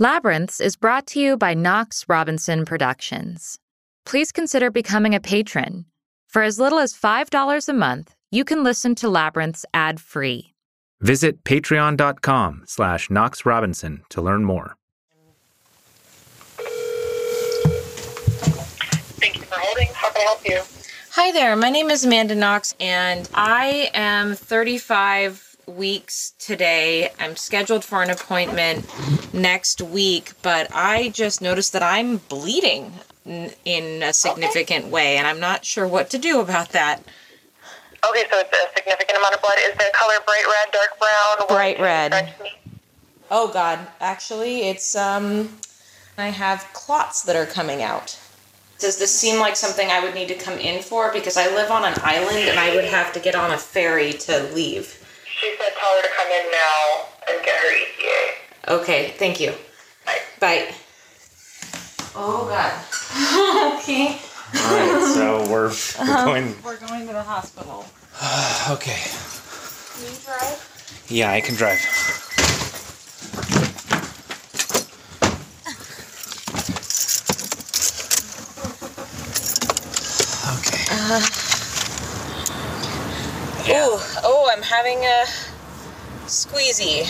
Labyrinths 0.00 0.60
is 0.60 0.74
brought 0.74 1.06
to 1.06 1.20
you 1.20 1.36
by 1.36 1.54
Knox 1.54 2.06
Robinson 2.08 2.64
Productions. 2.64 3.60
Please 4.04 4.32
consider 4.32 4.68
becoming 4.68 5.14
a 5.14 5.20
patron. 5.20 5.84
For 6.26 6.42
as 6.42 6.58
little 6.58 6.80
as 6.80 6.92
$5 6.92 7.68
a 7.68 7.72
month, 7.72 8.16
you 8.32 8.44
can 8.44 8.64
listen 8.64 8.96
to 8.96 9.08
Labyrinths 9.08 9.64
ad-free. 9.72 10.52
Visit 11.00 11.44
patreon.com 11.44 12.64
slash 12.66 13.08
Knox 13.08 13.46
Robinson 13.46 14.02
to 14.08 14.20
learn 14.20 14.44
more. 14.44 14.74
Thank 19.20 19.36
you 19.36 19.42
for 19.42 19.60
holding. 19.60 19.86
How 19.94 20.10
can 20.10 20.22
I 20.22 20.24
help 20.24 20.44
you? 20.44 20.60
Hi 21.12 21.30
there, 21.30 21.54
my 21.54 21.70
name 21.70 21.92
is 21.92 22.04
Amanda 22.04 22.34
Knox, 22.34 22.74
and 22.80 23.30
I 23.32 23.92
am 23.94 24.34
35 24.34 25.53
weeks 25.66 26.34
today. 26.38 27.10
I'm 27.18 27.36
scheduled 27.36 27.84
for 27.84 28.02
an 28.02 28.10
appointment 28.10 28.86
next 29.34 29.80
week, 29.80 30.32
but 30.42 30.68
I 30.74 31.10
just 31.10 31.40
noticed 31.40 31.72
that 31.72 31.82
I'm 31.82 32.18
bleeding 32.18 32.92
in 33.26 34.02
a 34.02 34.12
significant 34.12 34.86
way, 34.86 35.16
and 35.16 35.26
I'm 35.26 35.40
not 35.40 35.64
sure 35.64 35.86
what 35.86 36.10
to 36.10 36.18
do 36.18 36.40
about 36.40 36.70
that. 36.70 37.02
Okay, 38.08 38.24
so 38.30 38.38
it's 38.38 38.52
a 38.52 38.76
significant 38.76 39.18
amount 39.18 39.34
of 39.34 39.40
blood. 39.40 39.56
Is 39.60 39.74
the 39.74 39.90
color 39.94 40.14
bright 40.26 40.44
red, 40.46 40.72
dark 40.72 40.98
brown? 40.98 41.48
Bright 41.48 41.80
red. 41.80 42.10
describe 42.10 42.36
to 42.36 42.42
me? 42.44 42.50
Oh 43.30 43.48
God, 43.48 43.78
actually, 44.00 44.68
it's 44.68 44.94
um, 44.94 45.48
I 46.18 46.28
have 46.28 46.70
clots 46.74 47.22
that 47.22 47.34
are 47.34 47.46
coming 47.46 47.82
out. 47.82 48.18
Does 48.78 48.98
this 48.98 49.18
seem 49.18 49.40
like 49.40 49.56
something 49.56 49.88
I 49.88 50.00
would 50.00 50.14
need 50.14 50.28
to 50.28 50.34
come 50.34 50.58
in 50.58 50.82
for? 50.82 51.12
Because 51.12 51.36
I 51.36 51.46
live 51.54 51.70
on 51.70 51.84
an 51.84 51.94
island 52.02 52.48
and 52.48 52.58
I 52.58 52.74
would 52.74 52.84
have 52.84 53.12
to 53.14 53.20
get 53.20 53.34
on 53.34 53.50
a 53.50 53.58
ferry 53.58 54.12
to 54.12 54.42
leave. 54.52 55.00
She 55.40 55.56
said 55.58 55.72
tell 55.78 55.94
her 55.96 56.02
to 56.02 56.08
come 56.16 56.28
in 56.28 56.50
now 56.50 57.06
and 57.28 57.44
get 57.44 57.56
her 57.56 57.70
ETA. 57.74 58.74
Okay, 58.80 59.14
thank 59.18 59.40
you. 59.40 59.52
Bye. 60.06 60.18
Bye. 60.38 60.74
Oh 62.14 62.46
God. 62.48 63.74
okay. 63.80 64.18
All 64.56 64.76
right, 64.76 65.12
so 65.14 65.42
we're, 65.50 65.68
we're 65.68 65.68
uh-huh. 65.68 66.24
going. 66.24 66.54
We're 66.62 66.78
going 66.78 67.06
to 67.06 67.12
the 67.12 67.22
hospital. 67.22 67.84
Okay. 68.70 69.02
Can 69.94 70.04
you 70.04 70.18
drive? 70.24 71.04
Yeah, 71.08 71.32
I 71.32 71.40
can 71.40 71.54
drive. 71.54 71.80
Okay. 80.44 80.84
Uh-huh. 80.90 81.43
Ooh, 83.68 83.98
oh, 84.22 84.50
I'm 84.52 84.62
having 84.62 84.98
a 84.98 85.24
squeezy. 86.26 87.02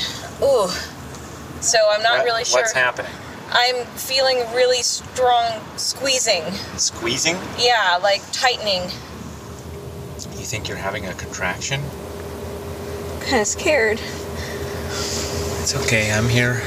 Ooh. 0.43 0.69
So 1.61 1.79
I'm 1.91 2.03
not 2.03 2.19
What- 2.19 2.25
really 2.27 2.45
sure. 2.45 2.61
What's 2.61 2.73
happening? 2.73 3.11
I'm 3.51 3.85
feeling 3.97 4.39
really 4.55 4.83
strong 4.83 5.61
squeezing. 5.77 6.43
Squeezing? 6.77 7.39
Yeah, 7.59 7.99
like 8.03 8.23
tightening. 8.33 8.91
You 10.39 10.45
think 10.45 10.69
you're 10.69 10.77
having 10.77 11.07
a 11.07 11.15
contraction? 11.15 11.83
Kind 13.21 13.41
of 13.43 13.47
scared. 13.47 14.01
It's 15.61 15.75
okay, 15.75 16.13
I'm 16.13 16.29
here. 16.29 16.63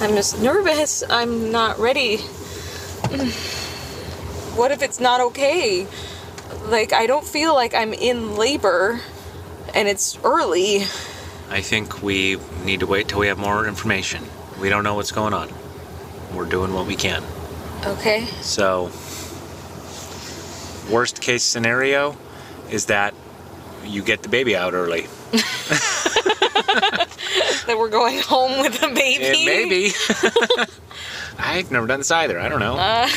I'm 0.00 0.14
just 0.14 0.40
nervous. 0.40 1.02
I'm 1.08 1.50
not 1.50 1.78
ready. 1.78 2.18
What 4.56 4.70
if 4.72 4.82
it's 4.82 5.00
not 5.00 5.20
okay? 5.20 5.86
Like, 6.66 6.92
I 6.92 7.06
don't 7.06 7.26
feel 7.26 7.54
like 7.54 7.74
I'm 7.74 7.92
in 7.92 8.36
labor 8.36 9.00
and 9.76 9.86
it's 9.86 10.18
early. 10.24 10.78
I 11.50 11.60
think 11.60 12.02
we 12.02 12.38
need 12.64 12.80
to 12.80 12.86
wait 12.86 13.08
till 13.08 13.20
we 13.20 13.28
have 13.28 13.38
more 13.38 13.68
information. 13.68 14.24
We 14.60 14.68
don't 14.68 14.82
know 14.82 14.94
what's 14.94 15.12
going 15.12 15.34
on. 15.34 15.52
We're 16.34 16.46
doing 16.46 16.72
what 16.72 16.86
we 16.86 16.96
can. 16.96 17.22
Okay. 17.84 18.24
So, 18.40 18.90
worst 20.90 21.20
case 21.20 21.44
scenario 21.44 22.16
is 22.70 22.86
that 22.86 23.14
you 23.84 24.02
get 24.02 24.22
the 24.22 24.28
baby 24.28 24.56
out 24.56 24.74
early. 24.74 25.06
That 27.66 27.78
we're 27.78 27.90
going 27.90 28.20
home 28.20 28.60
with 28.60 28.80
the 28.80 28.88
baby. 28.88 29.24
And 29.24 29.44
maybe. 29.44 29.90
I've 31.38 31.70
never 31.72 31.86
done 31.88 31.98
this 32.00 32.10
either. 32.12 32.38
I 32.38 32.48
don't 32.48 32.60
know. 32.60 32.76
Uh, 32.76 33.08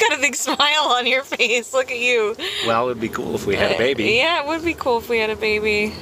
got 0.08 0.18
a 0.18 0.20
big 0.20 0.34
smile 0.34 0.84
on 0.88 1.06
your 1.06 1.22
face. 1.22 1.72
Look 1.72 1.90
at 1.90 1.98
you. 1.98 2.36
well, 2.66 2.88
it'd 2.88 3.00
be 3.00 3.08
cool 3.08 3.34
if 3.34 3.46
we 3.46 3.56
had 3.56 3.72
a 3.72 3.74
uh, 3.74 3.78
baby. 3.78 4.04
Yeah, 4.04 4.42
it 4.42 4.46
would 4.46 4.64
be 4.64 4.74
cool 4.74 4.98
if 4.98 5.08
we 5.08 5.18
had 5.18 5.30
a 5.30 5.36
baby. 5.36 5.92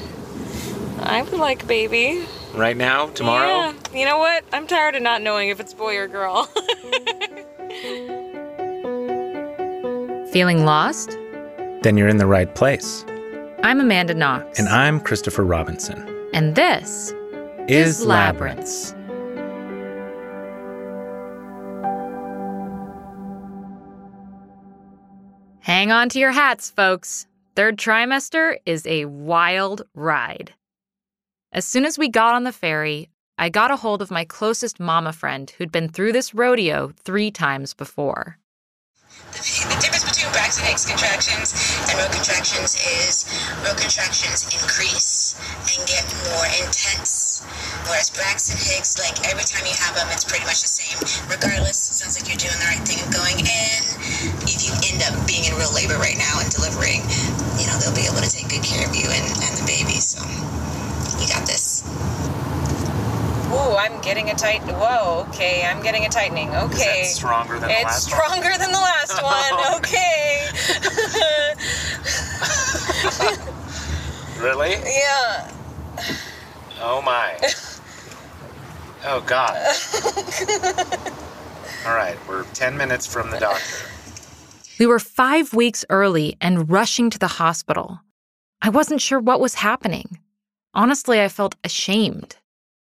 I 1.00 1.22
would 1.22 1.32
like 1.38 1.62
a 1.62 1.66
baby. 1.66 2.24
Right 2.54 2.76
now, 2.76 3.08
tomorrow. 3.08 3.46
Yeah. 3.48 3.74
You 3.94 4.04
know 4.04 4.18
what? 4.18 4.44
I'm 4.52 4.66
tired 4.66 4.94
of 4.96 5.02
not 5.02 5.22
knowing 5.22 5.48
if 5.48 5.60
it's 5.60 5.74
boy 5.74 5.96
or 5.96 6.08
girl. 6.08 6.44
Feeling 10.32 10.64
lost? 10.64 11.10
Then 11.82 11.96
you're 11.96 12.08
in 12.08 12.16
the 12.18 12.26
right 12.26 12.54
place. 12.54 13.04
I'm 13.62 13.80
Amanda 13.80 14.14
Knox. 14.14 14.58
And 14.58 14.68
I'm 14.68 15.00
Christopher 15.00 15.44
Robinson. 15.44 16.06
And 16.32 16.54
this 16.54 17.12
Is 17.68 18.00
Is 18.00 18.06
Labyrinths. 18.06 18.94
Hang 25.68 25.92
on 25.92 26.08
to 26.08 26.18
your 26.18 26.32
hats, 26.32 26.70
folks. 26.70 27.26
Third 27.54 27.76
trimester 27.76 28.56
is 28.64 28.86
a 28.86 29.04
wild 29.04 29.82
ride. 29.92 30.54
As 31.52 31.66
soon 31.66 31.84
as 31.84 31.98
we 31.98 32.08
got 32.08 32.34
on 32.34 32.44
the 32.44 32.56
ferry, 32.56 33.10
I 33.36 33.50
got 33.50 33.70
a 33.70 33.76
hold 33.76 34.00
of 34.00 34.10
my 34.10 34.24
closest 34.24 34.80
mama 34.80 35.12
friend 35.12 35.50
who'd 35.50 35.70
been 35.70 35.90
through 35.90 36.12
this 36.12 36.32
rodeo 36.32 36.94
three 37.04 37.30
times 37.30 37.74
before. 37.74 38.38
The 39.36 39.76
difference 39.76 40.08
between 40.08 40.32
Braxton 40.32 40.64
Hicks 40.64 40.88
contractions 40.88 41.52
and 41.84 42.00
row 42.00 42.08
contractions 42.16 42.72
is 42.72 43.28
row 43.60 43.76
contractions 43.76 44.48
increase 44.48 45.36
and 45.68 45.84
get 45.84 46.00
more 46.32 46.48
intense. 46.64 47.44
Whereas 47.84 48.08
Braxton 48.08 48.56
Hicks, 48.56 48.96
like 48.96 49.20
every 49.28 49.44
time 49.44 49.68
you 49.68 49.76
have 49.84 49.92
them, 50.00 50.08
it's 50.16 50.24
pretty 50.24 50.48
much 50.48 50.64
the 50.64 50.72
same. 50.72 50.96
Regardless, 51.28 51.92
it 51.92 52.00
sounds 52.00 52.16
like 52.16 52.24
you're 52.24 52.40
doing 52.40 52.56
the 52.56 52.72
right 52.72 52.80
thing 52.88 53.04
of 53.04 53.12
going 53.12 53.36
in. 53.44 53.97
If 54.46 54.62
you 54.66 54.72
end 54.90 55.02
up 55.06 55.14
being 55.26 55.44
in 55.44 55.54
real 55.54 55.72
labor 55.74 55.98
right 55.98 56.16
now 56.18 56.40
and 56.40 56.50
delivering, 56.50 57.02
you 57.58 57.66
know, 57.66 57.76
they'll 57.78 57.94
be 57.94 58.06
able 58.06 58.20
to 58.22 58.30
take 58.30 58.48
good 58.48 58.62
care 58.64 58.86
of 58.88 58.94
you 58.94 59.06
and, 59.06 59.24
and 59.24 59.56
the 59.58 59.64
baby. 59.66 60.00
So 60.00 60.22
you 61.20 61.28
got 61.28 61.46
this. 61.46 61.82
Ooh, 63.48 63.76
I'm 63.76 64.00
getting 64.02 64.30
a 64.30 64.34
tight. 64.34 64.60
Whoa, 64.62 65.24
okay, 65.28 65.64
I'm 65.64 65.82
getting 65.82 66.04
a 66.04 66.08
tightening. 66.08 66.54
Okay. 66.54 67.04
stronger 67.04 67.58
than 67.58 67.70
it's 67.70 68.04
stronger 68.04 68.50
than 68.58 68.70
the 68.72 68.78
last 68.78 69.22
one. 69.28 69.52
Oh. 69.52 69.78
Okay. 69.78 70.50
Really? 74.38 74.70
yeah. 74.70 75.50
Oh 76.80 77.02
my. 77.02 77.36
Oh 79.04 79.20
God. 79.26 79.56
All 81.86 81.94
right, 81.94 82.16
we're 82.28 82.44
10 82.54 82.76
minutes 82.76 83.04
from 83.04 83.30
the 83.30 83.40
doctor. 83.40 83.88
We 84.78 84.86
were 84.86 85.00
five 85.00 85.54
weeks 85.54 85.84
early 85.90 86.36
and 86.40 86.70
rushing 86.70 87.10
to 87.10 87.18
the 87.18 87.26
hospital. 87.26 88.00
I 88.62 88.68
wasn't 88.68 89.00
sure 89.00 89.18
what 89.18 89.40
was 89.40 89.54
happening. 89.54 90.20
Honestly, 90.72 91.20
I 91.20 91.28
felt 91.28 91.56
ashamed. 91.64 92.36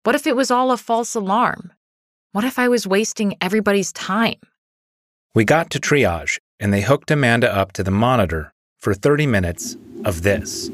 What 0.04 0.16
if 0.16 0.26
it 0.26 0.36
was 0.36 0.50
all 0.50 0.72
a 0.72 0.78
false 0.78 1.14
alarm? 1.14 1.72
What 2.32 2.44
if 2.44 2.58
I 2.58 2.70
was 2.70 2.88
wasting 2.88 3.38
everybody's 3.40 3.92
time? 3.94 4.40
We 5.36 5.46
got 5.46 5.70
to 5.72 5.80
triage, 5.80 6.40
and 6.60 6.74
they 6.74 6.82
hooked 6.82 7.12
Amanda 7.12 7.54
up 7.56 7.72
to 7.74 7.84
the 7.84 7.92
monitor 7.92 8.52
for 8.80 8.96
30 8.96 9.28
minutes 9.28 9.78
of 10.06 10.24
this. 10.24 10.70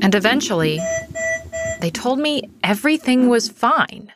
And 0.00 0.14
eventually, 0.14 0.80
they 1.80 1.90
told 1.90 2.18
me 2.18 2.48
everything 2.62 3.28
was 3.28 3.48
fine. 3.48 4.12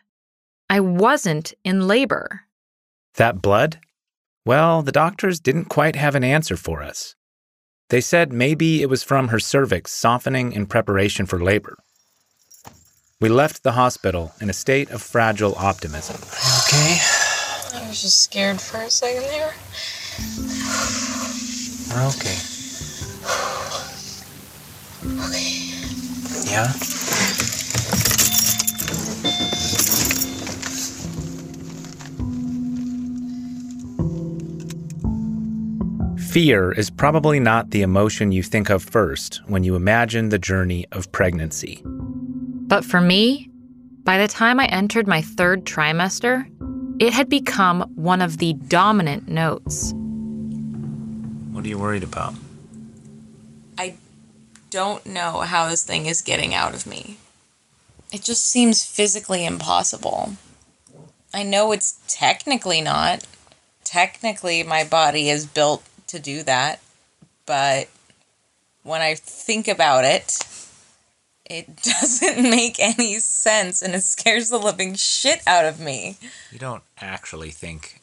I 0.68 0.80
wasn't 0.80 1.52
in 1.64 1.86
labor. 1.86 2.42
That 3.14 3.42
blood? 3.42 3.78
Well, 4.46 4.82
the 4.82 4.92
doctors 4.92 5.40
didn't 5.40 5.66
quite 5.66 5.96
have 5.96 6.14
an 6.14 6.24
answer 6.24 6.56
for 6.56 6.82
us. 6.82 7.14
They 7.90 8.00
said 8.00 8.32
maybe 8.32 8.82
it 8.82 8.88
was 8.88 9.02
from 9.02 9.28
her 9.28 9.40
cervix 9.40 9.92
softening 9.92 10.52
in 10.52 10.66
preparation 10.66 11.26
for 11.26 11.40
labor. 11.40 11.76
We 13.20 13.28
left 13.28 13.62
the 13.64 13.72
hospital 13.72 14.32
in 14.40 14.48
a 14.48 14.54
state 14.54 14.90
of 14.90 15.02
fragile 15.02 15.54
optimism. 15.56 16.16
Okay. 16.16 16.98
I 17.74 17.86
was 17.88 18.00
just 18.00 18.20
scared 18.20 18.60
for 18.60 18.78
a 18.78 18.88
second 18.90 19.24
there. 19.24 19.54
We're 21.90 22.08
okay. 22.08 22.36
Okay. 25.02 25.70
Yeah? 26.50 26.72
Fear 36.30 36.70
is 36.70 36.90
probably 36.90 37.40
not 37.40 37.72
the 37.72 37.82
emotion 37.82 38.30
you 38.30 38.44
think 38.44 38.70
of 38.70 38.84
first 38.84 39.40
when 39.48 39.64
you 39.64 39.74
imagine 39.74 40.28
the 40.28 40.38
journey 40.38 40.86
of 40.92 41.10
pregnancy. 41.10 41.82
But 41.84 42.84
for 42.84 43.00
me, 43.00 43.50
by 44.04 44.16
the 44.16 44.28
time 44.28 44.60
I 44.60 44.66
entered 44.66 45.08
my 45.08 45.22
third 45.22 45.64
trimester, 45.64 46.46
it 47.00 47.12
had 47.12 47.28
become 47.28 47.80
one 47.96 48.22
of 48.22 48.38
the 48.38 48.52
dominant 48.52 49.26
notes. 49.26 49.92
What 51.50 51.64
are 51.64 51.68
you 51.68 51.78
worried 51.78 52.04
about? 52.04 52.34
I 53.76 53.96
don't 54.70 55.04
know 55.04 55.40
how 55.40 55.68
this 55.68 55.82
thing 55.82 56.06
is 56.06 56.22
getting 56.22 56.54
out 56.54 56.74
of 56.74 56.86
me. 56.86 57.16
It 58.12 58.22
just 58.22 58.46
seems 58.46 58.84
physically 58.84 59.44
impossible. 59.44 60.34
I 61.34 61.42
know 61.42 61.72
it's 61.72 61.98
technically 62.06 62.80
not. 62.80 63.26
Technically, 63.82 64.62
my 64.62 64.84
body 64.84 65.28
is 65.28 65.44
built 65.44 65.82
to 66.10 66.18
do 66.18 66.42
that, 66.44 66.80
but 67.46 67.88
when 68.82 69.00
I 69.00 69.14
think 69.14 69.68
about 69.68 70.04
it, 70.04 70.38
it 71.44 71.76
doesn't 71.82 72.42
make 72.42 72.78
any 72.78 73.18
sense 73.18 73.82
and 73.82 73.94
it 73.94 74.02
scares 74.02 74.48
the 74.50 74.58
living 74.58 74.94
shit 74.94 75.40
out 75.46 75.64
of 75.64 75.80
me. 75.80 76.16
You 76.50 76.58
don't 76.58 76.82
actually 77.00 77.50
think 77.50 78.00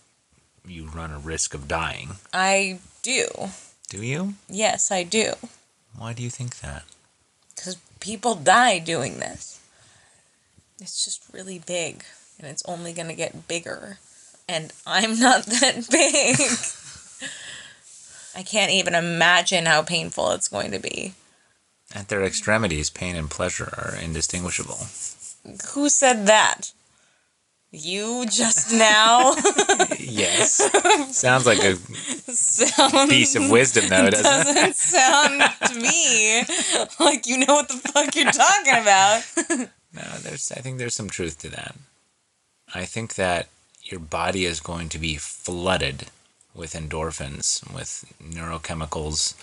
you 0.66 0.86
run 0.86 1.12
a 1.12 1.20
risk 1.20 1.54
of 1.54 1.68
dying, 1.68 2.18
I 2.34 2.80
do. 3.02 3.28
do 3.90 4.04
you? 4.04 4.34
Yes, 4.50 4.92
I 4.92 5.04
do. 5.04 5.34
Why 5.98 6.14
do 6.14 6.22
you 6.22 6.30
think 6.30 6.60
that? 6.60 6.84
Because 7.56 7.78
people 8.00 8.36
die 8.36 8.80
doing 8.80 9.20
this. 9.20 9.62
It's 10.80 11.04
just 11.04 11.24
really 11.34 11.60
big 11.60 12.04
and 12.38 12.48
it's 12.48 12.64
only 12.66 12.94
going 12.94 13.08
to 13.08 13.16
get 13.16 13.48
bigger. 13.48 13.98
And 14.48 14.72
I'm 14.86 15.20
not 15.20 15.46
that 15.46 15.88
big. 15.90 16.38
I 18.38 18.44
can't 18.44 18.72
even 18.72 18.94
imagine 18.94 19.66
how 19.66 19.82
painful 19.82 20.30
it's 20.32 20.48
going 20.48 20.70
to 20.70 20.78
be. 20.78 21.16
At 21.96 22.10
their 22.10 22.24
extremities, 22.24 22.92
pain 22.92 23.16
and 23.16 23.32
pleasure 23.32 23.74
are 23.76 23.96
indistinguishable. 24.00 24.78
Who 25.74 25.90
said 25.90 26.28
that? 26.28 26.72
You 27.72 28.28
just 28.28 28.72
now? 28.72 29.34
yes. 30.00 30.62
Sounds 31.18 31.48
like 31.48 31.58
a 31.64 31.78
Sound 32.32 33.10
piece 33.10 33.36
of 33.36 33.50
wisdom, 33.50 33.88
though, 33.90 34.12
doesn't 34.12 34.26
it? 34.26 34.54
doesn't 34.54 34.76
sound 34.76 35.42
to 35.68 35.80
me 35.80 36.44
like 37.00 37.26
you 37.26 37.40
know 37.40 37.56
what 37.56 37.68
the 37.70 37.76
fuck 37.76 38.16
you're 38.16 38.32
talking 38.32 38.82
about. 38.82 39.24
No, 39.94 40.18
there's. 40.20 40.52
I 40.52 40.62
think 40.62 40.78
there's 40.78 40.94
some 40.94 41.10
truth 41.10 41.40
to 41.40 41.50
that. 41.50 41.76
I 42.76 42.86
think 42.86 43.16
that 43.16 43.48
your 43.82 44.00
body 44.00 44.46
is 44.46 44.60
going 44.60 44.90
to 44.90 45.00
be 45.00 45.16
flooded 45.16 46.06
with 46.58 46.74
endorphins, 46.74 47.64
with 47.74 48.12
neurochemicals, 48.22 49.36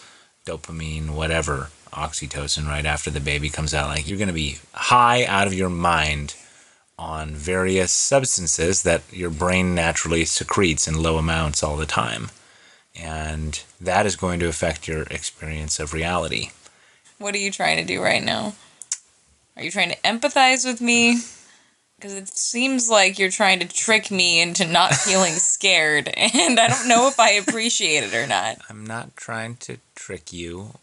dopamine, 0.44 1.10
whatever, 1.10 1.70
oxytocin 1.92 2.66
right 2.66 2.84
after 2.84 3.10
the 3.10 3.20
baby 3.20 3.48
comes 3.48 3.72
out. 3.72 3.88
Like 3.88 4.08
you're 4.08 4.18
going 4.18 4.28
to 4.28 4.34
be 4.34 4.58
high 4.72 5.24
out 5.24 5.46
of 5.46 5.54
your 5.54 5.70
mind 5.70 6.34
on 6.98 7.30
various 7.30 7.92
substances 7.92 8.82
that 8.82 9.02
your 9.10 9.30
brain 9.30 9.74
naturally 9.74 10.24
secretes 10.24 10.86
in 10.86 11.02
low 11.02 11.16
amounts 11.16 11.62
all 11.62 11.76
the 11.76 11.86
time. 11.86 12.30
And 12.94 13.62
that 13.80 14.06
is 14.06 14.16
going 14.16 14.38
to 14.40 14.48
affect 14.48 14.86
your 14.86 15.02
experience 15.04 15.80
of 15.80 15.92
reality. 15.92 16.50
What 17.18 17.34
are 17.34 17.38
you 17.38 17.50
trying 17.50 17.78
to 17.78 17.84
do 17.84 18.02
right 18.02 18.22
now? 18.22 18.54
Are 19.56 19.62
you 19.62 19.70
trying 19.70 19.90
to 19.90 20.00
empathize 20.02 20.64
with 20.64 20.80
me? 20.80 21.20
Because 22.04 22.18
it 22.18 22.28
seems 22.28 22.90
like 22.90 23.18
you're 23.18 23.30
trying 23.30 23.60
to 23.60 23.66
trick 23.66 24.10
me 24.10 24.38
into 24.38 24.66
not 24.66 24.92
feeling 24.94 25.32
scared, 25.32 26.08
and 26.14 26.60
I 26.60 26.68
don't 26.68 26.86
know 26.86 27.08
if 27.08 27.18
I 27.18 27.30
appreciate 27.30 28.04
it 28.04 28.12
or 28.12 28.26
not. 28.26 28.58
I'm 28.68 28.84
not 28.84 29.16
trying 29.16 29.56
to 29.60 29.78
trick 29.94 30.30
you. 30.30 30.74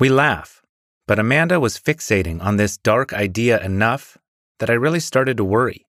We 0.00 0.08
laugh, 0.08 0.62
but 1.06 1.18
Amanda 1.18 1.60
was 1.60 1.78
fixating 1.78 2.42
on 2.42 2.56
this 2.56 2.78
dark 2.78 3.12
idea 3.12 3.62
enough 3.62 4.16
that 4.60 4.70
I 4.70 4.72
really 4.72 4.98
started 4.98 5.36
to 5.36 5.44
worry. 5.44 5.84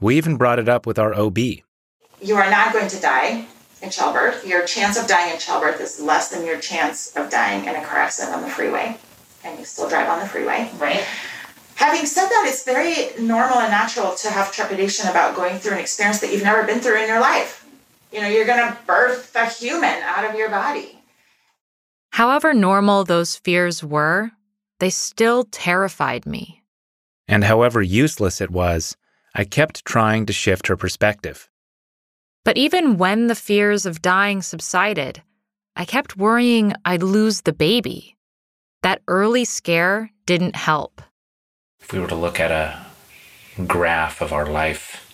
We 0.00 0.16
even 0.16 0.36
brought 0.36 0.60
it 0.60 0.68
up 0.68 0.86
with 0.86 1.00
our 1.00 1.12
OB. 1.12 1.38
You 1.38 2.36
are 2.36 2.48
not 2.48 2.72
going 2.72 2.86
to 2.86 3.00
die 3.00 3.46
in 3.82 3.90
childbirth. 3.90 4.46
Your 4.46 4.64
chance 4.64 4.96
of 4.96 5.08
dying 5.08 5.34
in 5.34 5.40
childbirth 5.40 5.80
is 5.80 5.98
less 5.98 6.30
than 6.30 6.46
your 6.46 6.60
chance 6.60 7.16
of 7.16 7.30
dying 7.30 7.64
in 7.64 7.74
a 7.74 7.84
car 7.84 7.98
accident 7.98 8.36
on 8.36 8.42
the 8.42 8.48
freeway. 8.48 8.96
And 9.42 9.58
you 9.58 9.64
still 9.64 9.88
drive 9.88 10.08
on 10.08 10.20
the 10.20 10.28
freeway. 10.28 10.70
Right. 10.78 11.04
Having 11.78 12.06
said 12.06 12.26
that, 12.26 12.46
it's 12.48 12.64
very 12.64 13.10
normal 13.24 13.58
and 13.58 13.70
natural 13.70 14.12
to 14.16 14.30
have 14.30 14.50
trepidation 14.50 15.08
about 15.08 15.36
going 15.36 15.60
through 15.60 15.74
an 15.74 15.78
experience 15.78 16.18
that 16.18 16.32
you've 16.32 16.42
never 16.42 16.64
been 16.64 16.80
through 16.80 17.00
in 17.00 17.06
your 17.06 17.20
life. 17.20 17.64
You 18.12 18.20
know, 18.20 18.26
you're 18.26 18.46
going 18.46 18.68
to 18.68 18.76
birth 18.84 19.36
a 19.36 19.46
human 19.46 20.02
out 20.02 20.28
of 20.28 20.34
your 20.34 20.50
body. 20.50 20.98
However 22.10 22.52
normal 22.52 23.04
those 23.04 23.36
fears 23.36 23.84
were, 23.84 24.32
they 24.80 24.90
still 24.90 25.44
terrified 25.44 26.26
me. 26.26 26.64
And 27.28 27.44
however 27.44 27.80
useless 27.80 28.40
it 28.40 28.50
was, 28.50 28.96
I 29.32 29.44
kept 29.44 29.84
trying 29.84 30.26
to 30.26 30.32
shift 30.32 30.66
her 30.66 30.76
perspective. 30.76 31.48
But 32.44 32.56
even 32.56 32.98
when 32.98 33.28
the 33.28 33.36
fears 33.36 33.86
of 33.86 34.02
dying 34.02 34.42
subsided, 34.42 35.22
I 35.76 35.84
kept 35.84 36.16
worrying 36.16 36.72
I'd 36.84 37.04
lose 37.04 37.42
the 37.42 37.52
baby. 37.52 38.16
That 38.82 39.00
early 39.06 39.44
scare 39.44 40.10
didn't 40.26 40.56
help. 40.56 41.02
If 41.88 41.94
we 41.94 42.00
were 42.00 42.08
to 42.08 42.14
look 42.14 42.38
at 42.38 42.50
a 42.50 42.84
graph 43.66 44.20
of 44.20 44.30
our 44.30 44.44
life 44.44 45.10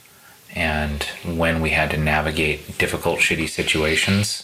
and 0.56 1.05
when 1.25 1.62
we 1.62 1.71
had 1.71 1.93
to 1.93 1.97
navigate 1.97 2.79
difficult, 2.79 3.21
shitty 3.21 3.49
situations, 3.49 4.43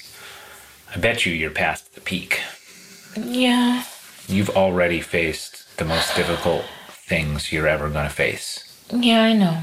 I 0.94 0.98
bet 0.98 1.26
you 1.26 1.32
you're 1.32 1.50
past 1.50 1.92
the 1.92 2.00
peak. 2.00 2.40
Yeah. 3.16 3.82
You've 4.28 4.50
already 4.50 5.00
faced 5.00 5.76
the 5.76 5.84
most 5.84 6.14
difficult 6.14 6.66
things 6.90 7.50
you're 7.50 7.66
ever 7.66 7.90
going 7.90 8.06
to 8.06 8.14
face. 8.14 8.80
Yeah, 8.94 9.24
I 9.24 9.32
know. 9.32 9.62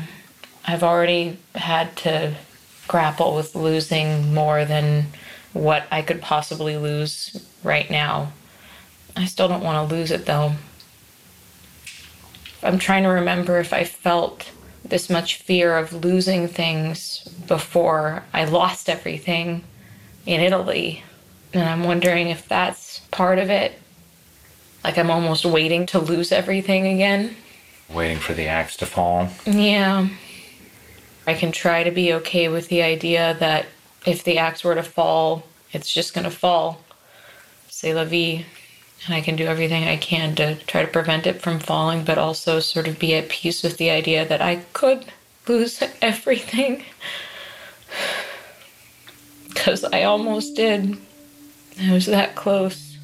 I've 0.65 0.83
already 0.83 1.37
had 1.55 1.95
to 1.99 2.35
grapple 2.89 3.33
with 3.33 3.55
losing 3.55 4.33
more 4.33 4.65
than 4.65 5.05
what 5.53 5.87
I 5.89 6.01
could 6.01 6.21
possibly 6.21 6.75
lose 6.75 7.47
right 7.63 7.89
now. 7.89 8.33
I 9.15 9.23
still 9.23 9.47
don't 9.47 9.63
want 9.63 9.87
to 9.89 9.95
lose 9.95 10.11
it 10.11 10.25
though. 10.25 10.51
I'm 12.67 12.79
trying 12.79 13.03
to 13.03 13.09
remember 13.09 13.59
if 13.59 13.71
I 13.71 13.85
felt 13.85 14.51
this 14.83 15.09
much 15.09 15.37
fear 15.37 15.77
of 15.77 15.93
losing 15.93 16.49
things 16.49 17.25
before 17.47 18.23
I 18.33 18.43
lost 18.43 18.89
everything 18.89 19.63
in 20.25 20.41
Italy. 20.41 21.01
And 21.53 21.63
I'm 21.63 21.85
wondering 21.85 22.27
if 22.27 22.45
that's 22.49 22.99
part 23.09 23.39
of 23.39 23.49
it. 23.49 23.79
Like 24.83 24.97
I'm 24.97 25.09
almost 25.09 25.45
waiting 25.45 25.85
to 25.87 25.99
lose 25.99 26.33
everything 26.33 26.87
again. 26.87 27.37
Waiting 27.89 28.17
for 28.17 28.33
the 28.33 28.47
axe 28.47 28.75
to 28.77 28.85
fall. 28.85 29.29
Yeah. 29.45 30.09
I 31.25 31.35
can 31.35 31.53
try 31.53 31.83
to 31.83 31.91
be 31.91 32.13
okay 32.15 32.49
with 32.49 32.67
the 32.67 32.81
idea 32.81 33.37
that 33.39 33.65
if 34.05 34.25
the 34.25 34.39
axe 34.39 34.65
were 34.65 34.75
to 34.75 34.83
fall, 34.83 35.43
it's 35.71 35.93
just 35.93 36.13
going 36.13 36.25
to 36.25 36.31
fall. 36.31 36.81
C'est 37.69 37.93
la 37.93 38.03
vie. 38.03 38.45
And 39.07 39.15
I 39.15 39.21
can 39.21 39.37
do 39.37 39.45
everything 39.45 39.85
I 39.85 39.95
can 39.95 40.35
to 40.35 40.55
try 40.65 40.81
to 40.81 40.91
prevent 40.91 41.25
it 41.25 41.41
from 41.41 41.59
falling, 41.59 42.03
but 42.03 42.17
also 42.17 42.59
sort 42.59 42.89
of 42.89 42.99
be 42.99 43.15
at 43.15 43.29
peace 43.29 43.63
with 43.63 43.77
the 43.77 43.89
idea 43.89 44.27
that 44.27 44.41
I 44.41 44.57
could 44.73 45.05
lose 45.47 45.81
everything. 46.01 46.83
Because 49.47 49.83
I 49.85 50.03
almost 50.03 50.55
did. 50.55 50.97
I 51.81 51.91
was 51.91 52.05
that 52.05 52.35
close. 52.35 52.95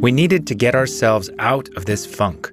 We 0.00 0.12
needed 0.12 0.46
to 0.46 0.54
get 0.54 0.74
ourselves 0.74 1.28
out 1.38 1.68
of 1.76 1.84
this 1.84 2.06
funk. 2.06 2.50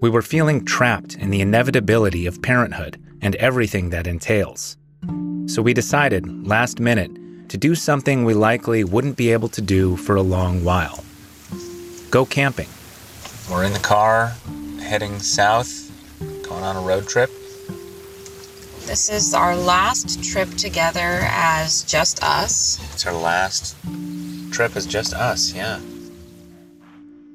We 0.00 0.08
were 0.08 0.22
feeling 0.22 0.64
trapped 0.64 1.16
in 1.16 1.28
the 1.28 1.42
inevitability 1.42 2.26
of 2.26 2.40
parenthood 2.40 2.98
and 3.20 3.36
everything 3.36 3.90
that 3.90 4.06
entails. 4.06 4.78
So 5.52 5.60
we 5.60 5.74
decided, 5.74 6.48
last 6.48 6.80
minute, 6.80 7.10
to 7.50 7.58
do 7.58 7.74
something 7.74 8.24
we 8.24 8.32
likely 8.32 8.84
wouldn't 8.84 9.18
be 9.18 9.32
able 9.32 9.50
to 9.50 9.60
do 9.60 9.96
for 9.96 10.16
a 10.16 10.22
long 10.22 10.64
while 10.64 11.04
go 12.10 12.24
camping. 12.24 12.68
We're 13.50 13.64
in 13.64 13.74
the 13.74 13.78
car, 13.78 14.32
heading 14.80 15.18
south, 15.18 15.90
going 16.48 16.64
on 16.64 16.76
a 16.76 16.80
road 16.80 17.06
trip. 17.06 17.28
This 18.86 19.10
is 19.10 19.34
our 19.34 19.54
last 19.54 20.24
trip 20.24 20.48
together 20.54 21.20
as 21.24 21.82
just 21.82 22.22
us. 22.22 22.80
It's 22.94 23.06
our 23.06 23.12
last 23.12 23.76
trip 24.52 24.74
as 24.74 24.86
just 24.86 25.12
us, 25.12 25.52
yeah. 25.52 25.80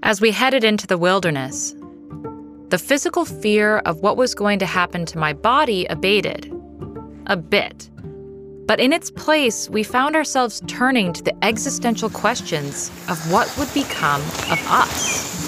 As 0.01 0.21
we 0.21 0.31
headed 0.31 0.63
into 0.63 0.87
the 0.87 0.97
wilderness, 0.97 1.75
the 2.69 2.79
physical 2.79 3.25
fear 3.25 3.77
of 3.79 3.99
what 3.99 4.17
was 4.17 4.33
going 4.33 4.57
to 4.57 4.65
happen 4.65 5.05
to 5.05 5.19
my 5.19 5.33
body 5.33 5.85
abated. 5.85 6.51
A 7.27 7.37
bit. 7.37 7.91
But 8.67 8.81
in 8.81 8.91
its 8.91 9.09
place, 9.09 9.69
we 9.69 9.81
found 9.81 10.15
ourselves 10.15 10.61
turning 10.67 11.13
to 11.13 11.23
the 11.23 11.33
existential 11.43 12.09
questions 12.09 12.89
of 13.07 13.31
what 13.31 13.47
would 13.57 13.73
become 13.73 14.21
of 14.21 14.59
us. 14.67 15.47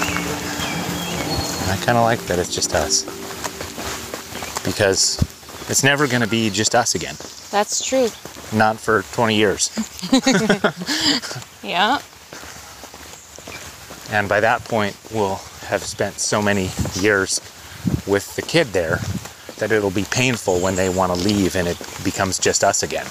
I 1.69 1.75
kind 1.85 1.97
of 1.97 2.03
like 2.05 2.19
that 2.27 2.39
it's 2.39 2.55
just 2.55 2.73
us. 2.73 3.03
Because 4.65 5.19
It's 5.69 5.83
never 5.83 6.07
going 6.07 6.21
to 6.21 6.27
be 6.27 6.49
just 6.49 6.73
us 6.73 6.95
again. 6.95 7.15
That's 7.51 7.85
true. 7.85 8.07
Not 8.57 8.79
for 8.79 9.03
20 9.11 9.35
years. 9.35 9.69
Yeah. 11.61 11.99
And 14.11 14.29
by 14.29 14.39
that 14.39 14.63
point, 14.63 14.97
we'll 15.13 15.39
have 15.67 15.83
spent 15.83 16.15
so 16.19 16.41
many 16.41 16.69
years 16.95 17.41
with 18.07 18.35
the 18.35 18.41
kid 18.41 18.67
there 18.67 18.99
that 19.59 19.71
it'll 19.71 19.91
be 19.91 20.05
painful 20.05 20.59
when 20.59 20.75
they 20.75 20.89
want 20.89 21.13
to 21.13 21.19
leave 21.19 21.55
and 21.55 21.67
it 21.67 21.77
becomes 22.03 22.39
just 22.39 22.63
us 22.63 22.83
again. 22.83 23.07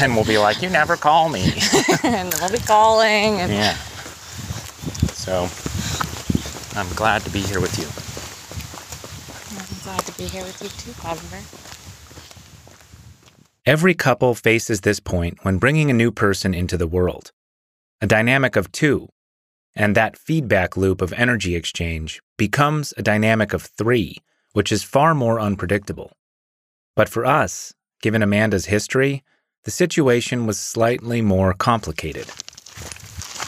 And 0.00 0.14
we'll 0.14 0.24
be 0.24 0.38
like, 0.38 0.62
you 0.62 0.70
never 0.70 0.96
call 0.96 1.28
me. 1.28 1.52
and 2.02 2.32
they'll 2.32 2.50
be 2.50 2.58
calling. 2.58 3.40
And 3.40 3.52
yeah. 3.52 3.74
So 5.12 5.48
I'm 6.78 6.88
glad 6.94 7.22
to 7.22 7.30
be 7.30 7.40
here 7.40 7.60
with 7.60 7.78
you. 7.78 7.86
I'm 9.58 9.82
glad 9.84 10.04
to 10.06 10.16
be 10.18 10.24
here 10.24 10.42
with 10.42 10.62
you 10.62 10.68
too, 10.68 11.06
Oliver. 11.06 11.38
Every 13.66 13.94
couple 13.94 14.34
faces 14.34 14.82
this 14.82 15.00
point 15.00 15.38
when 15.42 15.58
bringing 15.58 15.90
a 15.90 15.94
new 15.94 16.10
person 16.10 16.52
into 16.52 16.76
the 16.76 16.86
world. 16.86 17.30
A 18.00 18.06
dynamic 18.06 18.56
of 18.56 18.70
two, 18.72 19.08
and 19.74 19.94
that 19.94 20.18
feedback 20.18 20.76
loop 20.76 21.00
of 21.00 21.14
energy 21.14 21.54
exchange 21.56 22.20
becomes 22.36 22.92
a 22.98 23.02
dynamic 23.02 23.54
of 23.54 23.62
three, 23.62 24.18
which 24.54 24.72
is 24.72 24.82
far 24.82 25.14
more 25.14 25.38
unpredictable. 25.38 26.16
But 26.96 27.08
for 27.08 27.26
us, 27.26 27.74
given 28.00 28.22
Amanda's 28.22 28.66
history, 28.66 29.22
the 29.64 29.70
situation 29.70 30.46
was 30.46 30.58
slightly 30.58 31.20
more 31.20 31.52
complicated. 31.52 32.26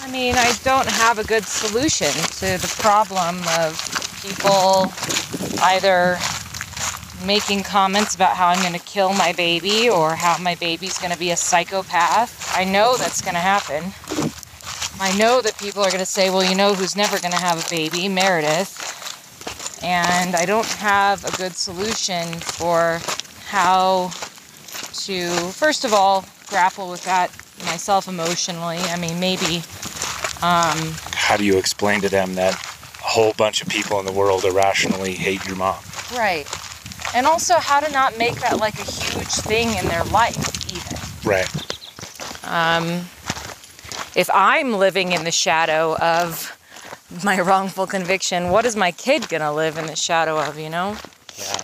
I 0.00 0.10
mean, 0.10 0.34
I 0.34 0.52
don't 0.64 0.86
have 0.86 1.18
a 1.18 1.24
good 1.24 1.44
solution 1.44 2.08
to 2.08 2.60
the 2.60 2.74
problem 2.78 3.36
of 3.58 3.78
people 4.22 4.92
either 5.62 6.18
making 7.24 7.62
comments 7.62 8.14
about 8.14 8.36
how 8.36 8.48
I'm 8.48 8.60
going 8.60 8.78
to 8.78 8.86
kill 8.86 9.12
my 9.14 9.32
baby 9.32 9.88
or 9.88 10.14
how 10.14 10.36
my 10.38 10.54
baby's 10.56 10.98
going 10.98 11.12
to 11.12 11.18
be 11.18 11.30
a 11.30 11.36
psychopath. 11.36 12.52
I 12.56 12.64
know 12.64 12.96
that's 12.96 13.20
going 13.20 13.34
to 13.34 13.40
happen. 13.40 13.92
I 15.00 15.16
know 15.18 15.40
that 15.40 15.58
people 15.58 15.82
are 15.82 15.90
going 15.90 16.00
to 16.00 16.06
say, 16.06 16.30
well, 16.30 16.42
you 16.42 16.56
know 16.56 16.74
who's 16.74 16.96
never 16.96 17.18
going 17.20 17.32
to 17.32 17.38
have 17.38 17.64
a 17.64 17.70
baby? 17.70 18.08
Meredith. 18.08 18.95
And 19.82 20.34
I 20.34 20.46
don't 20.46 20.66
have 20.66 21.24
a 21.24 21.36
good 21.36 21.54
solution 21.54 22.26
for 22.40 23.00
how 23.46 24.10
to, 25.04 25.28
first 25.52 25.84
of 25.84 25.92
all, 25.92 26.24
grapple 26.46 26.90
with 26.90 27.04
that 27.04 27.30
myself 27.64 28.08
emotionally. 28.08 28.78
I 28.78 28.96
mean, 28.96 29.20
maybe 29.20 29.62
How 31.14 31.36
do 31.36 31.44
you 31.44 31.58
explain 31.58 32.00
to 32.02 32.08
them 32.08 32.34
that 32.34 32.54
a 32.54 33.08
whole 33.08 33.32
bunch 33.34 33.62
of 33.62 33.68
people 33.68 33.98
in 34.00 34.06
the 34.06 34.12
world 34.12 34.44
irrationally 34.44 35.14
hate 35.14 35.44
your 35.46 35.56
mom? 35.56 35.82
Right. 36.14 36.46
And 37.14 37.26
also 37.26 37.54
how 37.54 37.80
to 37.80 37.90
not 37.92 38.18
make 38.18 38.34
that 38.40 38.58
like 38.58 38.78
a 38.78 38.84
huge 38.84 39.28
thing 39.28 39.76
in 39.76 39.86
their 39.86 40.04
life, 40.04 40.36
even. 40.72 40.98
Right. 41.24 41.48
Um, 42.44 43.08
If 44.14 44.30
I'm 44.32 44.74
living 44.74 45.12
in 45.12 45.24
the 45.24 45.30
shadow 45.30 45.96
of 45.96 46.55
my 47.24 47.40
wrongful 47.48 47.86
conviction, 47.86 48.50
what 48.50 48.64
is 48.64 48.76
my 48.76 48.92
kid 48.92 49.28
gonna 49.28 49.52
live 49.52 49.78
in 49.78 49.86
the 49.86 49.96
shadow 49.96 50.38
of, 50.38 50.58
you 50.58 50.70
know? 50.70 50.96
Yeah. 51.38 51.62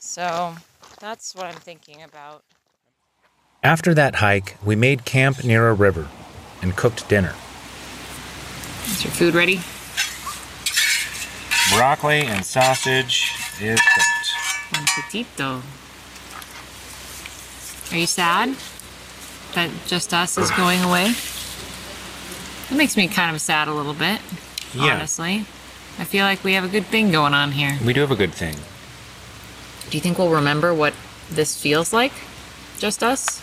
So 0.00 0.54
that's 1.00 1.34
what 1.34 1.46
I'm 1.46 1.54
thinking 1.54 2.02
about. 2.02 2.42
After 3.62 3.94
that 3.94 4.16
hike, 4.16 4.56
we 4.64 4.76
made 4.76 5.04
camp 5.04 5.42
near 5.42 5.68
a 5.68 5.74
river 5.74 6.08
and 6.60 6.76
cooked 6.76 7.08
dinner. 7.08 7.34
Is 8.86 9.04
your 9.04 9.12
food 9.12 9.34
ready? 9.34 9.60
Broccoli 11.74 12.20
and 12.20 12.44
sausage 12.44 13.32
is 13.60 13.80
cooked. 13.80 14.72
Buen 14.72 14.84
petito. 14.94 15.62
Are 17.90 17.96
you 17.96 18.06
sad 18.06 18.54
that 19.54 19.70
just 19.86 20.12
us 20.12 20.36
is 20.36 20.50
going 20.52 20.82
away? 20.82 21.14
It 22.70 22.76
makes 22.76 22.96
me 22.96 23.08
kind 23.08 23.34
of 23.34 23.40
sad 23.40 23.68
a 23.68 23.72
little 23.72 23.94
bit, 23.94 24.20
Yeah. 24.74 24.94
honestly. 24.94 25.44
I 25.98 26.04
feel 26.04 26.24
like 26.24 26.42
we 26.42 26.54
have 26.54 26.64
a 26.64 26.68
good 26.68 26.86
thing 26.86 27.12
going 27.12 27.34
on 27.34 27.52
here. 27.52 27.78
We 27.84 27.92
do 27.92 28.00
have 28.00 28.10
a 28.10 28.16
good 28.16 28.32
thing. 28.32 28.56
Do 29.90 29.96
you 29.96 30.00
think 30.00 30.18
we'll 30.18 30.30
remember 30.30 30.74
what 30.74 30.94
this 31.30 31.60
feels 31.60 31.92
like? 31.92 32.12
Just 32.78 33.02
us? 33.02 33.40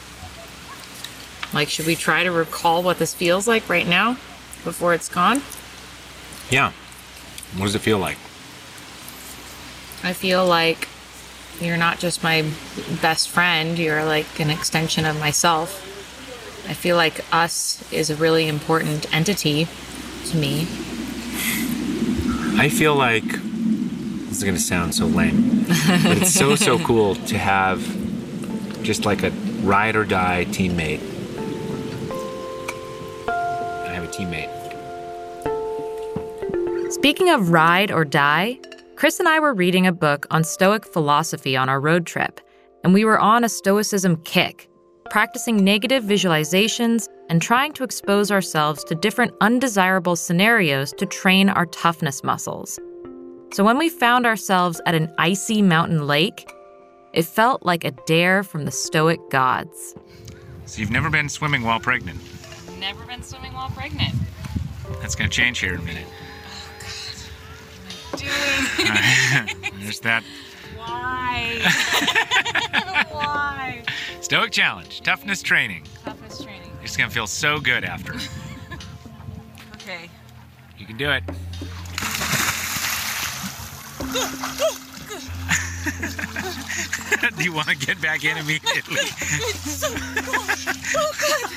Like, 1.54 1.70
should 1.70 1.86
we 1.86 1.96
try 1.96 2.24
to 2.24 2.32
recall 2.32 2.84
what 2.84 3.00
this 3.00 3.14
feels 3.14 3.48
like 3.48 3.70
right 3.70 3.88
now 3.88 4.14
before 4.64 4.94
it's 4.94 5.10
gone? 5.10 5.42
Yeah. 6.50 6.72
What 7.56 7.66
does 7.66 7.76
it 7.76 7.80
feel 7.80 8.00
like? 8.00 8.18
I 10.04 10.14
feel 10.14 10.46
like 10.46 10.88
you're 11.60 11.78
not 11.78 12.00
just 12.00 12.24
my 12.24 12.50
best 13.02 13.30
friend, 13.30 13.78
you're 13.78 14.04
like 14.04 14.40
an 14.40 14.50
extension 14.50 15.06
of 15.06 15.20
myself. 15.20 15.88
I 16.68 16.74
feel 16.74 16.96
like 16.96 17.24
us 17.32 17.84
is 17.92 18.10
a 18.10 18.16
really 18.16 18.48
important 18.48 19.14
entity 19.14 19.68
to 20.28 20.38
me. 20.38 20.68
I 22.58 22.70
feel 22.70 22.96
like 22.96 23.24
this 23.24 24.38
is 24.38 24.43
going 24.43 24.55
to 24.55 24.62
sound 24.62 24.93
so 24.93 25.05
lame, 25.05 25.65
but 25.67 26.17
it's 26.17 26.34
so, 26.34 26.55
so 26.55 26.77
cool 26.86 27.15
to 27.15 27.38
have 27.38 27.81
just 28.84 29.05
like 29.05 29.24
a 29.24 29.31
ride 29.62 29.96
or 29.96 30.05
die 30.05 30.46
teammate. 30.50 31.01
I 33.27 33.93
have 33.93 34.03
a 34.03 34.08
teammate. 34.08 34.50
Speaking 36.91 37.29
of 37.29 37.51
ride 37.51 37.91
or 37.91 38.05
die, 38.05 38.60
Chris 38.96 39.20
and 39.20 39.27
I 39.27 39.39
were 39.39 39.53
reading 39.53 39.88
a 39.88 39.91
book 39.91 40.27
on 40.29 40.43
Stoic 40.43 40.86
philosophy 40.86 41.58
on 41.58 41.70
our 41.70 41.79
road 41.79 42.05
trip, 42.05 42.39
and 42.84 42.93
we 42.93 43.05
were 43.05 43.20
on 43.20 43.43
a 43.43 43.50
Stoicism 43.50 44.17
kick, 44.17 44.70
practicing 45.10 45.63
negative 45.63 46.03
visualizations 46.03 47.08
and 47.32 47.42
trying 47.42 47.72
to 47.72 47.86
expose 47.86 48.30
ourselves 48.30 48.84
to 48.84 48.94
different 48.94 49.34
undesirable 49.40 50.18
scenarios 50.18 50.92
to 50.92 51.06
train 51.06 51.48
our 51.48 51.66
toughness 51.68 52.26
muscles. 52.26 52.78
So 53.54 53.64
when 53.64 53.78
we 53.78 53.88
found 53.88 54.26
ourselves 54.26 54.82
at 54.86 54.96
an 54.96 55.10
icy 55.18 55.62
mountain 55.62 56.08
lake, 56.08 56.52
it 57.14 57.24
felt 57.24 57.64
like 57.64 57.86
a 57.86 57.92
dare 58.06 58.44
from 58.44 58.66
the 58.66 58.72
Stoic 58.72 59.22
gods. 59.30 59.96
So 60.66 60.82
you've 60.82 60.92
never 60.92 61.10
been 61.10 61.30
swimming 61.30 61.64
while 61.64 61.80
pregnant. 61.80 62.20
Never 62.78 63.06
been 63.06 63.24
swimming 63.24 63.54
while 63.54 63.70
pregnant. 63.70 64.14
That's 65.00 65.16
going 65.16 65.30
to 65.30 65.34
change 65.34 65.60
here 65.60 65.76
in 65.76 65.80
a 65.80 65.84
minute. 65.84 66.08
Oh, 68.14 68.18
God. 68.18 68.28
What 68.76 68.88
am 68.88 68.98
I 68.98 69.46
doing? 69.54 69.72
There's 69.80 70.02
that 70.02 70.26
Why? 70.76 71.62
Why? 73.10 73.84
Stoic 74.20 74.52
challenge, 74.52 75.00
toughness 75.00 75.42
training. 75.42 75.86
Toughness 76.04 76.44
training. 76.44 76.50
It's 76.84 76.98
going 76.98 77.10
to 77.10 77.14
feel 77.14 77.28
so 77.28 77.60
good 77.60 77.84
after. 77.84 78.16
Okay. 79.84 80.10
You 80.78 80.86
can 80.86 80.96
do 80.96 81.10
it. 81.10 81.24
do 87.36 87.44
you 87.44 87.52
want 87.52 87.68
to 87.68 87.76
get 87.76 88.00
back 88.00 88.24
in 88.24 88.38
immediately? 88.38 88.98
It's 89.00 89.72
so 89.72 89.88
cold. 89.88 90.50
So 90.86 91.02
good. 91.20 91.50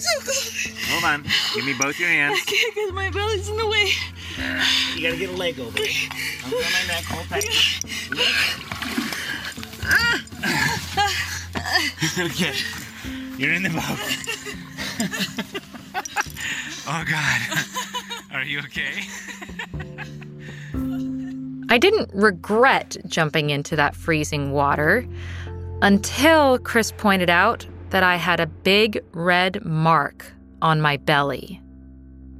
so 0.00 0.20
cold. 0.20 0.44
Hold 0.88 1.04
on. 1.04 1.22
Give 1.54 1.64
me 1.64 1.74
both 1.80 2.00
your 2.00 2.08
hands. 2.08 2.40
Because 2.44 2.92
my 2.92 3.10
belly's 3.10 3.48
in 3.48 3.56
the 3.56 3.68
way. 3.68 3.92
You 4.96 5.02
gotta 5.02 5.16
get 5.16 5.30
a 5.30 5.36
leg 5.36 5.60
over 5.60 5.78
it. 5.78 6.08
I'm 6.44 6.52
on 6.52 6.60
my 6.60 6.84
neck, 6.88 7.04
hold 7.04 7.28
tight. 7.28 7.44
Ah! 9.86 10.18
Okay. 12.18 12.54
You're 13.36 13.52
in 13.52 13.62
the 13.62 13.70
boat. 13.70 13.98
oh, 16.86 17.04
God. 17.08 17.40
Are 18.32 18.44
you 18.44 18.60
okay? 18.60 19.06
I 21.68 21.78
didn't 21.78 22.10
regret 22.12 22.96
jumping 23.06 23.50
into 23.50 23.74
that 23.76 23.96
freezing 23.96 24.52
water 24.52 25.06
until 25.82 26.58
Chris 26.58 26.92
pointed 26.92 27.30
out 27.30 27.66
that 27.90 28.02
I 28.02 28.16
had 28.16 28.40
a 28.40 28.46
big 28.46 29.02
red 29.12 29.64
mark 29.64 30.32
on 30.62 30.80
my 30.80 30.96
belly. 30.96 31.60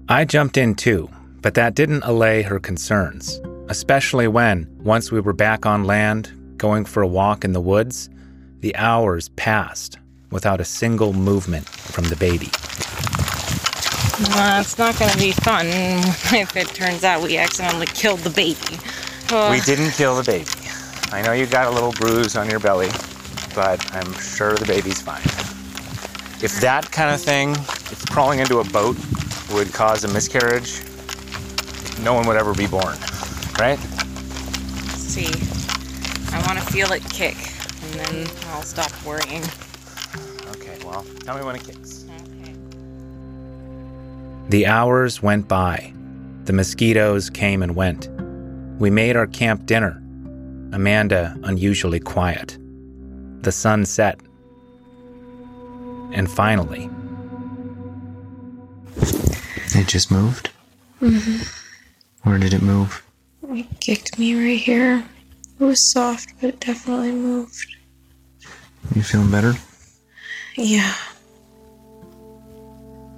I 0.08 0.24
jumped 0.24 0.56
in 0.56 0.74
too, 0.74 1.08
but 1.40 1.54
that 1.54 1.74
didn't 1.74 2.04
allay 2.04 2.42
her 2.42 2.58
concerns, 2.60 3.40
especially 3.68 4.28
when, 4.28 4.68
once 4.80 5.10
we 5.10 5.20
were 5.20 5.32
back 5.32 5.66
on 5.66 5.84
land, 5.84 6.32
going 6.56 6.84
for 6.84 7.02
a 7.02 7.06
walk 7.06 7.44
in 7.44 7.52
the 7.52 7.60
woods, 7.60 8.08
the 8.64 8.75
hours 8.76 9.28
passed 9.28 9.99
without 10.30 10.59
a 10.59 10.64
single 10.64 11.12
movement 11.12 11.68
from 11.68 12.04
the 12.04 12.16
baby. 12.16 12.49
Uh, 14.33 14.62
it's 14.64 14.78
not 14.78 14.99
gonna 14.99 15.14
be 15.18 15.33
fun 15.33 15.66
if 16.33 16.56
it 16.56 16.68
turns 16.68 17.04
out 17.04 17.23
we 17.23 17.37
accidentally 17.37 17.85
killed 17.85 18.21
the 18.21 18.30
baby. 18.30 18.80
We 19.52 19.61
didn't 19.61 19.90
kill 19.90 20.16
the 20.16 20.23
baby. 20.25 20.49
I 21.12 21.21
know 21.21 21.33
you 21.33 21.44
got 21.44 21.66
a 21.66 21.71
little 21.71 21.92
bruise 21.92 22.37
on 22.37 22.49
your 22.49 22.59
belly, 22.59 22.88
but 23.54 23.85
I'm 23.94 24.11
sure 24.14 24.54
the 24.54 24.64
baby's 24.64 25.02
fine. 25.02 25.21
If 26.42 26.59
that 26.62 26.90
kind 26.90 27.14
of 27.14 27.21
thing, 27.21 27.50
if 27.50 28.02
crawling 28.09 28.38
into 28.38 28.61
a 28.61 28.64
boat 28.64 28.97
would 29.52 29.75
cause 29.75 30.04
a 30.04 30.09
miscarriage, 30.09 30.80
no 32.00 32.14
one 32.14 32.26
would 32.26 32.38
ever 32.38 32.54
be 32.54 32.66
born, 32.66 32.97
right? 33.59 33.78
let's 34.88 35.02
see. 35.02 35.28
I 36.33 36.42
want 36.47 36.59
to 36.59 36.73
feel 36.73 36.90
it 36.92 37.04
kick, 37.11 37.37
and 37.37 37.53
then 38.06 38.28
I'll 38.49 38.62
stop 38.62 38.90
worrying. 39.04 39.42
Okay, 40.50 40.78
well, 40.84 41.04
tell 41.20 41.38
me 41.38 41.44
when 41.44 41.56
it 41.56 41.64
kicks. 41.64 42.04
Okay. 42.08 42.54
The 44.49 44.66
hours 44.66 45.23
went 45.23 45.49
by. 45.49 45.92
The 46.44 46.52
mosquitoes 46.52 47.30
came 47.30 47.62
and 47.62 47.75
went. 47.75 48.08
We 48.78 48.90
made 48.90 49.16
our 49.16 49.26
camp 49.26 49.66
dinner. 49.66 50.02
Amanda 50.73 51.38
unusually 51.44 52.00
quiet. 52.00 52.58
The 53.42 53.52
sun 53.52 53.87
set. 53.87 54.20
And 56.12 56.30
finally, 56.30 56.90
It 59.76 59.88
just 59.88 60.08
moved? 60.11 60.50
Mm-hmm. 61.02 62.28
Where 62.28 62.38
did 62.38 62.54
it 62.54 62.62
move? 62.62 63.02
It 63.49 63.66
kicked 63.80 64.18
me 64.20 64.34
right 64.34 64.58
here. 64.58 65.04
It 65.58 65.64
was 65.64 65.90
soft, 65.90 66.32
but 66.40 66.50
it 66.50 66.61
definitely 66.61 67.11
moved. 67.11 67.74
You 68.92 69.02
feeling 69.02 69.30
better? 69.30 69.54
Yeah. 70.56 70.94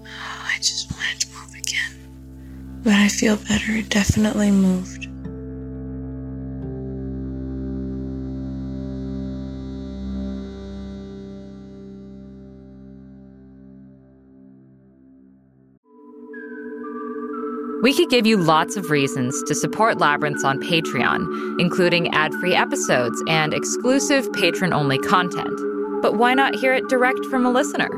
Oh, 0.04 0.06
I 0.06 0.56
just 0.58 0.90
wanted 0.92 1.20
to 1.20 1.28
move 1.28 1.54
again. 1.54 2.80
But 2.82 2.94
I 2.94 3.08
feel 3.08 3.37
better. 3.37 3.73
It 3.73 3.88
definitely 3.90 4.50
moved. 4.50 4.96
We 17.87 17.95
could 17.95 18.11
give 18.11 18.26
you 18.26 18.37
lots 18.37 18.76
of 18.76 18.90
reasons 18.90 19.40
to 19.45 19.55
support 19.55 19.99
Labyrinths 19.99 20.43
on 20.43 20.59
Patreon, 20.59 21.61
including 21.61 22.12
ad 22.12 22.35
free 22.40 22.52
episodes 22.52 23.23
and 23.28 23.55
exclusive 23.55 24.33
patron 24.33 24.73
only 24.73 24.99
content. 24.99 25.57
But 26.02 26.16
why 26.16 26.35
not 26.35 26.57
hear 26.57 26.75
it 26.75 26.88
direct 26.88 27.25
from 27.26 27.47
a 27.47 27.50
listener? 27.52 27.88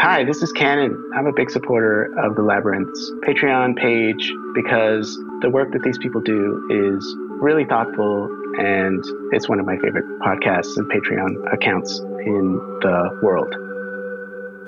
Hi, 0.00 0.22
this 0.22 0.42
is 0.42 0.52
Cannon. 0.52 1.10
I'm 1.16 1.24
a 1.24 1.32
big 1.32 1.50
supporter 1.50 2.12
of 2.18 2.36
the 2.36 2.42
Labyrinth's 2.42 3.10
Patreon 3.26 3.74
page 3.78 4.30
because 4.54 5.16
the 5.40 5.48
work 5.48 5.72
that 5.72 5.82
these 5.82 5.96
people 5.96 6.20
do 6.20 6.68
is 6.68 7.16
really 7.40 7.64
thoughtful 7.64 8.26
and 8.58 9.02
it's 9.32 9.48
one 9.48 9.58
of 9.58 9.64
my 9.64 9.78
favorite 9.78 10.04
podcasts 10.20 10.76
and 10.76 10.92
Patreon 10.92 11.50
accounts 11.54 12.00
in 12.00 12.56
the 12.82 13.18
world. 13.22 13.54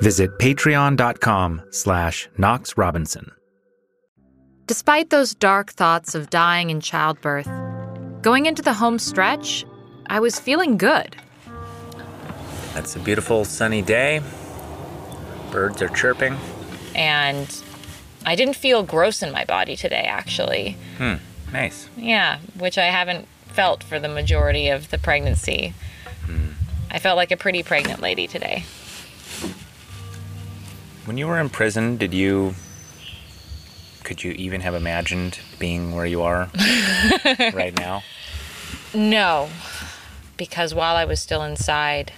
visit 0.01 0.39
patreon.com 0.39 1.61
slash 1.69 2.31
Knox 2.39 2.79
Robinson. 2.79 3.31
Despite 4.67 5.11
those 5.11 5.35
dark 5.35 5.73
thoughts 5.73 6.15
of 6.15 6.31
dying 6.31 6.71
in 6.71 6.81
childbirth, 6.81 7.49
going 8.23 8.47
into 8.47 8.63
the 8.63 8.73
home 8.73 8.99
stretch, 8.99 9.65
I 10.07 10.21
was 10.21 10.41
feeling 10.41 10.79
good. 10.79 11.17
It's 12.75 12.97
a 12.97 12.99
beautiful 12.99 13.45
sunny 13.45 13.83
day. 13.83 14.23
Birds 15.51 15.83
are 15.83 15.89
chirping. 15.89 16.37
And 16.95 17.63
I 18.25 18.35
didn't 18.35 18.57
feel 18.57 18.83
gross 18.83 19.23
in 19.23 19.33
my 19.33 19.45
body 19.45 19.77
today, 19.77 20.05
actually. 20.09 20.77
Hmm, 20.97 21.15
nice. 21.53 21.89
Yeah, 21.97 22.39
which 22.59 22.79
I 22.79 22.87
haven't 22.87 23.29
felt 23.49 23.83
for 23.83 24.01
the 24.01 24.09
majority 24.09 24.69
of 24.69 24.91
the 24.91 24.99
pregnancy. 24.99 25.75
I 26.91 27.01
felt 27.01 27.17
like 27.17 27.33
a 27.33 27.37
pretty 27.37 27.65
pregnant 27.65 28.01
lady 28.01 28.29
today. 28.29 28.65
When 31.05 31.19
you 31.19 31.27
were 31.27 31.41
in 31.41 31.51
prison, 31.51 31.97
did 31.97 32.15
you. 32.15 32.55
Could 34.05 34.23
you 34.23 34.33
even 34.33 34.61
have 34.61 34.75
imagined 34.75 35.39
being 35.59 35.95
where 35.95 36.05
you 36.05 36.21
are 36.23 36.51
right 37.55 37.75
now? 37.75 38.03
No, 38.93 39.49
because 40.37 40.75
while 40.75 40.95
I 40.95 41.07
was 41.07 41.21
still 41.21 41.43
inside 41.43 42.13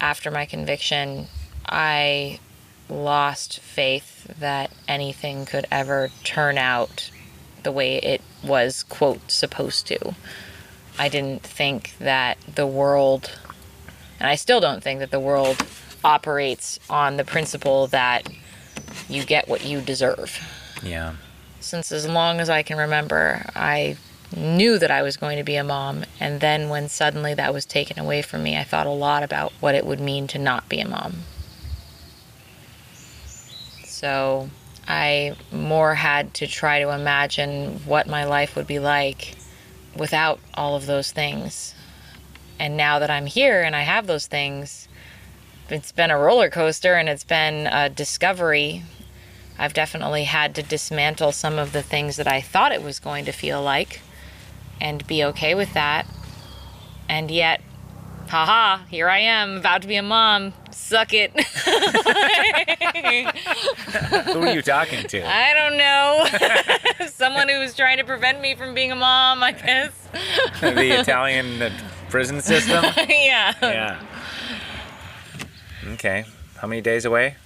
after 0.00 0.32
my 0.32 0.46
conviction, 0.46 1.28
I 1.64 2.40
lost 2.88 3.60
faith 3.60 4.26
that 4.40 4.72
anything 4.88 5.46
could 5.46 5.66
ever 5.70 6.10
turn 6.24 6.58
out 6.58 7.10
the 7.62 7.70
way 7.70 7.98
it 7.98 8.20
was, 8.42 8.82
quote, 8.82 9.30
supposed 9.30 9.86
to. 9.86 10.14
I 10.98 11.08
didn't 11.08 11.42
think 11.42 11.94
that 11.98 12.36
the 12.52 12.66
world, 12.66 13.38
and 14.18 14.28
I 14.28 14.34
still 14.34 14.60
don't 14.60 14.82
think 14.82 14.98
that 14.98 15.12
the 15.12 15.20
world 15.20 15.64
operates 16.04 16.80
on 16.90 17.16
the 17.16 17.24
principle 17.24 17.86
that 17.88 18.28
you 19.08 19.24
get 19.24 19.48
what 19.48 19.64
you 19.64 19.80
deserve 19.80 20.40
Yeah. 20.82 21.14
since 21.60 21.90
as 21.90 22.06
long 22.06 22.40
as 22.40 22.48
I 22.48 22.62
can 22.62 22.76
remember, 22.78 23.44
I 23.56 23.96
knew 24.34 24.78
that 24.78 24.90
I 24.90 25.02
was 25.02 25.16
going 25.16 25.36
to 25.38 25.44
be 25.44 25.56
a 25.56 25.64
mom. 25.64 26.04
And 26.20 26.40
then 26.40 26.68
when 26.68 26.88
suddenly 26.88 27.34
that 27.34 27.52
was 27.52 27.64
taken 27.64 27.98
away 27.98 28.22
from 28.22 28.42
me, 28.42 28.56
I 28.56 28.64
thought 28.64 28.86
a 28.86 28.90
lot 28.90 29.22
about 29.22 29.52
what 29.60 29.74
it 29.74 29.86
would 29.86 30.00
mean 30.00 30.26
to 30.28 30.38
not 30.38 30.68
be 30.68 30.80
a 30.80 30.88
mom. 30.88 31.18
So 33.84 34.50
I 34.86 35.36
more 35.50 35.94
had 35.94 36.34
to 36.34 36.46
try 36.46 36.80
to 36.80 36.90
imagine 36.90 37.80
what 37.84 38.06
my 38.06 38.24
life 38.24 38.54
would 38.56 38.66
be 38.66 38.78
like 38.78 39.36
without 39.96 40.38
all 40.54 40.76
of 40.76 40.86
those 40.86 41.10
things. 41.10 41.74
And 42.58 42.76
now 42.76 42.98
that 42.98 43.10
I'm 43.10 43.26
here 43.26 43.62
and 43.62 43.74
I 43.74 43.82
have 43.82 44.06
those 44.06 44.26
things, 44.26 44.88
it's 45.68 45.92
been 45.92 46.10
a 46.10 46.18
roller 46.18 46.50
coaster 46.50 46.94
and 46.94 47.08
it's 47.08 47.24
been 47.24 47.66
a 47.66 47.88
discovery 47.88 48.84
I've 49.58 49.74
definitely 49.74 50.24
had 50.24 50.54
to 50.56 50.62
dismantle 50.62 51.32
some 51.32 51.58
of 51.58 51.72
the 51.72 51.82
things 51.82 52.16
that 52.16 52.28
I 52.28 52.40
thought 52.40 52.72
it 52.72 52.82
was 52.82 52.98
going 52.98 53.24
to 53.24 53.32
feel 53.32 53.62
like 53.62 54.00
and 54.80 55.06
be 55.06 55.24
okay 55.24 55.54
with 55.54 55.72
that. 55.74 56.06
And 57.08 57.30
yet, 57.30 57.62
haha, 58.28 58.84
here 58.86 59.08
I 59.08 59.20
am, 59.20 59.56
about 59.56 59.82
to 59.82 59.88
be 59.88 59.96
a 59.96 60.02
mom. 60.02 60.52
Suck 60.70 61.14
it. 61.14 61.30
Who 64.26 64.40
are 64.42 64.52
you 64.52 64.60
talking 64.62 65.06
to? 65.08 65.22
I 65.26 65.54
don't 65.54 65.76
know. 65.78 67.06
Someone 67.08 67.48
who 67.48 67.58
was 67.58 67.74
trying 67.74 67.96
to 67.98 68.04
prevent 68.04 68.40
me 68.40 68.54
from 68.54 68.74
being 68.74 68.92
a 68.92 68.96
mom, 68.96 69.42
I 69.42 69.52
guess. 69.52 69.92
the 70.60 71.00
Italian 71.00 71.62
uh, 71.62 71.70
prison 72.10 72.42
system? 72.42 72.84
yeah. 73.08 73.54
Yeah. 73.62 74.02
Okay. 75.94 76.24
How 76.56 76.66
many 76.68 76.82
days 76.82 77.04
away? 77.04 77.36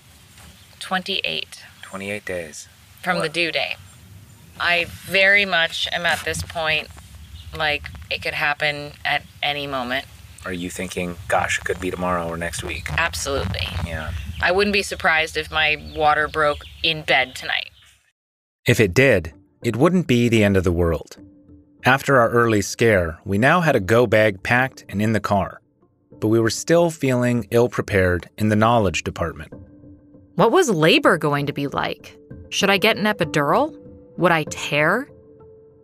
28 0.81 1.65
28 1.91 2.25
days. 2.25 2.69
from 3.03 3.19
the 3.19 3.29
due 3.29 3.51
date. 3.51 3.77
I 4.61 4.85
very 4.85 5.45
much 5.45 5.89
am 5.91 6.07
at 6.07 6.25
this 6.25 6.43
point 6.43 6.87
like 7.57 7.89
it 8.11 8.23
could 8.23 8.35
happen 8.35 8.93
at 9.05 9.23
any 9.43 9.67
moment. 9.67 10.05
Are 10.45 10.53
you 10.53 10.71
thinking, 10.71 11.17
gosh, 11.27 11.59
it 11.59 11.65
could 11.65 11.81
be 11.81 11.91
tomorrow 11.91 12.29
or 12.29 12.37
next 12.37 12.63
week? 12.63 12.87
Absolutely. 12.97 13.67
Yeah. 13.87 14.13
I 14.41 14.53
wouldn't 14.53 14.73
be 14.73 14.83
surprised 14.83 15.37
if 15.37 15.51
my 15.51 15.77
water 15.97 16.29
broke 16.29 16.65
in 16.83 17.03
bed 17.03 17.35
tonight. 17.35 17.71
If 18.67 18.79
it 18.79 18.95
did, 18.95 19.33
it 19.65 19.75
wouldn't 19.77 20.07
be 20.07 20.29
the 20.29 20.45
end 20.45 20.57
of 20.57 20.65
the 20.65 20.73
world. 20.73 21.17
After 21.85 22.21
our 22.21 22.31
early 22.31 22.63
scare, 22.63 23.19
we 23.25 23.37
now 23.37 23.63
had 23.63 23.75
a 23.75 23.81
go 23.81 24.07
bag 24.07 24.43
packed 24.45 24.85
and 24.89 25.03
in 25.03 25.13
the 25.13 25.21
car, 25.21 25.61
but 26.21 26.29
we 26.29 26.39
were 26.39 26.51
still 26.51 26.91
feeling 26.91 27.49
ill 27.51 27.69
prepared 27.69 28.31
in 28.39 28.49
the 28.49 28.57
knowledge 28.57 29.03
department. 29.03 29.53
What 30.41 30.53
was 30.53 30.71
labor 30.71 31.19
going 31.19 31.45
to 31.45 31.53
be 31.53 31.67
like? 31.67 32.17
Should 32.49 32.71
I 32.71 32.79
get 32.79 32.97
an 32.97 33.05
epidural? 33.05 33.79
Would 34.17 34.33
I 34.33 34.45
tear? 34.45 35.07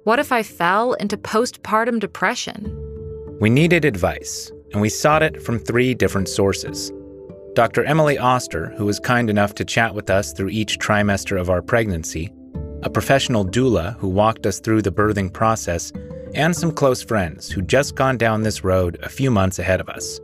What 0.04 0.18
if 0.18 0.32
I 0.32 0.42
fell 0.42 0.94
into 0.94 1.18
postpartum 1.18 2.00
depression? 2.00 2.74
We 3.38 3.50
needed 3.50 3.84
advice, 3.84 4.50
and 4.72 4.80
we 4.80 4.88
sought 4.88 5.22
it 5.22 5.42
from 5.42 5.58
three 5.58 5.92
different 5.92 6.30
sources. 6.30 6.90
Dr. 7.52 7.84
Emily 7.84 8.16
Oster, 8.16 8.70
who 8.78 8.86
was 8.86 8.98
kind 8.98 9.28
enough 9.28 9.54
to 9.56 9.64
chat 9.66 9.94
with 9.94 10.08
us 10.08 10.32
through 10.32 10.48
each 10.48 10.78
trimester 10.78 11.38
of 11.38 11.50
our 11.50 11.60
pregnancy, 11.60 12.32
a 12.82 12.88
professional 12.88 13.44
doula 13.44 13.94
who 13.98 14.08
walked 14.08 14.46
us 14.46 14.58
through 14.58 14.80
the 14.80 14.90
birthing 14.90 15.30
process, 15.30 15.92
and 16.34 16.56
some 16.56 16.72
close 16.72 17.02
friends 17.02 17.50
who'd 17.50 17.68
just 17.68 17.94
gone 17.94 18.16
down 18.16 18.42
this 18.42 18.64
road 18.64 18.98
a 19.02 19.10
few 19.10 19.30
months 19.30 19.58
ahead 19.58 19.82
of 19.82 19.90
us. 19.90 20.18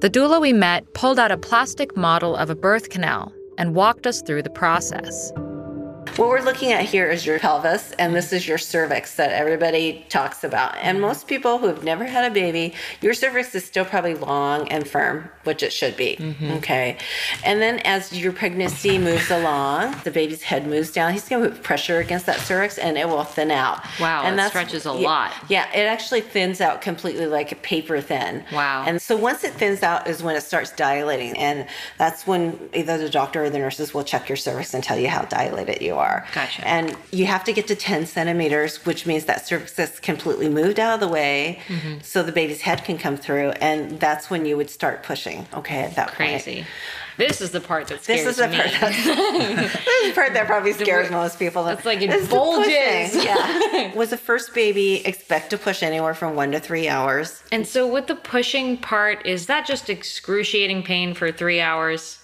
The 0.00 0.10
doula 0.10 0.40
we 0.40 0.52
met 0.52 0.92
pulled 0.94 1.20
out 1.20 1.30
a 1.30 1.38
plastic 1.38 1.96
model 1.96 2.34
of 2.34 2.50
a 2.50 2.54
birth 2.56 2.90
canal 2.90 3.32
and 3.58 3.74
walked 3.74 4.06
us 4.06 4.22
through 4.22 4.42
the 4.42 4.50
process. 4.50 5.32
What 6.16 6.30
we're 6.30 6.40
looking 6.40 6.72
at 6.72 6.86
here 6.86 7.10
is 7.10 7.26
your 7.26 7.38
pelvis, 7.38 7.92
and 7.92 8.14
this 8.14 8.32
is 8.32 8.48
your 8.48 8.56
cervix 8.56 9.16
that 9.16 9.32
everybody 9.32 10.06
talks 10.08 10.44
about. 10.44 10.74
And 10.78 10.98
most 10.98 11.28
people 11.28 11.58
who 11.58 11.66
have 11.66 11.84
never 11.84 12.06
had 12.06 12.30
a 12.30 12.32
baby, 12.32 12.72
your 13.02 13.12
cervix 13.12 13.54
is 13.54 13.66
still 13.66 13.84
probably 13.84 14.14
long 14.14 14.66
and 14.68 14.88
firm, 14.88 15.28
which 15.44 15.62
it 15.62 15.74
should 15.74 15.94
be. 15.94 16.16
Mm-hmm. 16.16 16.52
Okay. 16.52 16.96
And 17.44 17.60
then 17.60 17.80
as 17.80 18.18
your 18.18 18.32
pregnancy 18.32 18.96
moves 18.96 19.30
along, 19.30 19.94
the 20.04 20.10
baby's 20.10 20.42
head 20.42 20.66
moves 20.66 20.90
down. 20.90 21.12
He's 21.12 21.28
going 21.28 21.42
to 21.42 21.50
put 21.50 21.62
pressure 21.62 21.98
against 21.98 22.24
that 22.24 22.40
cervix, 22.40 22.78
and 22.78 22.96
it 22.96 23.06
will 23.06 23.24
thin 23.24 23.50
out. 23.50 23.84
Wow, 24.00 24.22
and 24.24 24.38
that 24.38 24.48
stretches 24.48 24.86
a 24.86 24.94
yeah, 24.94 25.08
lot. 25.08 25.32
Yeah, 25.50 25.70
it 25.74 25.84
actually 25.84 26.22
thins 26.22 26.62
out 26.62 26.80
completely 26.80 27.26
like 27.26 27.52
a 27.52 27.56
paper 27.56 28.00
thin. 28.00 28.42
Wow. 28.54 28.84
And 28.86 29.02
so 29.02 29.16
once 29.16 29.44
it 29.44 29.52
thins 29.52 29.82
out 29.82 30.06
is 30.08 30.22
when 30.22 30.34
it 30.34 30.44
starts 30.44 30.72
dilating, 30.72 31.36
and 31.36 31.66
that's 31.98 32.26
when 32.26 32.70
either 32.72 32.96
the 32.96 33.10
doctor 33.10 33.44
or 33.44 33.50
the 33.50 33.58
nurses 33.58 33.92
will 33.92 34.04
check 34.04 34.30
your 34.30 34.36
cervix 34.36 34.72
and 34.72 34.82
tell 34.82 34.98
you 34.98 35.08
how 35.08 35.22
dilated 35.26 35.82
you 35.82 35.94
are. 35.96 36.05
Floor. 36.06 36.26
Gotcha. 36.34 36.66
And 36.66 36.96
you 37.12 37.26
have 37.26 37.44
to 37.44 37.52
get 37.52 37.66
to 37.68 37.74
10 37.74 38.06
centimeters, 38.06 38.84
which 38.86 39.06
means 39.06 39.24
that 39.26 39.46
cervix 39.46 39.78
is 39.78 40.00
completely 40.00 40.48
moved 40.48 40.78
out 40.80 40.94
of 40.94 41.00
the 41.00 41.08
way 41.08 41.60
Mhm. 41.68 42.02
so 42.04 42.22
the 42.22 42.32
baby's 42.32 42.62
head 42.62 42.84
can 42.84 42.98
come 42.98 43.16
through. 43.16 43.50
And 43.60 43.98
that's 44.00 44.30
when 44.30 44.46
you 44.46 44.56
would 44.56 44.70
start 44.70 45.02
pushing, 45.02 45.46
okay, 45.54 45.80
at 45.80 45.96
that 45.96 46.08
point. 46.08 46.42
Crazy. 46.42 46.66
This 47.18 47.40
is 47.40 47.50
the 47.50 47.60
part 47.62 47.86
that 47.88 48.04
scares 48.04 48.24
This 48.24 48.28
is 48.32 48.36
the 48.36 48.48
me. 48.48 48.56
part 48.58 48.70
that, 48.78 48.92
this 49.56 49.74
is 50.02 50.08
the 50.08 50.14
part 50.14 50.34
that 50.34 50.46
probably 50.46 50.74
scares 50.74 51.10
most 51.10 51.38
people. 51.38 51.66
It's 51.68 51.86
like 51.86 52.02
it 52.02 52.28
bulges. 52.28 53.24
Yeah. 53.24 53.92
Was 53.94 54.10
the 54.10 54.18
first 54.18 54.52
baby 54.54 55.06
expect 55.06 55.48
to 55.50 55.56
push 55.58 55.82
anywhere 55.82 56.12
from 56.12 56.34
one 56.36 56.52
to 56.52 56.60
three 56.60 56.88
hours? 56.88 57.42
And 57.50 57.66
so 57.66 57.86
with 57.86 58.06
the 58.06 58.16
pushing 58.16 58.76
part, 58.76 59.24
is 59.24 59.46
that 59.46 59.64
just 59.66 59.88
excruciating 59.88 60.82
pain 60.82 61.14
for 61.14 61.32
three 61.32 61.58
hours? 61.58 62.18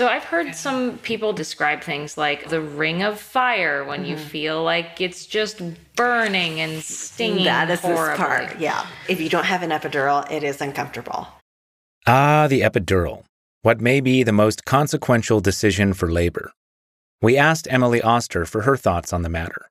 So 0.00 0.08
I've 0.08 0.24
heard 0.24 0.54
some 0.54 0.96
people 0.96 1.34
describe 1.34 1.82
things 1.82 2.16
like 2.16 2.48
the 2.48 2.62
ring 2.62 3.02
of 3.02 3.20
fire 3.20 3.84
when 3.84 4.06
you 4.06 4.16
Mhm. 4.16 4.24
feel 4.30 4.62
like 4.64 4.98
it's 4.98 5.26
just 5.26 5.60
burning 5.94 6.58
and 6.58 6.82
stinging 6.82 7.44
That 7.44 7.68
is 7.68 7.82
this 7.82 7.90
horribly. 7.94 8.16
part. 8.16 8.58
Yeah. 8.58 8.86
If 9.08 9.20
you 9.20 9.28
don't 9.28 9.44
have 9.44 9.62
an 9.62 9.68
epidural, 9.68 10.24
it 10.30 10.42
is 10.42 10.62
uncomfortable. 10.62 11.28
Ah, 12.06 12.46
the 12.48 12.62
epidural. 12.62 13.24
What 13.60 13.82
may 13.82 14.00
be 14.00 14.22
the 14.22 14.32
most 14.32 14.64
consequential 14.64 15.40
decision 15.40 15.92
for 15.92 16.10
labor. 16.10 16.52
We 17.20 17.36
asked 17.36 17.68
Emily 17.70 18.00
Oster 18.00 18.46
for 18.46 18.62
her 18.62 18.78
thoughts 18.78 19.12
on 19.12 19.20
the 19.20 19.28
matter. 19.28 19.69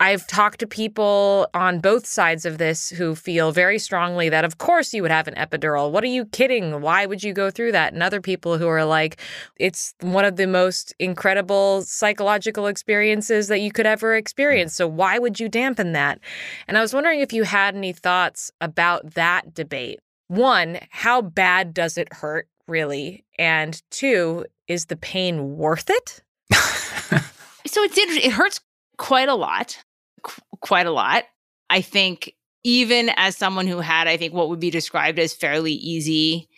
I've 0.00 0.26
talked 0.26 0.58
to 0.58 0.66
people 0.66 1.46
on 1.54 1.78
both 1.78 2.04
sides 2.04 2.44
of 2.44 2.58
this 2.58 2.90
who 2.90 3.14
feel 3.14 3.52
very 3.52 3.78
strongly 3.78 4.28
that, 4.28 4.44
of 4.44 4.58
course, 4.58 4.92
you 4.92 5.02
would 5.02 5.12
have 5.12 5.28
an 5.28 5.34
epidural. 5.34 5.92
What 5.92 6.02
are 6.02 6.08
you 6.08 6.26
kidding? 6.26 6.80
Why 6.80 7.06
would 7.06 7.22
you 7.22 7.32
go 7.32 7.48
through 7.50 7.72
that? 7.72 7.92
And 7.92 8.02
other 8.02 8.20
people 8.20 8.58
who 8.58 8.66
are 8.66 8.84
like, 8.84 9.20
it's 9.56 9.94
one 10.00 10.24
of 10.24 10.34
the 10.34 10.48
most 10.48 10.92
incredible 10.98 11.82
psychological 11.82 12.66
experiences 12.66 13.46
that 13.48 13.60
you 13.60 13.70
could 13.70 13.86
ever 13.86 14.16
experience. 14.16 14.74
So 14.74 14.88
why 14.88 15.18
would 15.20 15.38
you 15.38 15.48
dampen 15.48 15.92
that? 15.92 16.18
And 16.66 16.76
I 16.76 16.80
was 16.80 16.92
wondering 16.92 17.20
if 17.20 17.32
you 17.32 17.44
had 17.44 17.76
any 17.76 17.92
thoughts 17.92 18.50
about 18.60 19.14
that 19.14 19.54
debate. 19.54 20.00
One, 20.26 20.80
how 20.90 21.22
bad 21.22 21.72
does 21.72 21.96
it 21.96 22.12
hurt, 22.12 22.48
really? 22.66 23.24
And 23.38 23.80
two, 23.90 24.44
is 24.66 24.86
the 24.86 24.96
pain 24.96 25.56
worth 25.56 25.88
it? 25.88 26.22
So 27.66 27.82
it's 27.82 27.98
interesting. 27.98 28.30
It 28.30 28.34
hurts 28.34 28.60
quite 28.98 29.28
a 29.28 29.34
lot, 29.34 29.78
qu- 30.22 30.42
quite 30.60 30.86
a 30.86 30.90
lot. 30.90 31.24
I 31.70 31.80
think 31.80 32.32
even 32.64 33.10
as 33.16 33.36
someone 33.36 33.66
who 33.66 33.78
had, 33.78 34.08
I 34.08 34.16
think 34.16 34.32
what 34.32 34.48
would 34.48 34.60
be 34.60 34.70
described 34.70 35.18
as 35.18 35.34
fairly 35.34 35.72
easy 35.72 36.48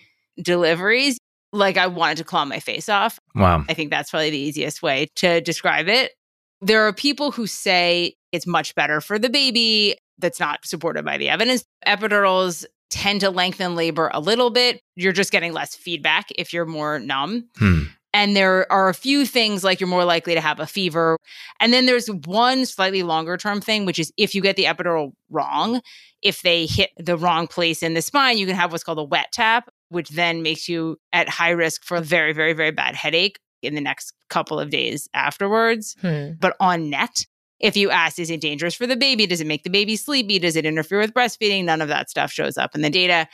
deliveries, 0.40 1.18
like 1.52 1.76
I 1.76 1.86
wanted 1.86 2.18
to 2.18 2.24
claw 2.24 2.44
my 2.44 2.60
face 2.60 2.88
off. 2.88 3.18
Wow. 3.34 3.64
I 3.68 3.74
think 3.74 3.90
that's 3.90 4.10
probably 4.10 4.30
the 4.30 4.38
easiest 4.38 4.82
way 4.82 5.08
to 5.16 5.40
describe 5.40 5.88
it. 5.88 6.12
There 6.60 6.86
are 6.86 6.92
people 6.92 7.32
who 7.32 7.46
say 7.46 8.14
it's 8.32 8.46
much 8.46 8.74
better 8.74 9.00
for 9.00 9.18
the 9.18 9.28
baby. 9.28 9.96
That's 10.18 10.40
not 10.40 10.64
supported 10.64 11.04
by 11.04 11.18
the 11.18 11.28
evidence. 11.28 11.64
Epidurals 11.86 12.64
tend 12.88 13.20
to 13.20 13.30
lengthen 13.30 13.74
labor 13.74 14.10
a 14.14 14.20
little 14.20 14.50
bit. 14.50 14.80
You're 14.94 15.12
just 15.12 15.32
getting 15.32 15.52
less 15.52 15.74
feedback 15.74 16.26
if 16.36 16.52
you're 16.52 16.66
more 16.66 16.98
numb. 16.98 17.48
Hmm. 17.58 17.82
And 18.16 18.34
there 18.34 18.66
are 18.72 18.88
a 18.88 18.94
few 18.94 19.26
things 19.26 19.62
like 19.62 19.78
you're 19.78 19.90
more 19.90 20.06
likely 20.06 20.32
to 20.32 20.40
have 20.40 20.58
a 20.58 20.66
fever. 20.66 21.18
And 21.60 21.70
then 21.70 21.84
there's 21.84 22.06
one 22.06 22.64
slightly 22.64 23.02
longer 23.02 23.36
term 23.36 23.60
thing, 23.60 23.84
which 23.84 23.98
is 23.98 24.10
if 24.16 24.34
you 24.34 24.40
get 24.40 24.56
the 24.56 24.64
epidural 24.64 25.12
wrong, 25.28 25.82
if 26.22 26.40
they 26.40 26.64
hit 26.64 26.92
the 26.96 27.18
wrong 27.18 27.46
place 27.46 27.82
in 27.82 27.92
the 27.92 28.00
spine, 28.00 28.38
you 28.38 28.46
can 28.46 28.56
have 28.56 28.72
what's 28.72 28.84
called 28.84 28.98
a 28.98 29.04
wet 29.04 29.32
tap, 29.32 29.68
which 29.90 30.08
then 30.08 30.42
makes 30.42 30.66
you 30.66 30.96
at 31.12 31.28
high 31.28 31.50
risk 31.50 31.84
for 31.84 31.98
a 31.98 32.00
very, 32.00 32.32
very, 32.32 32.54
very 32.54 32.70
bad 32.70 32.94
headache 32.94 33.38
in 33.60 33.74
the 33.74 33.82
next 33.82 34.14
couple 34.30 34.58
of 34.58 34.70
days 34.70 35.10
afterwards. 35.12 35.94
Hmm. 36.00 36.30
But 36.40 36.56
on 36.58 36.88
net, 36.88 37.26
if 37.60 37.76
you 37.76 37.90
ask, 37.90 38.18
is 38.18 38.30
it 38.30 38.40
dangerous 38.40 38.74
for 38.74 38.86
the 38.86 38.96
baby? 38.96 39.26
Does 39.26 39.42
it 39.42 39.46
make 39.46 39.62
the 39.62 39.68
baby 39.68 39.94
sleepy? 39.94 40.38
Does 40.38 40.56
it 40.56 40.64
interfere 40.64 41.00
with 41.00 41.12
breastfeeding? 41.12 41.64
None 41.64 41.82
of 41.82 41.88
that 41.88 42.08
stuff 42.08 42.32
shows 42.32 42.56
up 42.56 42.74
in 42.74 42.80
the 42.80 42.88
data. 42.88 43.28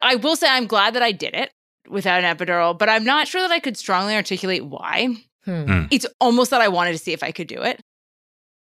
I 0.00 0.14
will 0.14 0.36
say 0.36 0.48
I'm 0.48 0.68
glad 0.68 0.94
that 0.94 1.02
I 1.02 1.10
did 1.10 1.34
it 1.34 1.50
without 1.90 2.22
an 2.22 2.36
epidural, 2.36 2.76
but 2.76 2.88
I'm 2.88 3.04
not 3.04 3.28
sure 3.28 3.40
that 3.40 3.50
I 3.50 3.60
could 3.60 3.76
strongly 3.76 4.14
articulate 4.14 4.64
why. 4.64 5.16
Hmm. 5.44 5.84
It's 5.90 6.06
almost 6.20 6.50
that 6.50 6.60
I 6.60 6.68
wanted 6.68 6.92
to 6.92 6.98
see 6.98 7.12
if 7.12 7.22
I 7.22 7.32
could 7.32 7.46
do 7.46 7.62
it. 7.62 7.80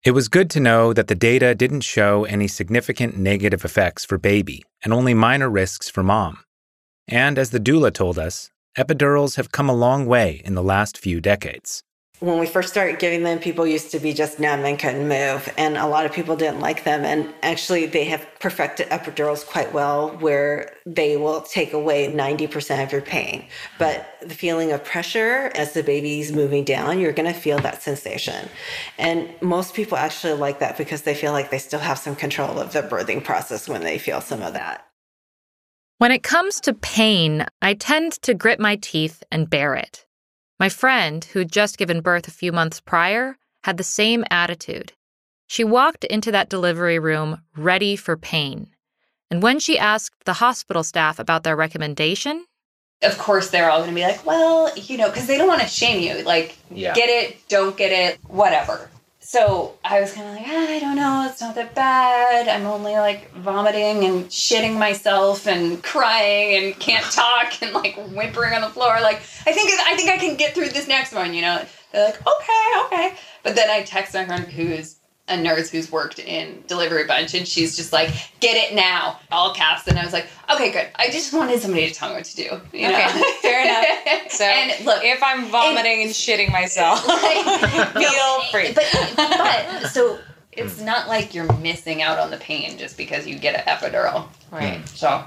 It 0.05 0.13
was 0.13 0.29
good 0.29 0.51
to 0.51 0.61
know 0.61 0.93
that 0.93 1.07
the 1.07 1.15
data 1.15 1.55
didn't 1.55 1.83
show 1.83 2.25
any 2.25 2.49
significant 2.49 3.17
negative 3.17 3.65
effects 3.65 4.05
for 4.05 4.19
baby 4.19 4.65
and 4.83 4.93
only 4.93 5.15
minor 5.15 5.49
risks 5.49 5.89
for 5.89 6.03
mom. 6.03 6.41
And 7.07 7.39
as 7.39 7.51
the 7.51 7.61
doula 7.61 7.93
told 7.93 8.19
us, 8.19 8.51
epidurals 8.77 9.37
have 9.37 9.53
come 9.53 9.69
a 9.69 9.75
long 9.75 10.07
way 10.07 10.43
in 10.45 10.55
the 10.55 10.63
last 10.63 10.99
few 10.99 11.21
decades. 11.21 11.85
When 12.23 12.39
we 12.39 12.47
first 12.47 12.69
started 12.69 13.01
giving 13.01 13.25
them, 13.25 13.41
people 13.41 13.67
used 13.67 13.91
to 13.91 13.99
be 13.99 14.13
just 14.13 14.39
numb 14.39 14.65
and 14.65 14.79
couldn't 14.79 15.09
move, 15.09 15.53
and 15.59 15.77
a 15.77 15.89
lot 15.89 16.07
of 16.07 16.13
people 16.13 16.37
didn't 16.37 16.61
like 16.61 16.85
them. 16.85 17.05
And 17.05 17.35
actually, 17.43 17.87
they 17.87 18.05
have 18.05 18.25
perfected 18.39 18.89
epidurals 18.91 19.45
quite 19.45 19.73
well, 19.73 20.11
where 20.19 20.73
they 20.87 21.17
will 21.17 21.41
take 21.41 21.73
away 21.73 22.13
90% 22.13 22.81
of 22.81 22.93
your 22.93 23.01
pain. 23.01 23.47
But 23.77 24.07
the 24.21 24.37
feeling 24.37 24.71
of 24.71 24.85
pressure 24.85 25.51
as 25.57 25.73
the 25.73 25.83
baby's 25.83 26.31
moving 26.31 26.63
down, 26.63 27.01
you're 27.01 27.11
going 27.11 27.27
to 27.27 27.37
feel 27.37 27.59
that 27.59 27.83
sensation. 27.83 28.49
And 28.99 29.29
most 29.41 29.75
people 29.75 29.99
actually 29.99 30.35
like 30.35 30.61
that 30.61 30.79
because 30.79 31.03
they 31.03 31.17
feel 31.17 31.33
like 31.33 31.51
they 31.51 31.59
still 31.59 31.81
have 31.81 31.99
some 31.99 32.15
control 32.15 32.61
of 32.61 32.73
the 32.73 32.83
birthing 32.83 33.25
process 33.25 33.69
when 33.69 33.81
they 33.81 33.99
feel 33.99 34.21
some 34.21 34.43
of 34.43 34.53
that. 34.53 34.87
When 35.99 36.13
it 36.13 36.23
comes 36.23 36.61
to 36.61 36.73
pain, 36.73 37.47
I 37.61 37.75
tend 37.75 38.13
to 38.23 38.33
grit 38.33 38.61
my 38.61 38.77
teeth 38.77 39.25
and 39.33 39.51
bear 39.51 39.75
it. 39.75 40.07
My 40.59 40.69
friend, 40.69 41.25
who'd 41.25 41.51
just 41.51 41.79
given 41.79 42.01
birth 42.01 42.29
a 42.29 42.33
few 42.33 42.53
months 42.53 42.81
prior, 42.81 43.37
had 43.65 43.77
the 43.77 43.85
same 43.85 44.25
attitude. 44.31 44.93
She 45.47 45.65
walked 45.65 46.05
into 46.05 46.33
that 46.33 46.49
delivery 46.49 46.99
room 46.99 47.43
ready 47.57 47.97
for 47.97 48.17
pain. 48.17 48.69
And 49.31 49.43
when 49.43 49.59
she 49.59 49.79
asked 49.79 50.25
the 50.25 50.35
hospital 50.35 50.83
staff 50.83 51.19
about 51.19 51.43
their 51.43 51.57
recommendation, 51.57 52.45
of 53.03 53.19
course 53.19 53.51
they're 53.51 53.71
all 53.71 53.79
going 53.79 53.91
to 53.91 53.95
be 53.95 54.03
like, 54.03 54.25
well, 54.25 54.73
you 54.77 54.97
know, 54.97 55.09
because 55.09 55.27
they 55.27 55.37
don't 55.37 55.49
want 55.49 55.63
to 55.63 55.67
shame 55.67 56.01
you. 56.01 56.23
Like, 56.23 56.57
Yeah. 56.71 56.95
get 56.95 57.09
it, 57.09 57.49
don't 57.49 57.77
get 57.77 57.91
it, 57.91 58.21
whatever. 58.29 58.89
So 59.33 59.77
I 59.83 59.99
was 59.99 60.13
kind 60.13 60.29
of 60.29 60.35
like, 60.35 60.45
ah, 60.47 60.69
I 60.69 60.79
don't 60.79 60.95
know, 60.95 61.27
it's 61.27 61.41
not 61.41 61.55
that 61.55 61.75
bad. 61.75 62.49
I'm 62.49 62.67
only 62.67 62.93
like 62.97 63.33
vomiting 63.33 64.05
and 64.05 64.27
shitting 64.27 64.79
myself 64.79 65.47
and 65.47 65.83
crying 65.83 66.63
and 66.63 66.79
can't 66.79 67.07
talk 67.11 67.63
and 67.63 67.73
like 67.73 67.97
whimpering 68.11 68.53
on 68.53 68.61
the 68.61 68.69
floor. 68.69 69.01
Like, 69.01 69.23
I 69.47 69.55
think 69.55 69.71
I 69.87 69.97
think 69.97 70.11
I 70.11 70.19
can 70.19 70.37
get 70.37 70.55
through 70.55 70.69
this 70.69 70.87
next 70.87 71.15
one. 71.15 71.33
You 71.33 71.41
know, 71.41 71.65
they're 71.93 72.05
like, 72.05 72.21
okay, 72.21 72.85
okay. 72.85 73.17
But 73.43 73.55
then 73.55 73.71
I 73.71 73.85
text 73.85 74.13
my 74.13 74.27
friend 74.27 74.45
who's 74.45 74.97
a 75.29 75.37
nurse 75.37 75.71
who's 75.71 75.91
worked 75.91 76.19
in 76.19 76.63
delivery 76.67 77.05
bunch 77.05 77.33
and 77.33 77.47
she's 77.47 77.77
just 77.77 77.93
like 77.93 78.11
get 78.41 78.57
it 78.57 78.75
now 78.75 79.19
all 79.31 79.55
caps 79.55 79.87
and 79.87 79.97
i 79.97 80.05
was 80.05 80.13
like 80.13 80.27
okay 80.53 80.73
good 80.73 80.89
i 80.97 81.09
just 81.11 81.33
wanted 81.33 81.61
somebody 81.61 81.87
to 81.89 81.95
tell 81.95 82.09
me 82.09 82.17
what 82.17 82.25
to 82.25 82.35
do 82.37 82.43
you 82.77 82.89
know? 82.89 82.95
Okay, 82.95 83.23
fair 83.41 83.63
enough. 83.65 83.87
So 84.33 84.45
and 84.45 84.85
look 84.87 85.05
if 85.05 85.23
I'm 85.23 85.45
vomiting 85.47 86.03
and, 86.03 86.11
shitting 86.11 86.51
myself, 86.51 87.01
feel 87.93 88.43
free. 88.51 88.73
but 88.75 88.85
but 89.17 89.87
so 89.91 90.19
it's 90.53 90.81
not 90.81 91.07
like 91.07 91.35
you're 91.35 91.53
missing 91.59 92.03
out 92.03 92.19
on 92.19 92.31
the 92.31 92.39
pain 92.39 92.77
just 92.79 92.97
because 92.97 93.27
you 93.27 93.39
get 93.39 93.55
an 93.55 93.65
epidural 93.67 94.27
Right. 94.51 94.79
Hmm. 94.79 94.87
so 94.87 95.25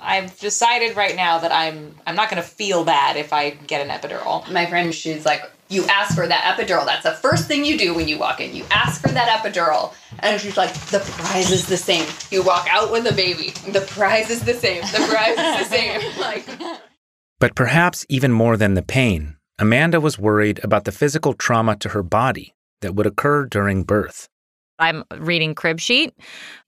I've 0.00 0.36
decided 0.40 0.96
right 0.96 1.14
now 1.16 1.38
that 1.38 1.52
I'm 1.52 1.94
I'm 2.06 2.16
not 2.16 2.28
going 2.28 2.42
to 2.42 2.48
feel 2.48 2.84
bad 2.84 3.16
if 3.16 3.32
I 3.32 3.50
get 3.50 3.80
an 3.80 3.88
epidural. 3.88 4.50
my 4.52 4.66
friend 4.66 4.92
she's 4.94 5.24
like 5.24 5.42
you 5.72 5.86
ask 5.86 6.14
for 6.14 6.26
that 6.26 6.56
epidural. 6.56 6.84
That's 6.84 7.04
the 7.04 7.12
first 7.12 7.48
thing 7.48 7.64
you 7.64 7.78
do 7.78 7.94
when 7.94 8.06
you 8.06 8.18
walk 8.18 8.40
in. 8.40 8.54
You 8.54 8.64
ask 8.70 9.00
for 9.00 9.08
that 9.08 9.28
epidural. 9.28 9.94
And 10.18 10.40
she's 10.40 10.56
like 10.56 10.74
the 10.90 11.00
prize 11.00 11.50
is 11.50 11.66
the 11.66 11.78
same. 11.78 12.06
You 12.30 12.42
walk 12.42 12.66
out 12.70 12.92
with 12.92 13.06
a 13.06 13.14
baby. 13.14 13.50
The 13.70 13.80
prize 13.80 14.30
is 14.30 14.44
the 14.44 14.54
same. 14.54 14.82
The 14.82 15.06
prize 15.08 15.38
is 15.38 15.68
the 15.68 15.76
same. 15.76 16.00
Like 16.22 16.46
But 17.40 17.54
perhaps 17.56 18.04
even 18.08 18.32
more 18.32 18.56
than 18.56 18.74
the 18.74 18.82
pain, 18.82 19.36
Amanda 19.58 20.00
was 20.00 20.18
worried 20.18 20.60
about 20.62 20.84
the 20.84 20.92
physical 20.92 21.32
trauma 21.32 21.74
to 21.76 21.88
her 21.90 22.02
body 22.02 22.54
that 22.82 22.94
would 22.94 23.06
occur 23.06 23.46
during 23.46 23.82
birth. 23.82 24.28
I'm 24.78 25.04
reading 25.18 25.54
Cribsheet, 25.54 26.12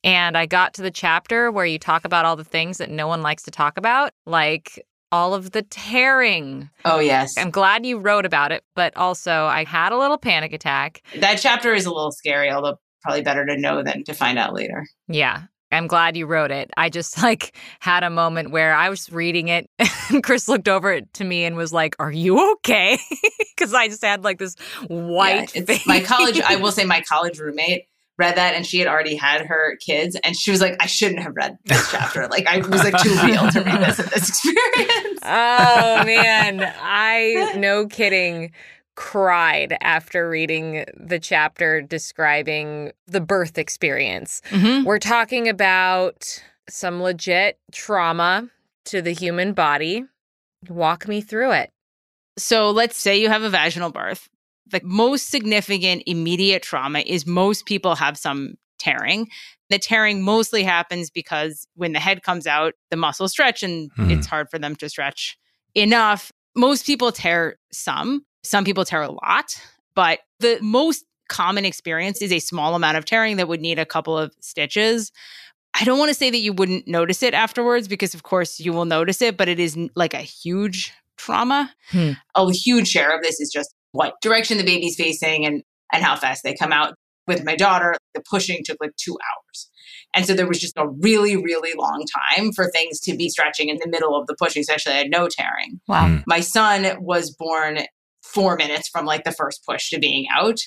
and 0.03 0.37
I 0.37 0.47
got 0.47 0.75
to 0.75 0.83
the 0.83 0.91
chapter 0.91 1.51
where 1.51 1.67
you 1.67 1.79
talk 1.79 2.05
about 2.05 2.25
all 2.25 2.37
the 2.37 2.45
things 2.45 2.79
that 2.79 2.91
no 2.91 3.07
one 3.09 3.23
likes 3.23 3.43
to 3.45 3.51
talk 3.51 3.77
about, 3.77 4.13
like 4.27 4.85
all 5.15 5.33
of 5.33 5.53
the 5.53 5.63
tearing. 5.63 6.69
Oh, 6.85 6.99
yes. 6.99 7.39
I'm 7.39 7.53
glad 7.53 7.87
you 7.87 7.99
wrote 7.99 8.27
about 8.27 8.51
it, 8.51 8.65
but 8.75 8.97
also 8.97 9.45
I 9.45 9.63
had 9.63 9.93
a 9.93 9.97
little 9.97 10.19
panic 10.19 10.53
attack. 10.53 11.03
That 11.21 11.37
chapter 11.37 11.73
is 11.73 11.87
a 11.87 11.93
little 11.93 12.11
scary, 12.11 12.51
although 12.51 12.81
probably 13.01 13.23
better 13.23 13.47
to 13.47 13.57
know 13.57 13.85
than 13.85 14.03
to 14.05 14.13
find 14.13 14.41
out 14.41 14.55
later. 14.55 14.85
Yeah. 15.07 15.43
I'm 15.71 15.87
glad 15.87 16.17
you 16.17 16.27
wrote 16.27 16.51
it. 16.51 16.73
I 16.77 16.89
just 16.89 17.23
like 17.23 17.57
had 17.79 18.03
a 18.03 18.11
moment 18.11 18.51
where 18.51 18.75
I 18.75 18.89
was 18.89 19.13
reading 19.13 19.47
it 19.49 19.71
and 20.11 20.21
Chris 20.21 20.49
looked 20.49 20.69
over 20.69 20.93
it 20.93 21.13
to 21.15 21.25
me 21.25 21.45
and 21.45 21.55
was 21.57 21.73
like, 21.73 21.95
"Are 22.01 22.13
you 22.13 22.53
okay?" 22.55 22.99
Cuz 23.57 23.73
I 23.73 23.87
just 23.87 24.05
had 24.05 24.25
like 24.25 24.39
this 24.39 24.57
white 24.89 25.55
Yeah, 25.55 25.79
my 25.87 26.01
college 26.01 26.41
i 26.41 26.57
will 26.57 26.73
say 26.73 26.85
my 26.85 27.01
college 27.01 27.39
roommate 27.39 27.87
read 28.19 28.37
that 28.37 28.55
and 28.55 28.67
she 28.67 28.79
had 28.79 28.87
already 28.89 29.17
had 29.17 29.43
her 29.47 29.77
kids 29.85 30.17
and 30.25 30.37
she 30.37 30.51
was 30.51 30.61
like 30.61 30.77
i 30.81 30.87
shouldn't 30.87 31.21
have 31.21 31.35
read 31.35 31.57
this 31.65 31.91
chapter 31.91 32.29
like 32.29 32.47
i 32.47 32.59
was 32.59 32.85
like 32.85 32.97
too 33.03 33.17
real 33.25 33.51
to 33.51 33.61
read 33.61 33.81
this 33.81 33.99
experience 33.99 35.21
oh 35.25 36.05
man, 36.05 36.61
I 36.81 37.55
no 37.57 37.87
kidding 37.87 38.53
cried 38.95 39.77
after 39.81 40.29
reading 40.29 40.85
the 40.97 41.19
chapter 41.19 41.83
describing 41.83 42.93
the 43.07 43.21
birth 43.21 43.59
experience. 43.59 44.41
Mhm. 44.51 44.85
We're 44.85 44.99
talking 44.99 45.49
about 45.49 46.43
some 46.69 47.03
legit 47.03 47.59
trauma 47.73 48.49
to 48.87 49.03
the 49.03 49.13
human 49.13 49.53
body. 49.53 50.05
Walk 50.69 51.09
me 51.09 51.21
through 51.21 51.53
it. 51.53 51.73
So 52.37 52.71
let's 52.71 52.97
say 52.97 53.21
you 53.21 53.29
have 53.31 53.43
a 53.43 53.51
vaginal 53.51 53.91
birth. 53.91 54.29
The 54.67 54.81
most 54.83 55.31
significant 55.31 56.03
immediate 56.07 56.63
trauma 56.63 57.01
is 57.01 57.27
most 57.27 57.67
people 57.67 57.95
have 57.97 58.17
some 58.17 58.55
tearing. 58.79 59.29
The 59.71 59.79
tearing 59.79 60.23
mostly 60.23 60.63
happens 60.63 61.11
because 61.11 61.67
when 61.75 61.93
the 61.93 62.01
head 62.01 62.23
comes 62.23 62.47
out, 62.47 62.75
the 62.91 62.97
muscles 62.97 63.33
stretch 63.33 63.63
and 63.63 63.91
Hmm. 63.97 64.11
it's 64.11 64.27
hard 64.27 64.51
for 64.51 64.59
them 64.59 64.77
to 64.77 64.89
stretch 64.89 65.37
enough. 65.75 66.33
Most 66.57 66.87
people 66.87 67.13
tear 67.13 67.57
some, 67.73 68.25
some 68.43 68.65
people 68.65 68.85
tear 68.85 69.03
a 69.03 69.11
lot, 69.11 69.61
but 69.95 70.21
the 70.41 70.59
most 70.61 71.05
common 71.29 71.65
experience 71.65 72.21
is 72.23 72.31
a 72.33 72.39
small 72.39 72.75
amount 72.75 72.97
of 72.97 73.05
tearing 73.05 73.37
that 73.39 73.49
would 73.49 73.61
need 73.61 73.79
a 73.79 73.87
couple 73.87 74.17
of 74.17 74.33
stitches. 74.41 75.11
I 75.73 75.85
don't 75.85 75.99
want 75.99 76.11
to 76.11 76.15
say 76.15 76.31
that 76.31 76.39
you 76.39 76.53
wouldn't 76.53 76.87
notice 76.87 77.23
it 77.23 77.35
afterwards 77.35 77.89
because, 77.89 78.15
of 78.15 78.23
course, 78.23 78.61
you 78.61 78.73
will 78.73 78.85
notice 78.85 79.21
it, 79.23 79.37
but 79.37 79.49
it 79.49 79.59
is 79.59 79.77
like 79.97 80.15
a 80.15 80.19
huge 80.19 80.93
trauma. 81.17 81.73
Hmm. 81.89 82.13
A 82.37 82.53
huge 82.53 82.89
share 82.89 83.15
of 83.17 83.23
this 83.23 83.41
is 83.41 83.51
just 83.53 83.75
what 83.95 84.21
direction 84.21 84.59
the 84.59 84.65
baby's 84.65 84.97
facing 84.97 85.47
and 85.47 85.63
and 85.93 86.03
how 86.03 86.17
fast 86.17 86.43
they 86.43 86.55
come 86.55 86.73
out. 86.73 86.95
With 87.27 87.45
my 87.45 87.57
daughter, 87.57 87.95
the 88.13 88.23
pushing 88.29 88.63
took 88.63 88.77
like 88.81 88.95
two 88.97 89.13
hours. 89.13 89.71
And 90.15 90.27
so 90.27 90.35
there 90.35 90.47
was 90.47 90.61
just 90.61 90.77
a 90.77 90.87
really, 90.87 91.37
really 91.37 91.73
long 91.75 92.05
time 92.37 92.53
for 92.53 92.71
things 92.71 93.01
to 93.01 93.17
be 93.17 93.31
stretching 93.31 93.71
in 93.71 93.79
the 93.79 93.89
middle 93.89 94.15
of 94.15 94.27
the 94.27 94.37
pushing, 94.39 94.61
especially 94.61 94.93
I 94.93 94.99
had 94.99 95.11
no 95.11 95.29
tearing. 95.29 95.81
Wow. 95.89 96.09
Hmm. 96.09 96.17
My 96.27 96.41
son 96.41 96.97
was 97.01 97.31
born 97.31 97.79
four 98.23 98.57
minutes 98.57 98.89
from 98.89 99.07
like 99.07 99.25
the 99.25 99.33
first 99.33 99.65
push 99.67 99.89
to 99.91 99.99
being 99.99 100.27
out. 100.37 100.59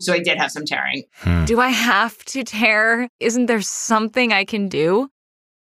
So 0.00 0.14
I 0.14 0.20
did 0.20 0.38
have 0.38 0.50
some 0.50 0.64
tearing. 0.64 1.04
Hmm. 1.16 1.44
Do 1.44 1.60
I 1.60 1.68
have 1.68 2.24
to 2.26 2.44
tear? 2.44 3.08
Isn't 3.20 3.46
there 3.46 3.60
something 3.60 4.32
I 4.32 4.46
can 4.46 4.68
do? 4.68 5.10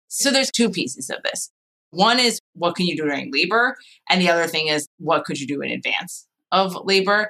So 0.08 0.32
there's 0.32 0.52
two 0.52 0.70
pieces 0.70 1.10
of 1.10 1.24
this. 1.24 1.52
One 1.90 2.20
is 2.20 2.40
what 2.54 2.76
can 2.76 2.86
you 2.86 2.96
do 2.96 3.04
during 3.04 3.32
labor? 3.34 3.76
And 4.10 4.22
the 4.22 4.30
other 4.30 4.48
thing 4.48 4.68
is 4.68 4.88
what 4.98 5.26
could 5.26 5.42
you 5.42 5.48
do 5.48 5.62
in 5.62 5.72
advance 5.72 6.28
of 6.52 6.76
labor? 6.84 7.30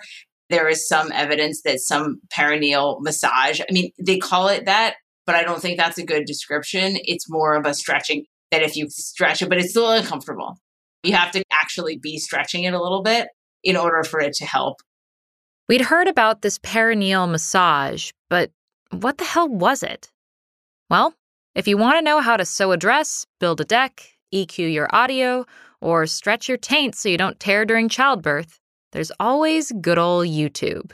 There 0.49 0.69
is 0.69 0.87
some 0.87 1.11
evidence 1.11 1.61
that 1.63 1.79
some 1.79 2.21
perineal 2.35 3.01
massage, 3.01 3.59
I 3.59 3.71
mean, 3.71 3.91
they 3.99 4.17
call 4.17 4.47
it 4.47 4.65
that, 4.65 4.95
but 5.25 5.35
I 5.35 5.43
don't 5.43 5.61
think 5.61 5.77
that's 5.77 5.97
a 5.97 6.05
good 6.05 6.25
description. 6.25 6.97
It's 7.03 7.29
more 7.29 7.55
of 7.55 7.65
a 7.65 7.73
stretching 7.73 8.25
that 8.51 8.61
if 8.61 8.75
you 8.75 8.87
stretch 8.89 9.41
it, 9.41 9.49
but 9.49 9.57
it's 9.57 9.71
still 9.71 9.91
uncomfortable. 9.91 10.57
You 11.03 11.13
have 11.13 11.31
to 11.31 11.43
actually 11.51 11.97
be 11.97 12.17
stretching 12.17 12.63
it 12.63 12.73
a 12.73 12.81
little 12.81 13.03
bit 13.03 13.27
in 13.63 13.75
order 13.75 14.03
for 14.03 14.19
it 14.19 14.33
to 14.35 14.45
help. 14.45 14.77
We'd 15.67 15.81
heard 15.81 16.07
about 16.07 16.41
this 16.41 16.57
perineal 16.59 17.29
massage, 17.29 18.11
but 18.29 18.51
what 18.91 19.17
the 19.17 19.25
hell 19.25 19.49
was 19.49 19.83
it? 19.83 20.09
Well, 20.89 21.13
if 21.55 21.67
you 21.67 21.75
want 21.75 21.97
to 21.97 22.01
know 22.01 22.21
how 22.21 22.37
to 22.37 22.45
sew 22.45 22.71
a 22.71 22.77
dress, 22.77 23.25
build 23.39 23.59
a 23.59 23.65
deck, 23.65 24.13
EQ 24.33 24.71
your 24.71 24.87
audio, 24.95 25.45
or 25.81 26.05
stretch 26.05 26.47
your 26.47 26.57
taint 26.57 26.95
so 26.95 27.09
you 27.09 27.17
don't 27.17 27.39
tear 27.39 27.65
during 27.65 27.89
childbirth, 27.89 28.59
there's 28.97 29.11
always 29.19 29.71
good 29.73 29.99
old 29.99 30.25
YouTube. 30.25 30.89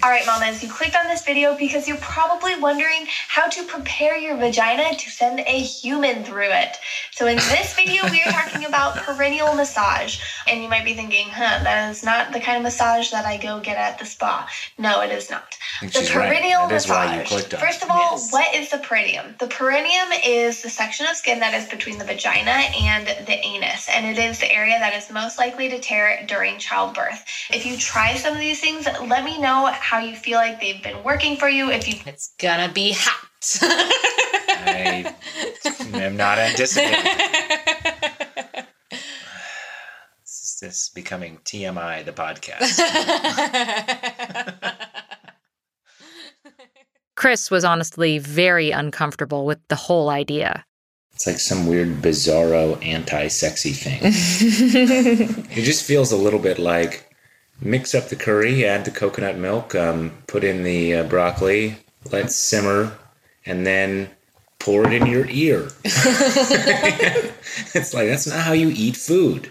All 0.00 0.10
right, 0.10 0.24
mamas, 0.26 0.62
you 0.62 0.70
clicked 0.70 0.94
on 0.94 1.08
this 1.08 1.24
video 1.24 1.56
because 1.56 1.88
you're 1.88 1.96
probably 1.96 2.54
wondering 2.60 3.06
how 3.26 3.48
to 3.48 3.64
prepare 3.64 4.16
your 4.16 4.36
vagina 4.36 4.94
to 4.96 5.10
send 5.10 5.40
a 5.40 5.58
human 5.60 6.22
through 6.22 6.50
it. 6.50 6.76
So, 7.10 7.26
in 7.26 7.36
this 7.36 7.74
video, 7.74 8.08
we 8.08 8.22
are 8.22 8.30
talking 8.30 8.64
about 8.64 8.94
perineal 8.94 9.56
massage. 9.56 10.20
And 10.46 10.62
you 10.62 10.68
might 10.68 10.84
be 10.84 10.94
thinking, 10.94 11.26
huh, 11.30 11.64
that 11.64 11.90
is 11.90 12.04
not 12.04 12.32
the 12.32 12.38
kind 12.38 12.56
of 12.58 12.62
massage 12.62 13.10
that 13.10 13.26
I 13.26 13.38
go 13.38 13.58
get 13.58 13.76
at 13.76 13.98
the 13.98 14.04
spa. 14.04 14.48
No, 14.78 15.00
it 15.00 15.10
is 15.10 15.30
not. 15.30 15.56
The 15.80 15.90
she's 15.90 16.14
right. 16.14 16.32
perineal 16.32 16.68
why 16.88 17.12
you 17.12 17.18
massage. 17.18 17.28
clicked 17.28 17.54
on. 17.54 17.60
First 17.60 17.82
of 17.82 17.90
all, 17.90 18.20
what 18.30 18.54
is 18.54 18.70
the 18.70 18.78
perineum? 18.78 19.34
The 19.40 19.48
perineum 19.48 20.12
is 20.24 20.62
the 20.62 20.70
section 20.70 21.06
of 21.06 21.16
skin 21.16 21.40
that 21.40 21.54
is 21.54 21.68
between 21.68 21.98
the 21.98 22.04
vagina 22.04 22.50
and 22.50 23.06
the 23.26 23.44
anus, 23.44 23.88
and 23.88 24.06
it 24.06 24.18
is 24.18 24.38
the 24.38 24.52
area 24.52 24.78
that 24.78 24.94
is 24.94 25.10
most 25.10 25.38
likely 25.38 25.68
to 25.70 25.80
tear 25.80 26.24
during 26.26 26.58
childbirth. 26.58 27.24
If 27.50 27.66
you 27.66 27.76
try 27.76 28.14
some 28.14 28.34
of 28.34 28.40
these 28.40 28.60
things, 28.60 28.86
let 28.86 29.24
me 29.24 29.40
know 29.40 29.76
how 29.80 29.98
you 29.98 30.16
feel 30.16 30.38
like 30.38 30.60
they've 30.60 30.82
been 30.82 31.02
working 31.02 31.36
for 31.36 31.48
you. 31.48 31.70
If 31.70 31.88
you 31.88 31.94
It's 32.06 32.34
gonna 32.38 32.72
be 32.72 32.94
hot. 32.96 33.58
I 34.60 35.14
am 35.94 36.16
not 36.16 36.38
anticipating. 36.38 37.04
This 40.22 40.42
is 40.42 40.58
this 40.60 40.90
becoming 40.94 41.38
TMI, 41.44 42.04
the 42.04 42.12
podcast. 42.12 42.76
Chris 47.16 47.50
was 47.50 47.64
honestly 47.64 48.18
very 48.18 48.70
uncomfortable 48.70 49.46
with 49.46 49.58
the 49.68 49.74
whole 49.74 50.10
idea. 50.10 50.64
It's 51.14 51.26
like 51.26 51.40
some 51.40 51.66
weird, 51.66 52.00
bizarro, 52.02 52.78
anti 52.84 53.26
sexy 53.28 53.72
thing. 53.72 53.98
it 55.50 55.64
just 55.64 55.84
feels 55.84 56.12
a 56.12 56.16
little 56.16 56.38
bit 56.38 56.58
like 56.60 57.07
mix 57.60 57.94
up 57.94 58.08
the 58.08 58.16
curry, 58.16 58.64
add 58.64 58.84
the 58.84 58.90
coconut 58.90 59.36
milk, 59.36 59.74
um, 59.74 60.12
put 60.26 60.44
in 60.44 60.62
the 60.62 60.94
uh, 60.94 61.04
broccoli, 61.04 61.76
let 62.12 62.30
simmer, 62.30 62.96
and 63.46 63.66
then 63.66 64.10
pour 64.58 64.86
it 64.86 64.92
in 64.92 65.06
your 65.06 65.26
ear. 65.28 65.68
it's 65.84 67.94
like, 67.94 68.08
that's 68.08 68.26
not 68.26 68.40
how 68.40 68.52
you 68.52 68.72
eat 68.74 68.96
food. 68.96 69.50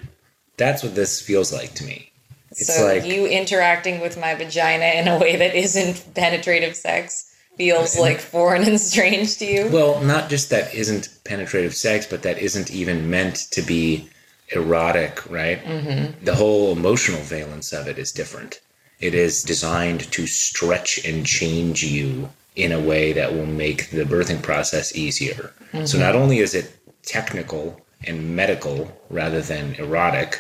That's 0.58 0.84
what 0.84 0.96
this 0.96 1.22
feels 1.22 1.54
like 1.54 1.74
to 1.76 1.84
me. 1.84 2.12
It's 2.52 2.76
so 2.76 2.86
like, 2.86 3.06
you 3.06 3.28
interacting 3.28 4.02
with 4.02 4.18
my 4.18 4.36
vagina 4.36 4.86
in 4.86 5.08
a 5.08 5.18
way 5.18 5.36
that 5.36 5.56
isn't 5.56 6.14
penetrative 6.16 6.76
sex 6.76 7.36
feels 7.56 7.98
like 7.98 8.20
foreign 8.20 8.64
and 8.64 8.80
strange 8.80 9.38
to 9.38 9.46
you. 9.46 9.70
Well, 9.72 10.02
not 10.02 10.30
just 10.30 10.50
that 10.52 10.74
isn't 10.74 11.10
penetrative 11.24 11.76
sex, 11.76 12.08
but 12.08 12.24
that 12.24 12.40
isn't 12.40 12.72
even 12.72 13.10
meant 13.10 13.36
to 13.52 13.62
be 13.62 14.10
erotic, 14.50 15.30
right? 15.30 15.64
Mhm. 15.66 16.14
The 16.24 16.36
whole 16.36 16.72
emotional 16.72 17.22
valence 17.22 17.74
of 17.74 17.88
it 17.88 17.98
is 17.98 18.12
different. 18.12 18.60
It 19.00 19.14
is 19.14 19.44
designed 19.44 20.12
to 20.12 20.26
stretch 20.28 21.00
and 21.06 21.26
change 21.26 21.84
you 21.84 22.30
in 22.56 22.72
a 22.72 22.80
way 22.80 23.14
that 23.14 23.34
will 23.34 23.46
make 23.46 23.90
the 23.92 24.04
birthing 24.04 24.42
process 24.42 24.96
easier. 24.96 25.52
So 25.86 25.98
Mhm. 25.98 26.00
not 26.00 26.16
only 26.16 26.40
is 26.40 26.56
it 26.56 26.72
technical 27.06 27.80
and 28.06 28.36
medical 28.36 28.92
rather 29.10 29.42
than 29.42 29.76
erotic, 29.78 30.40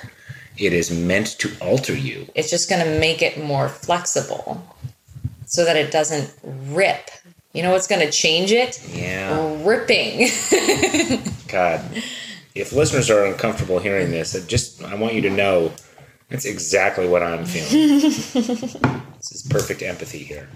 it 0.57 0.73
is 0.73 0.89
meant 0.89 1.37
to 1.39 1.51
alter 1.61 1.93
you. 1.95 2.27
It's 2.33 2.49
just 2.49 2.69
going 2.69 2.83
to 2.83 2.99
make 2.99 3.21
it 3.21 3.37
more 3.37 3.69
flexible 3.69 4.63
so 5.45 5.63
that 5.65 5.75
it 5.75 5.91
doesn't 5.91 6.31
rip. 6.43 7.11
You 7.53 7.61
know 7.63 7.71
what's 7.71 7.87
going 7.87 8.01
to 8.01 8.11
change 8.11 8.51
it? 8.51 8.79
Yeah. 8.91 9.37
Ripping. 9.63 10.29
God, 11.47 11.81
if 12.59 12.73
listeners 12.73 13.09
are 13.09 13.25
uncomfortable 13.25 13.79
hearing 13.79 14.11
this, 14.11 14.35
I 14.35 14.45
just 14.45 14.83
I 14.83 14.95
want 14.95 15.13
you 15.13 15.21
to 15.21 15.29
know 15.29 15.71
that's 16.29 16.45
exactly 16.45 17.07
what 17.07 17.23
I'm 17.23 17.45
feeling. 17.45 17.99
this 18.01 19.31
is 19.31 19.47
perfect 19.49 19.81
empathy 19.81 20.23
here. 20.23 20.49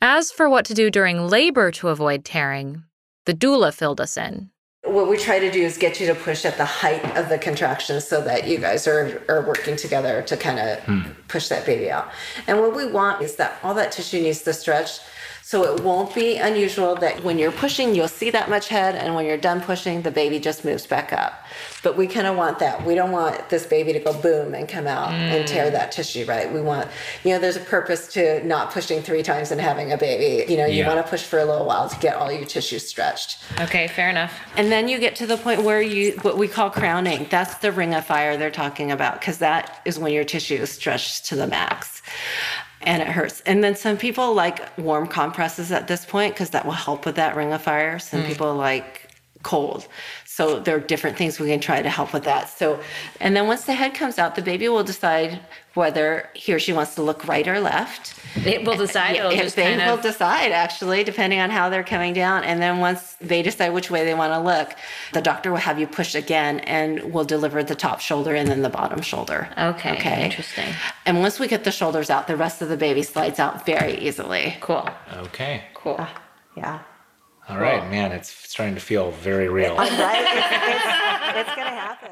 As 0.00 0.30
for 0.30 0.48
what 0.48 0.64
to 0.66 0.74
do 0.74 0.90
during 0.90 1.28
labor 1.28 1.70
to 1.72 1.88
avoid 1.88 2.24
tearing, 2.24 2.84
the 3.24 3.34
doula 3.34 3.72
filled 3.74 4.00
us 4.00 4.16
in. 4.16 4.50
What 4.84 5.08
we 5.08 5.16
try 5.16 5.40
to 5.40 5.50
do 5.50 5.62
is 5.62 5.78
get 5.78 6.00
you 6.00 6.06
to 6.06 6.14
push 6.14 6.44
at 6.44 6.56
the 6.58 6.64
height 6.64 7.16
of 7.16 7.28
the 7.28 7.38
contractions 7.38 8.06
so 8.06 8.20
that 8.20 8.46
you 8.46 8.58
guys 8.58 8.86
are, 8.86 9.24
are 9.28 9.42
working 9.42 9.74
together 9.74 10.22
to 10.22 10.36
kind 10.36 10.60
of 10.60 10.78
hmm. 10.84 11.00
push 11.26 11.48
that 11.48 11.66
baby 11.66 11.90
out. 11.90 12.08
And 12.46 12.60
what 12.60 12.76
we 12.76 12.86
want 12.86 13.20
is 13.22 13.36
that 13.36 13.58
all 13.64 13.74
that 13.74 13.90
tissue 13.90 14.20
needs 14.20 14.42
to 14.42 14.52
stretch. 14.52 15.00
So 15.46 15.62
it 15.62 15.84
won't 15.84 16.12
be 16.12 16.38
unusual 16.38 16.96
that 16.96 17.22
when 17.22 17.38
you're 17.38 17.52
pushing, 17.52 17.94
you'll 17.94 18.08
see 18.08 18.30
that 18.30 18.50
much 18.50 18.66
head, 18.66 18.96
and 18.96 19.14
when 19.14 19.26
you're 19.26 19.36
done 19.36 19.60
pushing, 19.60 20.02
the 20.02 20.10
baby 20.10 20.40
just 20.40 20.64
moves 20.64 20.88
back 20.88 21.12
up. 21.12 21.44
But 21.84 21.96
we 21.96 22.08
kind 22.08 22.26
of 22.26 22.36
want 22.36 22.58
that. 22.58 22.84
We 22.84 22.96
don't 22.96 23.12
want 23.12 23.48
this 23.48 23.64
baby 23.64 23.92
to 23.92 24.00
go 24.00 24.12
boom 24.12 24.54
and 24.54 24.68
come 24.68 24.88
out 24.88 25.12
and 25.14 25.44
Mm. 25.44 25.46
tear 25.46 25.70
that 25.70 25.92
tissue, 25.92 26.24
right? 26.24 26.52
We 26.52 26.60
want, 26.60 26.88
you 27.22 27.30
know, 27.32 27.38
there's 27.38 27.54
a 27.56 27.60
purpose 27.60 28.08
to 28.14 28.44
not 28.44 28.72
pushing 28.72 29.02
three 29.04 29.22
times 29.22 29.52
and 29.52 29.60
having 29.60 29.92
a 29.92 29.96
baby. 29.96 30.50
You 30.50 30.58
know, 30.58 30.66
you 30.66 30.82
Yeah. 30.82 30.88
want 30.92 31.06
to 31.06 31.08
push 31.08 31.22
for 31.22 31.38
a 31.38 31.44
little 31.44 31.64
while 31.64 31.88
to 31.88 31.96
get 32.00 32.16
all 32.16 32.32
your 32.32 32.44
tissue 32.44 32.80
stretched. 32.80 33.38
okay, 33.60 33.86
fair 33.86 34.08
enough. 34.10 34.32
And 34.56 34.72
then 34.72 34.88
you 34.88 34.98
get 34.98 35.14
to 35.14 35.28
the 35.28 35.36
point 35.36 35.62
where 35.62 35.80
you, 35.80 36.18
what 36.22 36.36
we 36.38 36.48
call 36.48 36.70
crowning. 36.70 37.28
That's 37.30 37.54
the 37.58 37.70
ring 37.70 37.94
of 37.94 38.04
fire 38.04 38.36
they're 38.36 38.50
talking 38.50 38.90
about, 38.90 39.20
because 39.20 39.38
that 39.38 39.80
is 39.84 39.96
when 39.96 40.12
your 40.12 40.24
tissue 40.24 40.56
is 40.56 40.72
stretched 40.72 41.26
to 41.26 41.36
the 41.36 41.46
max 41.46 42.02
and 42.82 43.02
it 43.02 43.08
hurts. 43.08 43.40
And 43.46 43.62
then 43.64 43.74
some 43.76 43.96
people 43.96 44.34
like 44.34 44.76
warm 44.78 45.06
compresses 45.06 45.72
at 45.72 45.88
this 45.88 46.04
point, 46.04 46.34
because 46.34 46.50
that 46.50 46.64
will 46.64 46.72
help 46.72 47.06
with 47.06 47.16
that 47.16 47.36
ring 47.36 47.52
of 47.52 47.62
fire. 47.62 47.98
Some 47.98 48.22
Mm. 48.22 48.26
people 48.28 48.54
like 48.54 49.08
cold. 49.42 49.86
So 50.36 50.60
there 50.60 50.76
are 50.76 50.80
different 50.94 51.16
things 51.16 51.40
we 51.40 51.48
can 51.48 51.60
try 51.60 51.80
to 51.80 51.88
help 51.88 52.12
with 52.12 52.24
that. 52.24 52.50
So, 52.50 52.78
and 53.20 53.34
then 53.34 53.46
once 53.46 53.64
the 53.64 53.72
head 53.72 53.94
comes 53.94 54.18
out, 54.18 54.34
the 54.34 54.42
baby 54.42 54.68
will 54.68 54.84
decide 54.84 55.40
whether 55.72 56.28
he 56.34 56.52
or 56.52 56.58
she 56.58 56.74
wants 56.74 56.94
to 56.96 57.02
look 57.02 57.26
right 57.26 57.46
or 57.48 57.58
left. 57.58 58.02
It 58.44 58.62
will 58.66 58.76
decide. 58.76 59.16
It'll 59.16 59.32
Yeah, 59.32 59.44
just 59.44 59.56
they 59.56 59.62
kind 59.74 59.80
will 59.86 59.94
of. 59.98 60.02
decide 60.02 60.52
actually, 60.52 61.04
depending 61.04 61.40
on 61.40 61.48
how 61.48 61.70
they're 61.70 61.82
coming 61.94 62.12
down. 62.12 62.44
And 62.44 62.60
then 62.60 62.80
once 62.80 63.14
they 63.18 63.40
decide 63.40 63.70
which 63.70 63.90
way 63.90 64.04
they 64.04 64.12
want 64.12 64.32
to 64.34 64.40
look, 64.52 64.68
the 65.14 65.22
doctor 65.22 65.50
will 65.50 65.64
have 65.70 65.78
you 65.80 65.86
push 65.86 66.14
again 66.14 66.60
and 66.60 67.14
will 67.14 67.24
deliver 67.24 67.64
the 67.64 67.74
top 67.74 68.00
shoulder 68.00 68.34
and 68.34 68.46
then 68.46 68.60
the 68.60 68.68
bottom 68.80 69.00
shoulder. 69.00 69.48
Okay, 69.56 69.92
Okay. 69.96 70.24
interesting. 70.26 70.68
And 71.06 71.20
once 71.20 71.38
we 71.40 71.48
get 71.48 71.64
the 71.64 71.72
shoulders 71.72 72.10
out, 72.10 72.26
the 72.26 72.36
rest 72.36 72.60
of 72.60 72.68
the 72.68 72.76
baby 72.76 73.02
slides 73.02 73.38
out 73.38 73.64
very 73.64 73.94
easily. 74.06 74.56
Cool. 74.60 74.86
Okay. 75.26 75.64
Cool. 75.72 75.96
Ah, 75.98 76.12
yeah. 76.56 76.78
All 77.48 77.58
right, 77.58 77.88
man, 77.90 78.10
it's 78.10 78.28
starting 78.28 78.74
to 78.74 78.80
feel 78.80 79.12
very 79.12 79.48
real. 79.48 79.76
Right? 79.76 80.26
It's, 81.36 81.38
it's, 81.44 81.48
it's 81.48 81.56
going 81.56 81.68
to 81.68 81.74
happen. 81.74 82.10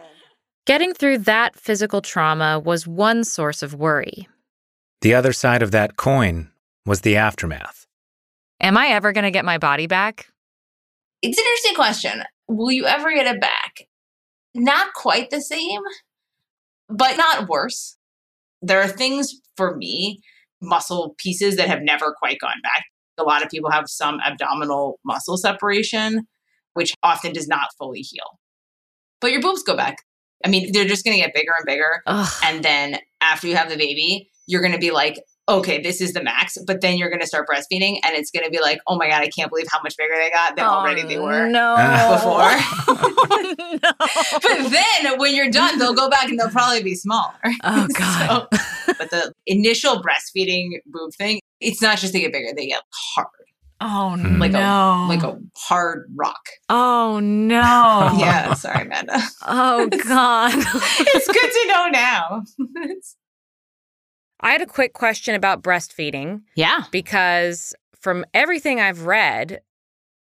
Getting 0.66 0.94
through 0.94 1.18
that 1.18 1.56
physical 1.56 2.00
trauma 2.00 2.58
was 2.58 2.86
one 2.86 3.24
source 3.24 3.62
of 3.62 3.74
worry. 3.74 4.28
The 5.00 5.14
other 5.14 5.32
side 5.32 5.62
of 5.62 5.70
that 5.72 5.96
coin 5.96 6.50
was 6.86 7.00
the 7.00 7.16
aftermath. 7.16 7.86
Am 8.60 8.76
I 8.76 8.88
ever 8.88 9.12
going 9.12 9.24
to 9.24 9.30
get 9.30 9.44
my 9.44 9.58
body 9.58 9.86
back? 9.86 10.28
It's 11.22 11.38
an 11.38 11.44
interesting 11.44 11.74
question. 11.74 12.22
Will 12.48 12.70
you 12.70 12.86
ever 12.86 13.12
get 13.12 13.26
it 13.26 13.40
back? 13.40 13.88
Not 14.54 14.94
quite 14.94 15.30
the 15.30 15.40
same, 15.40 15.80
but 16.88 17.16
not 17.16 17.48
worse. 17.48 17.96
There 18.62 18.80
are 18.80 18.88
things 18.88 19.34
for 19.56 19.76
me, 19.76 20.20
muscle 20.62 21.14
pieces 21.18 21.56
that 21.56 21.68
have 21.68 21.82
never 21.82 22.14
quite 22.18 22.38
gone 22.40 22.60
back. 22.62 22.84
A 23.18 23.22
lot 23.22 23.42
of 23.42 23.48
people 23.48 23.70
have 23.70 23.84
some 23.88 24.20
abdominal 24.24 24.98
muscle 25.04 25.36
separation, 25.36 26.26
which 26.74 26.94
often 27.02 27.32
does 27.32 27.48
not 27.48 27.68
fully 27.78 28.00
heal. 28.00 28.38
But 29.20 29.32
your 29.32 29.40
boobs 29.40 29.62
go 29.62 29.76
back. 29.76 29.98
I 30.44 30.48
mean, 30.48 30.72
they're 30.72 30.84
just 30.84 31.04
going 31.04 31.16
to 31.16 31.22
get 31.22 31.34
bigger 31.34 31.52
and 31.56 31.64
bigger. 31.66 32.02
Ugh. 32.06 32.32
And 32.44 32.62
then 32.62 32.98
after 33.20 33.46
you 33.46 33.56
have 33.56 33.70
the 33.70 33.76
baby, 33.76 34.30
you're 34.46 34.60
going 34.60 34.74
to 34.74 34.78
be 34.78 34.90
like, 34.90 35.22
okay, 35.48 35.80
this 35.80 36.00
is 36.00 36.12
the 36.12 36.22
max. 36.22 36.56
But 36.66 36.80
then 36.80 36.96
you're 36.96 37.10
going 37.10 37.20
to 37.20 37.26
start 37.26 37.46
breastfeeding 37.48 37.98
and 38.04 38.14
it's 38.14 38.30
going 38.30 38.44
to 38.44 38.50
be 38.50 38.60
like, 38.60 38.80
oh 38.86 38.96
my 38.96 39.08
God, 39.08 39.22
I 39.22 39.28
can't 39.28 39.50
believe 39.50 39.66
how 39.70 39.80
much 39.82 39.96
bigger 39.96 40.14
they 40.16 40.30
got 40.30 40.56
than 40.56 40.64
already 40.64 41.02
they 41.02 41.18
were 41.18 41.46
oh, 41.46 41.48
No. 41.48 41.76
before. 42.14 42.54
but 44.42 44.70
then 44.70 45.18
when 45.18 45.34
you're 45.34 45.50
done, 45.50 45.78
they'll 45.78 45.94
go 45.94 46.08
back 46.08 46.28
and 46.28 46.38
they'll 46.38 46.50
probably 46.50 46.82
be 46.82 46.94
smaller. 46.94 47.34
Oh, 47.62 47.88
God. 47.98 48.48
So, 48.50 48.94
but 48.98 49.10
the 49.10 49.32
initial 49.46 50.02
breastfeeding 50.02 50.80
boob 50.86 51.12
thing, 51.14 51.40
it's 51.60 51.82
not 51.82 51.98
just 51.98 52.12
they 52.12 52.20
get 52.20 52.32
bigger, 52.32 52.52
they 52.56 52.66
get 52.66 52.82
hard. 52.92 53.28
Oh, 53.80 54.16
hmm. 54.16 54.38
Like 54.38 54.52
no. 54.52 54.60
a 54.60 55.06
like 55.08 55.22
a 55.22 55.38
hard 55.56 56.10
rock. 56.14 56.40
Oh, 56.68 57.20
no. 57.20 58.14
Yeah, 58.18 58.54
sorry, 58.54 58.86
Amanda. 58.86 59.20
Oh, 59.46 59.88
God. 59.88 60.52
it's 60.54 61.26
good 61.26 61.50
to 61.50 61.66
know 61.68 61.88
now. 61.88 62.44
I 64.44 64.52
had 64.52 64.62
a 64.62 64.66
quick 64.66 64.92
question 64.92 65.34
about 65.34 65.62
breastfeeding. 65.62 66.42
Yeah. 66.54 66.84
Because 66.92 67.74
from 68.00 68.24
everything 68.34 68.78
I've 68.80 69.06
read, 69.06 69.60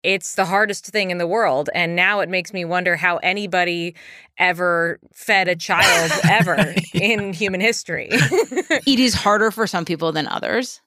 it's 0.03 0.35
the 0.35 0.45
hardest 0.45 0.87
thing 0.87 1.11
in 1.11 1.19
the 1.19 1.27
world. 1.27 1.69
And 1.75 1.97
now 1.97 2.21
it 2.21 2.29
makes 2.29 2.53
me 2.53 2.65
wonder 2.65 2.97
how 2.97 3.17
anybody 3.19 3.97
ever 4.39 4.99
fed 5.13 5.49
a 5.49 5.57
child 5.57 6.13
ever 6.31 6.75
in 6.95 7.33
human 7.33 7.61
history. 7.61 8.09
it 8.13 8.99
is 9.01 9.15
harder 9.15 9.51
for 9.51 9.67
some 9.67 9.85
people 9.85 10.13
than 10.13 10.27
others. 10.27 10.81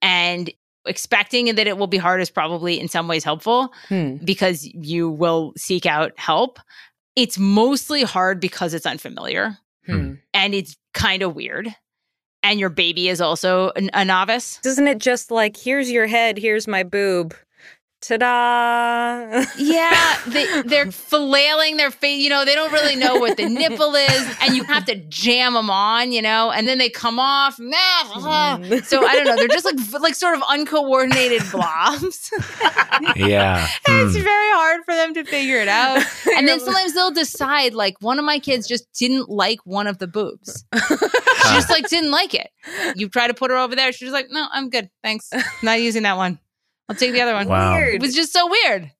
And 0.00 0.50
expecting 0.86 1.54
that 1.56 1.66
it 1.66 1.76
will 1.76 1.86
be 1.88 1.98
hard 1.98 2.20
is 2.20 2.30
probably 2.30 2.78
in 2.80 2.88
some 2.88 3.08
ways 3.08 3.24
helpful 3.24 3.72
Hmm. 3.88 4.16
because 4.24 4.64
you 4.66 5.10
will 5.10 5.52
seek 5.56 5.84
out 5.86 6.12
help. 6.18 6.58
It's 7.16 7.38
mostly 7.38 8.02
hard 8.04 8.40
because 8.40 8.72
it's 8.74 8.86
unfamiliar 8.86 9.58
Hmm. 9.86 10.14
and 10.32 10.54
it's 10.54 10.76
kind 10.94 11.22
of 11.22 11.34
weird. 11.34 11.74
And 12.42 12.60
your 12.60 12.70
baby 12.70 13.08
is 13.08 13.20
also 13.20 13.72
an, 13.76 13.90
a 13.92 14.04
novice. 14.04 14.60
Isn't 14.64 14.88
it 14.88 14.98
just 14.98 15.30
like, 15.30 15.56
here's 15.56 15.90
your 15.90 16.06
head, 16.06 16.38
here's 16.38 16.68
my 16.68 16.82
boob? 16.82 17.34
Ta 18.00 18.16
da! 18.16 19.44
Yeah, 19.58 20.18
they, 20.28 20.62
they're 20.62 20.90
flailing 20.92 21.76
their 21.78 21.90
face. 21.90 22.22
You 22.22 22.30
know, 22.30 22.44
they 22.44 22.54
don't 22.54 22.72
really 22.72 22.94
know 22.94 23.16
what 23.16 23.36
the 23.36 23.48
nipple 23.48 23.94
is, 23.96 24.36
and 24.40 24.54
you 24.56 24.62
have 24.64 24.84
to 24.84 24.94
jam 24.94 25.54
them 25.54 25.68
on. 25.68 26.12
You 26.12 26.22
know, 26.22 26.50
and 26.52 26.68
then 26.68 26.78
they 26.78 26.88
come 26.90 27.18
off. 27.18 27.58
So 27.58 29.04
I 29.04 29.14
don't 29.16 29.24
know. 29.26 29.36
They're 29.36 29.48
just 29.48 29.64
like 29.64 30.00
like 30.00 30.14
sort 30.14 30.36
of 30.36 30.42
uncoordinated 30.48 31.42
blobs. 31.50 32.30
Yeah. 33.16 33.66
it's 33.88 34.16
Hmm. 34.16 34.22
very 34.22 34.50
hard 34.52 34.82
for 34.84 34.94
them 34.94 35.14
to 35.14 35.24
figure 35.24 35.58
it 35.60 35.68
out. 35.68 36.04
And 36.36 36.46
then 36.46 36.60
sometimes 36.60 36.94
they'll 36.94 37.10
decide, 37.10 37.74
like, 37.74 37.96
one 38.00 38.18
of 38.18 38.24
my 38.24 38.38
kids 38.38 38.66
just 38.68 38.86
didn't 38.98 39.28
like 39.28 39.58
one 39.64 39.86
of 39.86 39.98
the 39.98 40.06
boobs. 40.06 40.64
She 40.74 41.54
just 41.54 41.70
like 41.70 41.88
didn't 41.88 42.10
like 42.10 42.34
it. 42.34 42.50
You 42.96 43.08
try 43.08 43.26
to 43.26 43.34
put 43.34 43.50
her 43.50 43.56
over 43.56 43.74
there. 43.74 43.92
She's 43.92 44.12
like, 44.12 44.28
no, 44.30 44.46
I'm 44.52 44.70
good. 44.70 44.88
Thanks. 45.02 45.30
Not 45.62 45.80
using 45.80 46.04
that 46.04 46.16
one. 46.16 46.38
I'll 46.88 46.96
take 46.96 47.12
the 47.12 47.20
other 47.20 47.34
one. 47.34 47.48
Wow. 47.48 47.78
It 47.78 48.00
was 48.00 48.14
just 48.14 48.32
so 48.32 48.48
weird. 48.48 48.90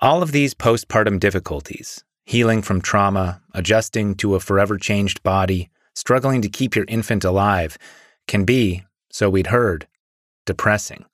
All 0.00 0.22
of 0.22 0.32
these 0.32 0.54
postpartum 0.54 1.18
difficulties 1.18 2.04
healing 2.28 2.60
from 2.60 2.78
trauma, 2.82 3.40
adjusting 3.54 4.14
to 4.14 4.34
a 4.34 4.40
forever 4.40 4.76
changed 4.76 5.22
body, 5.22 5.70
struggling 5.94 6.42
to 6.42 6.48
keep 6.50 6.76
your 6.76 6.84
infant 6.86 7.24
alive 7.24 7.78
can 8.26 8.44
be, 8.44 8.84
so 9.10 9.30
we'd 9.30 9.46
heard, 9.46 9.88
depressing. 10.44 11.06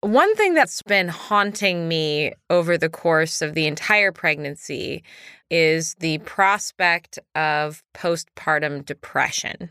One 0.00 0.34
thing 0.36 0.54
that's 0.54 0.80
been 0.80 1.08
haunting 1.08 1.86
me 1.86 2.32
over 2.48 2.78
the 2.78 2.88
course 2.88 3.42
of 3.42 3.52
the 3.52 3.66
entire 3.66 4.10
pregnancy 4.10 5.02
is 5.50 5.94
the 6.00 6.16
prospect 6.18 7.18
of 7.34 7.82
postpartum 7.94 8.86
depression. 8.86 9.68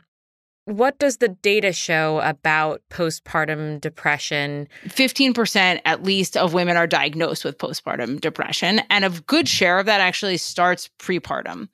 What 0.67 0.99
does 0.99 1.17
the 1.17 1.29
data 1.29 1.71
show 1.71 2.19
about 2.19 2.81
postpartum 2.89 3.79
depression? 3.79 4.67
15% 4.87 5.79
at 5.85 6.03
least 6.03 6.35
of 6.35 6.53
women 6.53 6.75
are 6.75 6.85
diagnosed 6.85 7.45
with 7.45 7.57
postpartum 7.57 8.19
depression, 8.19 8.81
and 8.89 9.05
a 9.05 9.09
good 9.09 9.47
share 9.47 9.79
of 9.79 9.85
that 9.85 10.01
actually 10.01 10.35
starts 10.35 10.89
prepartum. 10.99 11.69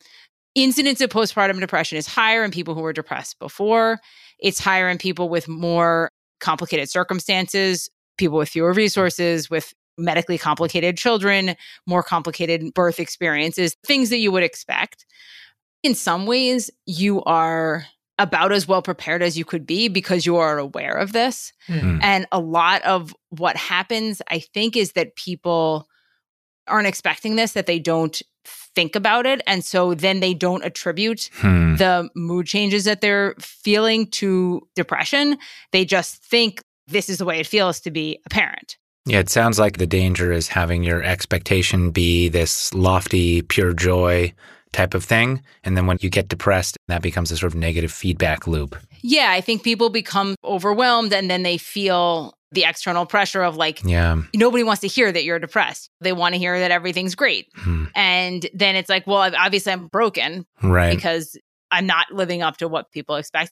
Incidence 0.54 1.02
of 1.02 1.10
postpartum 1.10 1.60
depression 1.60 1.98
is 1.98 2.06
higher 2.06 2.44
in 2.44 2.52
people 2.52 2.76
who 2.76 2.82
were 2.82 2.94
depressed 2.94 3.40
before. 3.40 4.00
It's 4.38 4.60
higher 4.60 4.88
in 4.90 5.00
people 5.00 5.28
with 5.28 5.48
more 5.48 6.12
complicated 6.40 6.88
circumstances, 6.88 7.90
people 8.20 8.38
with 8.38 8.50
fewer 8.50 8.74
resources, 8.74 9.50
with 9.50 9.74
medically 9.98 10.38
complicated 10.38 11.00
children, 11.00 11.56
more 11.88 12.04
complicated 12.04 12.72
birth 12.76 13.00
experiences, 13.00 13.76
things 13.88 14.12
that 14.12 14.20
you 14.20 14.32
would 14.32 14.44
expect. 14.44 15.08
In 15.82 15.96
some 15.96 16.28
ways, 16.28 16.70
you 16.86 17.24
are 17.24 17.88
about 18.20 18.52
as 18.52 18.68
well 18.68 18.82
prepared 18.82 19.24
as 19.24 19.38
you 19.38 19.46
could 19.46 19.66
be 19.66 19.88
because 19.88 20.26
you 20.26 20.38
are 20.38 20.60
aware 20.60 20.94
of 20.94 21.14
this. 21.14 21.52
Hmm. 21.68 22.00
And 22.02 22.28
a 22.32 22.40
lot 22.40 22.84
of 22.84 23.16
what 23.30 23.56
happens, 23.58 24.22
I 24.30 24.40
think, 24.40 24.78
is 24.78 24.92
that 24.94 25.16
people 25.16 25.88
aren't 26.68 26.88
expecting 26.88 27.36
this, 27.36 27.54
that 27.54 27.66
they 27.66 27.80
don't 27.80 28.22
think 28.76 28.96
about 28.96 29.26
it. 29.26 29.42
And 29.48 29.64
so 29.64 29.94
then 29.94 30.20
they 30.20 30.34
don't 30.34 30.64
attribute 30.64 31.30
Hmm. 31.36 31.76
the 31.76 32.10
mood 32.16 32.46
changes 32.46 32.84
that 32.86 33.02
they're 33.02 33.36
feeling 33.40 34.08
to 34.12 34.68
depression. 34.76 35.38
They 35.72 35.86
just 35.86 36.24
think 36.24 36.62
this 36.88 37.10
is 37.10 37.18
the 37.18 37.26
way 37.26 37.40
it 37.40 37.48
feels 37.48 37.80
to 37.82 37.92
be 37.92 38.20
a 38.26 38.30
parent. 38.30 38.78
Yeah, 39.06 39.20
it 39.20 39.30
sounds 39.30 39.60
like 39.60 39.78
the 39.78 39.88
danger 39.88 40.32
is 40.32 40.48
having 40.48 40.84
your 40.84 41.04
expectation 41.04 41.92
be 41.92 42.30
this 42.30 42.74
lofty, 42.74 43.42
pure 43.42 43.74
joy 43.74 44.34
type 44.74 44.94
of 44.94 45.04
thing. 45.04 45.42
And 45.64 45.78
then 45.78 45.86
when 45.88 45.98
you 46.02 46.10
get 46.10 46.28
depressed, 46.28 46.78
that 46.88 47.02
becomes 47.02 47.32
a 47.32 47.38
sort 47.38 47.54
of 47.54 47.58
negative 47.58 47.92
feedback 47.92 48.48
loop. 48.48 48.76
Yeah, 49.02 49.32
I 49.32 49.42
think 49.42 49.64
people 49.64 49.90
become 49.90 50.36
overwhelmed 50.44 51.14
and 51.14 51.30
then 51.30 51.44
they 51.44 51.58
feel 51.58 52.34
the 52.52 52.66
external 52.66 53.06
pressure 53.06 53.42
of 53.44 53.56
like, 53.58 53.82
Yeah. 53.84 54.22
nobody 54.36 54.64
wants 54.64 54.82
to 54.82 54.88
hear 54.88 55.12
that 55.12 55.24
you're 55.24 55.40
depressed. 55.40 55.90
They 56.02 56.14
want 56.14 56.36
to 56.36 56.40
hear 56.40 56.60
that 56.60 56.70
everything's 56.72 57.16
great. 57.16 57.48
Hmm. 57.56 57.86
And 57.96 58.48
then 58.54 58.76
it's 58.76 58.90
like, 58.90 59.08
well, 59.08 59.32
obviously 59.36 59.72
I'm 59.74 59.88
broken 59.88 60.46
Right. 60.62 60.96
because 60.96 61.38
I'm 61.72 61.88
not 61.88 62.12
living 62.12 62.42
up 62.44 62.58
to 62.58 62.68
what 62.68 62.92
people 62.92 63.16
expect. 63.16 63.52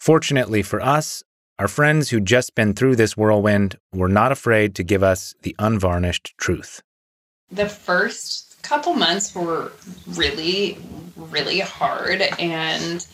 Fortunately 0.00 0.62
for 0.62 0.80
us, 0.80 1.22
our 1.58 1.68
friends 1.68 2.08
who'd 2.10 2.24
just 2.24 2.54
been 2.54 2.72
through 2.72 2.96
this 2.96 3.16
whirlwind 3.16 3.76
were 3.92 4.08
not 4.08 4.32
afraid 4.32 4.74
to 4.76 4.82
give 4.84 5.02
us 5.02 5.34
the 5.42 5.54
unvarnished 5.58 6.32
truth. 6.38 6.80
The 7.50 7.68
first 7.68 8.47
couple 8.68 8.92
months 8.94 9.34
were 9.34 9.72
really, 10.08 10.78
really 11.16 11.60
hard. 11.60 12.20
And 12.38 13.06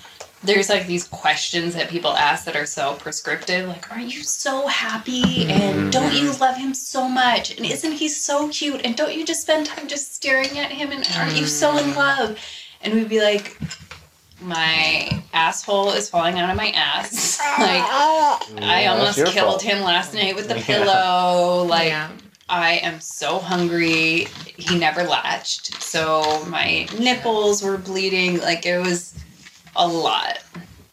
there's 0.43 0.69
like 0.69 0.87
these 0.87 1.07
questions 1.09 1.75
that 1.75 1.88
people 1.88 2.11
ask 2.11 2.45
that 2.45 2.57
are 2.57 2.67
so 2.67 2.95
prescriptive 2.95 3.69
like, 3.69 3.90
Aren't 3.90 4.14
you 4.14 4.23
so 4.23 4.67
happy? 4.67 5.47
And 5.47 5.77
mm-hmm. 5.77 5.90
don't 5.90 6.13
you 6.13 6.33
love 6.33 6.57
him 6.57 6.75
so 6.75 7.09
much? 7.09 7.57
And 7.57 7.65
isn't 7.65 7.92
he 7.92 8.09
so 8.09 8.48
cute? 8.48 8.83
And 8.85 8.96
don't 8.96 9.15
you 9.15 9.25
just 9.25 9.42
spend 9.42 9.67
time 9.67 9.87
just 9.87 10.15
staring 10.15 10.59
at 10.59 10.71
him? 10.71 10.90
And 10.90 11.07
aren't 11.17 11.37
you 11.37 11.46
so 11.46 11.77
in 11.77 11.85
mm-hmm. 11.85 11.98
love? 11.98 12.38
And 12.83 12.94
we'd 12.94 13.09
be 13.09 13.21
like, 13.21 13.57
my 14.40 15.23
asshole 15.33 15.92
is 15.92 16.11
falling 16.11 16.38
out 16.38 16.50
of 16.50 16.57
my 16.57 16.71
ass. 16.71 17.38
like 17.59 17.83
ah. 17.83 18.46
I 18.61 18.87
almost 18.87 19.17
killed 19.17 19.35
fault. 19.35 19.63
him 19.63 19.83
last 19.83 20.13
night 20.13 20.35
with 20.35 20.48
the 20.48 20.57
Yeah. 20.59 20.65
pillow. 20.65 21.65
Like 21.65 21.92
I 22.49 22.75
am 22.83 23.01
so 23.01 23.38
hungry. 23.38 24.27
He 24.57 24.79
never 24.79 25.03
latched. 25.05 25.83
So 25.83 26.45
my 26.49 26.87
nipples 26.99 27.63
were 27.63 27.79
bleeding. 27.79 28.40
Like 28.40 28.67
it 28.67 28.79
was 28.79 29.15
a 29.77 29.87
lot. 29.87 30.40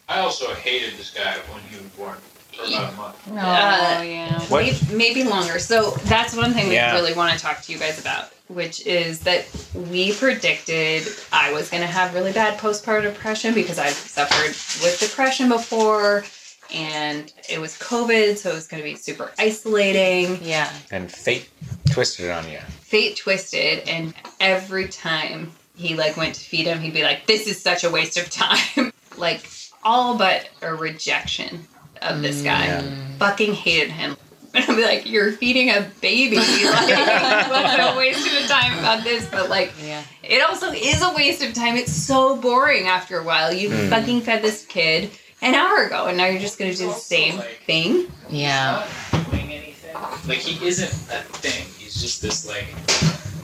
I 0.08 0.20
also 0.20 0.54
hated 0.54 0.98
this 0.98 1.12
guy 1.12 1.38
when 1.52 1.62
he 1.70 1.76
was 1.78 1.86
born 1.94 2.18
for 2.54 2.64
about 2.66 2.94
a 2.94 2.96
month. 2.98 3.28
Uh, 3.30 4.02
yeah. 4.04 4.46
Maybe, 4.50 4.78
maybe 4.94 5.24
longer. 5.24 5.60
So 5.60 5.92
that's 6.06 6.36
one 6.36 6.54
thing 6.54 6.68
we 6.70 6.76
Yeah. 6.76 6.94
really 6.96 7.14
want 7.14 7.34
to 7.34 7.40
talk 7.40 7.62
to 7.64 7.72
you 7.72 7.78
guys 7.80 8.00
about. 8.00 8.32
which 8.48 8.86
is 8.86 9.22
that 9.22 9.46
we 9.74 10.12
predicted 10.14 11.04
I 11.32 11.54
was 11.54 11.70
going 11.70 11.80
to 11.84 11.88
have 11.88 12.14
really 12.14 12.34
bad 12.34 12.60
postpartum 12.60 13.04
depression 13.04 13.54
because 13.54 13.80
I've 13.80 13.94
suffered 13.94 14.50
with 14.84 15.00
depression 15.00 15.48
before 15.48 16.26
and 16.74 17.32
it 17.50 17.60
was 17.60 17.78
COVID, 17.78 18.38
so 18.38 18.52
it 18.52 18.54
was 18.56 18.68
going 18.68 18.82
to 18.84 18.90
be 18.90 18.96
super 18.96 19.32
isolating. 19.40 20.40
Yeah. 20.44 20.72
And 20.92 21.12
fate 21.12 21.50
twisted 21.92 22.30
on 22.30 22.50
you. 22.50 22.60
Fate 22.82 23.18
twisted, 23.18 23.88
and 23.88 24.14
every 24.40 24.88
time 24.88 25.52
he 25.76 25.96
like 25.96 26.18
went 26.18 26.36
to 26.36 26.42
feed 26.42 26.68
him, 26.68 26.80
he'd 26.80 26.94
be 26.94 27.04
like, 27.04 27.26
"This 27.28 27.48
is 27.48 27.62
such 27.62 27.84
a 27.84 27.90
waste 27.90 28.18
of 28.18 28.30
time." 28.30 28.92
like 29.18 29.50
all 29.84 30.18
but 30.18 30.48
a 30.62 30.74
rejection 30.74 31.66
of 32.02 32.22
this 32.22 32.42
guy. 32.42 32.82
Fucking 33.20 33.54
hated 33.54 33.92
him. 33.92 34.18
And 34.54 34.66
I'd 34.66 34.76
be 34.76 34.84
like, 34.84 35.06
"You're 35.10 35.32
feeding 35.32 35.70
a 35.70 35.90
baby. 36.02 36.36
Like, 36.36 37.50
what 37.50 37.80
a 37.80 37.98
waste 37.98 38.28
of 38.42 38.50
time 38.50 38.78
about 38.80 39.02
this." 39.06 39.26
But 39.30 39.50
like, 39.50 39.72
Yeah. 39.82 40.04
it 40.24 40.42
also 40.44 40.72
is 40.74 41.02
a 41.02 41.14
waste 41.16 41.42
of 41.42 41.54
time. 41.54 41.78
It's 41.78 41.94
so 41.94 42.36
boring 42.36 42.86
after 42.88 43.18
a 43.18 43.24
while. 43.24 43.54
You 43.54 43.70
Mm. 43.70 43.90
fucking 43.90 44.22
fed 44.22 44.42
this 44.42 44.66
kid 44.66 45.10
an 45.42 45.56
hour 45.56 45.84
ago, 45.86 46.06
and 46.08 46.18
now 46.18 46.26
you're 46.26 46.40
just 46.42 46.58
gonna 46.60 46.74
do 46.74 46.88
the 46.88 46.94
same 46.94 47.40
thing. 47.66 48.12
Yeah. 48.30 48.88
doing 49.32 49.52
anything. 49.52 49.94
Like 50.28 50.40
he 50.40 50.66
isn't 50.68 51.08
that 51.10 51.26
thing. 51.28 51.66
He's 51.78 52.02
just 52.02 52.22
this 52.22 52.48
like 52.48 52.66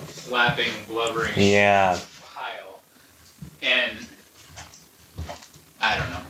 flapping, 0.08 0.72
blubbering 0.88 1.34
Yeah. 1.36 2.00
pile. 2.34 2.80
And 3.62 3.98
I 5.82 5.98
don't 5.98 6.10
know. 6.10 6.22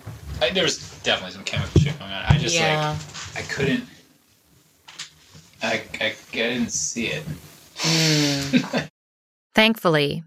I, 0.41 0.49
there 0.51 0.63
was 0.63 0.78
definitely 1.03 1.34
some 1.34 1.43
chemical 1.43 1.82
shit 1.82 1.97
going 1.99 2.11
on. 2.11 2.24
I 2.28 2.38
just 2.38 2.55
Yeah. 2.55 2.95
like 3.36 3.43
I 3.45 3.47
couldn't. 3.47 3.84
I, 5.63 5.82
I 5.99 6.05
I 6.05 6.15
didn't 6.32 6.70
see 6.72 7.07
it. 7.07 7.24
Hmm. 7.80 8.57
Thankfully, 9.55 10.24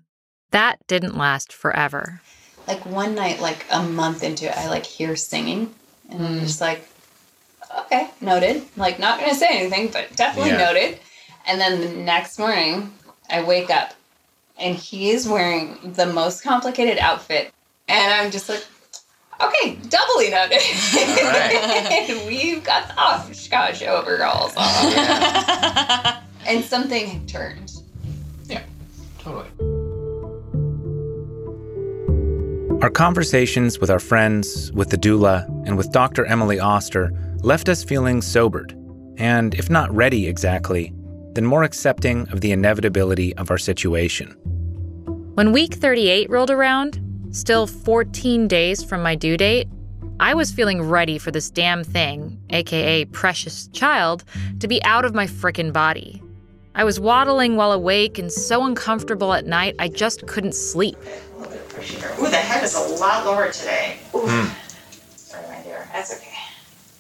that 0.51 0.79
didn't 0.89 1.17
last 1.17 1.53
forever. 1.53 2.21
Like 2.71 2.87
one 2.87 3.15
night, 3.15 3.41
like 3.41 3.67
a 3.71 3.83
month 3.83 4.23
into 4.23 4.47
it, 4.47 4.57
I 4.57 4.69
like 4.69 4.87
hear 4.87 5.17
singing, 5.17 5.75
and 6.09 6.25
I'm 6.25 6.39
mm. 6.39 6.41
just 6.41 6.61
like, 6.61 6.89
okay, 7.81 8.11
noted. 8.21 8.63
Like 8.77 8.99
not 8.99 9.19
gonna 9.19 9.35
say 9.35 9.49
anything, 9.51 9.89
but 9.89 10.15
definitely 10.17 10.53
Yeah. 10.53 10.59
noted. 10.59 10.99
And 11.47 11.61
then 11.61 11.81
the 11.81 11.89
next 11.89 12.39
morning, 12.39 12.93
I 13.29 13.43
wake 13.43 13.71
up, 13.71 13.95
and 14.59 14.77
he 14.77 15.11
is 15.11 15.29
wearing 15.29 15.93
the 15.95 16.07
most 16.07 16.45
complicated 16.45 16.99
outfit, 16.99 17.53
and 17.89 18.13
I'm 18.15 18.31
just 18.31 18.49
like. 18.49 18.65
Okay, 19.43 19.77
doubly 19.89 20.29
noted. 20.29 20.61
and 20.99 22.27
we've 22.27 22.63
got 22.63 22.89
the 22.89 22.95
Oshkosh 23.01 23.81
overalls 23.81 24.55
on. 24.55 24.93
and 26.47 26.63
something 26.63 27.07
had 27.07 27.27
turned. 27.27 27.73
Yeah, 28.45 28.63
totally. 29.19 29.49
Our 32.83 32.89
conversations 32.89 33.79
with 33.79 33.91
our 33.91 33.99
friends, 33.99 34.73
with 34.73 34.89
the 34.89 34.97
doula, 34.97 35.45
and 35.67 35.77
with 35.77 35.93
Dr. 35.93 36.25
Emily 36.25 36.59
Oster 36.59 37.13
left 37.43 37.69
us 37.69 37.85
feeling 37.85 38.23
sobered, 38.23 38.75
and 39.19 39.53
if 39.53 39.69
not 39.69 39.95
ready 39.95 40.27
exactly, 40.27 40.91
then 41.35 41.45
more 41.45 41.63
accepting 41.63 42.27
of 42.31 42.41
the 42.41 42.53
inevitability 42.53 43.37
of 43.37 43.51
our 43.51 43.59
situation. 43.59 44.31
When 45.35 45.53
week 45.53 45.75
38 45.75 46.31
rolled 46.31 46.51
around, 46.51 46.99
still 47.33 47.67
14 47.67 48.49
days 48.49 48.83
from 48.83 49.03
my 49.03 49.15
due 49.15 49.37
date, 49.37 49.69
I 50.19 50.33
was 50.33 50.51
feeling 50.51 50.81
ready 50.81 51.19
for 51.19 51.31
this 51.31 51.51
damn 51.51 51.85
thing, 51.85 52.41
aka 52.49 53.05
precious 53.05 53.69
child, 53.69 54.25
to 54.59 54.67
be 54.67 54.83
out 54.85 55.05
of 55.05 55.15
my 55.15 55.27
frickin' 55.27 55.75
body. 55.75 56.23
I 56.75 56.85
was 56.85 56.99
waddling 56.99 57.57
while 57.57 57.73
awake 57.73 58.19
and 58.19 58.33
so 58.33 58.65
uncomfortable 58.65 59.35
at 59.35 59.45
night 59.45 59.75
I 59.79 59.89
just 59.89 60.27
couldn't 60.27 60.55
sleep. 60.55 60.97
Ooh, 62.21 62.29
the 62.29 62.37
head 62.37 62.63
is 62.63 62.75
a 62.75 62.81
lot 63.01 63.25
lower 63.25 63.51
today. 63.51 63.97
Hmm. 64.13 64.19
Ooh. 64.19 64.51
Sorry, 65.17 65.47
my 65.49 65.63
dear. 65.63 65.89
That's 65.93 66.13
okay. 66.17 66.27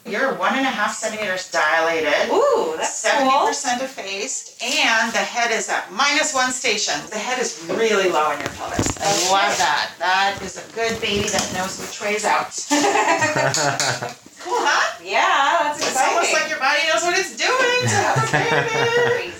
You're 0.06 0.34
one 0.36 0.54
and 0.56 0.66
a 0.66 0.70
half 0.70 0.94
centimeters 0.94 1.50
dilated. 1.50 2.30
Ooh, 2.32 2.74
that's 2.78 2.94
seventy 2.94 3.30
cool. 3.30 3.46
percent 3.46 3.82
effaced, 3.82 4.60
and 4.62 5.12
the 5.12 5.18
head 5.18 5.52
is 5.52 5.68
at 5.68 5.92
minus 5.92 6.34
one 6.34 6.50
station. 6.52 6.94
The 7.10 7.18
head 7.18 7.38
is 7.38 7.62
really 7.68 8.08
low 8.08 8.32
in 8.32 8.40
your 8.40 8.48
pelvis. 8.56 8.88
I 8.98 9.12
love 9.30 9.56
that. 9.58 9.90
That 9.98 10.38
is 10.42 10.56
a 10.56 10.72
good 10.72 10.98
baby 11.02 11.28
that 11.28 11.52
knows 11.52 11.78
which 11.78 12.00
way 12.00 12.14
is 12.14 12.24
out. 12.24 12.48
cool, 14.40 14.56
huh? 14.56 14.96
Yeah, 15.04 15.76
that's 15.76 15.86
It's 15.86 16.00
almost 16.00 16.32
like 16.32 16.48
your 16.48 16.58
body 16.58 16.80
knows 16.88 17.02
what 17.02 17.18
it's 17.18 17.36
doing 17.36 17.82
to 17.84 17.96
have 18.00 18.16
a 18.16 19.20
baby. 19.20 19.32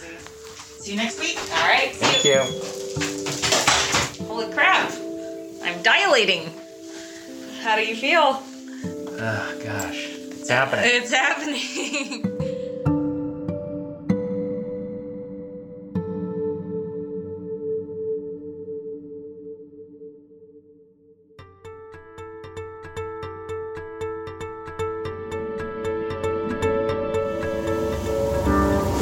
See 0.78 0.90
you 0.92 0.96
next 0.98 1.18
week. 1.18 1.38
All 1.56 1.66
right. 1.68 1.90
Thank 1.96 2.24
you. 2.24 2.44
Holy 4.26 4.52
crap. 4.52 4.92
I'm 5.62 5.82
dilating. 5.82 6.50
How 7.62 7.76
do 7.76 7.82
you 7.82 7.94
feel? 7.96 8.42
Oh, 9.22 9.60
gosh. 9.64 10.08
It's 10.10 10.48
happening. 10.48 10.84
It's 10.86 11.12
happening. 11.12 12.36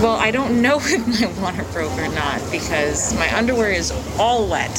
Well, 0.01 0.17
I 0.17 0.31
don't 0.31 0.63
know 0.63 0.79
if 0.81 1.21
my 1.21 1.43
water 1.43 1.65
broke 1.73 1.99
or 1.99 2.09
not 2.15 2.41
because 2.53 3.13
my 3.15 3.37
underwear 3.37 3.73
is 3.73 3.91
all 4.17 4.49
wet. 4.49 4.79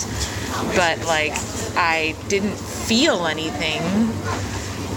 But 0.76 1.06
like, 1.06 1.34
I 1.76 2.16
didn't 2.28 2.56
feel 2.58 3.26
anything. 3.28 3.82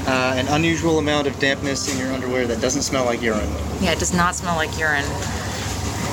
Uh, 0.07 0.35
an 0.37 0.49
unusual 0.49 0.99
amount 0.99 1.27
of 1.29 1.39
dampness 1.39 1.93
in 1.93 1.99
your 1.99 2.13
underwear 2.13 2.47
that 2.47 2.61
doesn't 2.61 2.83
smell 2.83 3.05
like 3.05 3.23
urine. 3.23 3.49
Yeah, 3.81 3.93
it 3.93 3.99
does 3.99 4.13
not 4.15 4.35
smell 4.35 4.57
like 4.57 4.77
urine. 4.79 5.05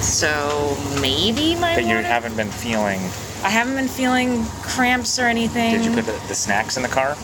So 0.02 0.78
maybe 1.02 1.56
my 1.56 1.76
But 1.76 1.84
you 1.86 1.96
water- 1.96 2.08
haven't 2.08 2.36
been 2.38 2.52
feeling. 2.52 3.00
I 3.44 3.50
haven't 3.50 3.76
been 3.76 3.88
feeling 3.88 4.44
cramps 4.62 5.18
or 5.20 5.24
anything. 5.26 5.76
Did 5.76 5.86
you 5.86 5.94
put 5.94 6.06
the, 6.06 6.12
the 6.28 6.36
snacks 6.36 6.78
in 6.78 6.84
the 6.84 6.90
car? 6.90 7.16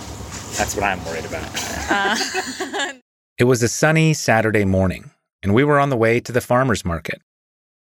That's 0.58 0.76
what 0.76 0.84
I'm 0.84 1.04
worried 1.06 1.26
about. 1.26 1.50
Uh, 1.90 2.94
It 3.38 3.44
was 3.44 3.62
a 3.62 3.68
sunny 3.68 4.14
Saturday 4.14 4.64
morning, 4.64 5.12
and 5.44 5.54
we 5.54 5.66
were 5.66 5.78
on 5.78 5.90
the 5.90 5.98
way 5.98 6.22
to 6.22 6.32
the 6.32 6.40
farmer's 6.40 6.86
market. 6.86 7.22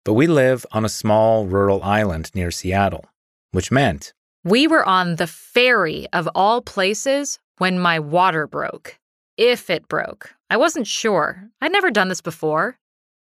But 0.04 0.12
we 0.12 0.26
live 0.26 0.66
on 0.72 0.84
a 0.84 0.90
small 0.90 1.46
rural 1.46 1.82
island 1.82 2.30
near 2.34 2.50
Seattle, 2.50 3.06
which 3.52 3.70
meant 3.72 4.12
We 4.44 4.68
were 4.68 4.86
on 4.88 5.16
the 5.16 5.26
ferry 5.26 6.06
of 6.12 6.28
all 6.32 6.62
places 6.62 7.40
when 7.58 7.78
my 7.80 7.98
water 7.98 8.46
broke. 8.46 8.96
If 9.36 9.68
it 9.68 9.88
broke. 9.88 10.34
I 10.48 10.56
wasn't 10.56 10.86
sure. 10.86 11.50
I'd 11.60 11.72
never 11.72 11.90
done 11.90 12.08
this 12.08 12.20
before. 12.20 12.78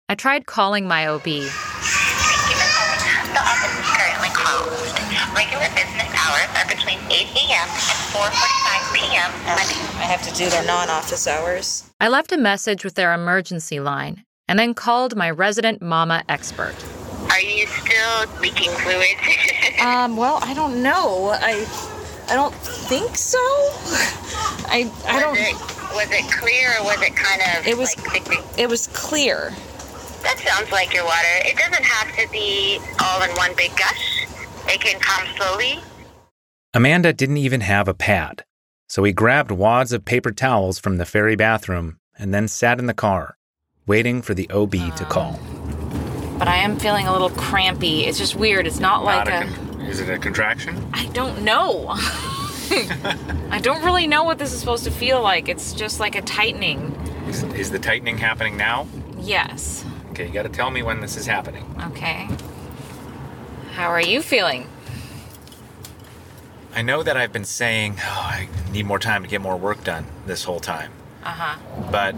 I 0.07 0.13
tried 0.15 0.45
calling 0.45 0.87
my 0.87 1.07
OB. 1.07 1.23
The 1.23 1.31
office 3.41 3.73
is 3.73 3.89
currently 3.89 4.29
closed. 4.33 4.93
Regular 5.35 5.69
business 5.73 6.13
hours 6.13 6.49
are 6.55 6.67
between 6.67 6.99
8 7.09 7.25
a.m. 7.25 7.67
and 7.67 7.99
4:45 8.13 8.93
p.m. 8.93 9.31
Monday. 9.45 9.81
I 9.97 10.05
have 10.05 10.21
to 10.27 10.33
do 10.35 10.47
their 10.49 10.65
non-office 10.65 11.27
hours. 11.27 11.89
I 11.99 12.07
left 12.07 12.31
a 12.31 12.37
message 12.37 12.83
with 12.83 12.93
their 12.93 13.13
emergency 13.13 13.79
line 13.79 14.25
and 14.47 14.59
then 14.59 14.75
called 14.75 15.15
my 15.15 15.29
resident 15.29 15.81
mama 15.81 16.23
expert. 16.29 16.75
Are 17.31 17.41
you 17.41 17.67
still 17.67 18.39
leaking 18.41 18.71
fluids? 18.71 19.21
Um, 19.81 20.17
well, 20.17 20.39
I 20.41 20.53
don't 20.53 20.83
know. 20.83 21.29
I 21.29 21.65
I 22.29 22.35
don't 22.35 22.53
think 22.53 23.15
so. 23.15 23.37
I 24.67 24.91
I 25.07 25.19
don't 25.21 25.31
Was 25.31 25.39
it, 25.39 25.95
was 25.95 26.11
it 26.11 26.31
clear 26.31 26.71
or 26.79 26.83
was 26.83 27.01
it 27.01 27.15
kind 27.15 27.41
of 27.57 27.65
It 27.65 27.77
was- 27.77 27.95
like 28.07 28.27
it 28.59 28.67
was 28.67 28.87
clear. 28.87 29.51
That 30.23 30.37
sounds 30.45 30.69
like 30.71 30.93
your 30.93 31.05
water. 31.05 31.35
It 31.45 31.55
doesn't 31.57 31.85
have 31.85 32.13
to 32.17 32.29
be 32.29 32.79
all 33.01 33.21
in 33.23 33.29
one 33.37 33.51
big 33.55 33.71
gush. 33.77 34.25
It 34.67 34.81
can 34.81 34.99
come 34.99 35.25
slowly. 35.37 35.79
Amanda 36.73 37.13
didn't 37.13 37.37
even 37.37 37.61
have 37.61 37.87
a 37.87 37.93
pad. 37.93 38.43
So 38.89 39.03
he 39.05 39.13
grabbed 39.13 39.49
wads 39.51 39.93
of 39.93 40.03
paper 40.03 40.31
towels 40.31 40.77
from 40.77 40.97
the 40.97 41.05
ferry 41.05 41.37
bathroom 41.37 41.99
and 42.17 42.33
then 42.33 42.49
sat 42.49 42.79
in 42.79 42.85
the 42.87 42.93
car, 42.93 43.37
waiting 43.87 44.21
for 44.21 44.33
the 44.33 44.49
OB 44.49 44.73
to 44.97 45.05
call. 45.05 45.39
But 46.39 46.47
I 46.47 46.55
am 46.55 46.79
feeling 46.79 47.05
a 47.05 47.11
little 47.11 47.29
crampy. 47.29 48.05
It's 48.05 48.17
just 48.17 48.35
weird. 48.35 48.65
It's 48.65 48.79
not 48.79 49.03
like 49.03 49.27
a 49.27 49.45
is 49.89 49.99
it 49.99 50.09
a 50.09 50.17
contraction? 50.17 50.89
I 50.93 51.07
don't 51.07 51.43
know. 51.43 51.85
I 53.49 53.59
don't 53.61 53.83
really 53.83 54.05
know 54.05 54.23
what 54.23 54.37
this 54.37 54.53
is 54.53 54.59
supposed 54.59 54.83
to 54.83 54.91
feel 54.91 55.21
like. 55.21 55.49
It's 55.49 55.73
just 55.73 55.99
like 55.99 56.15
a 56.15 56.21
tightening. 56.21 56.95
Is, 57.27 57.43
is 57.43 57.71
the 57.71 57.79
tightening 57.79 58.17
happening 58.17 58.55
now? 58.55 58.87
Yes. 59.17 59.83
Okay, 60.11 60.27
you 60.27 60.33
gotta 60.33 60.49
tell 60.49 60.69
me 60.69 60.83
when 60.83 61.01
this 61.01 61.17
is 61.17 61.25
happening. 61.25 61.65
Okay. 61.87 62.27
How 63.73 63.89
are 63.89 64.01
you 64.01 64.21
feeling? 64.21 64.67
I 66.75 66.83
know 66.83 67.01
that 67.01 67.17
I've 67.17 67.33
been 67.33 67.45
saying, 67.45 67.95
oh, 67.99 68.29
I 68.31 68.47
need 68.71 68.85
more 68.85 68.99
time 68.99 69.23
to 69.23 69.27
get 69.29 69.41
more 69.41 69.57
work 69.57 69.83
done 69.83 70.05
this 70.27 70.43
whole 70.43 70.59
time. 70.59 70.91
Uh 71.23 71.29
huh. 71.31 71.89
But 71.91 72.15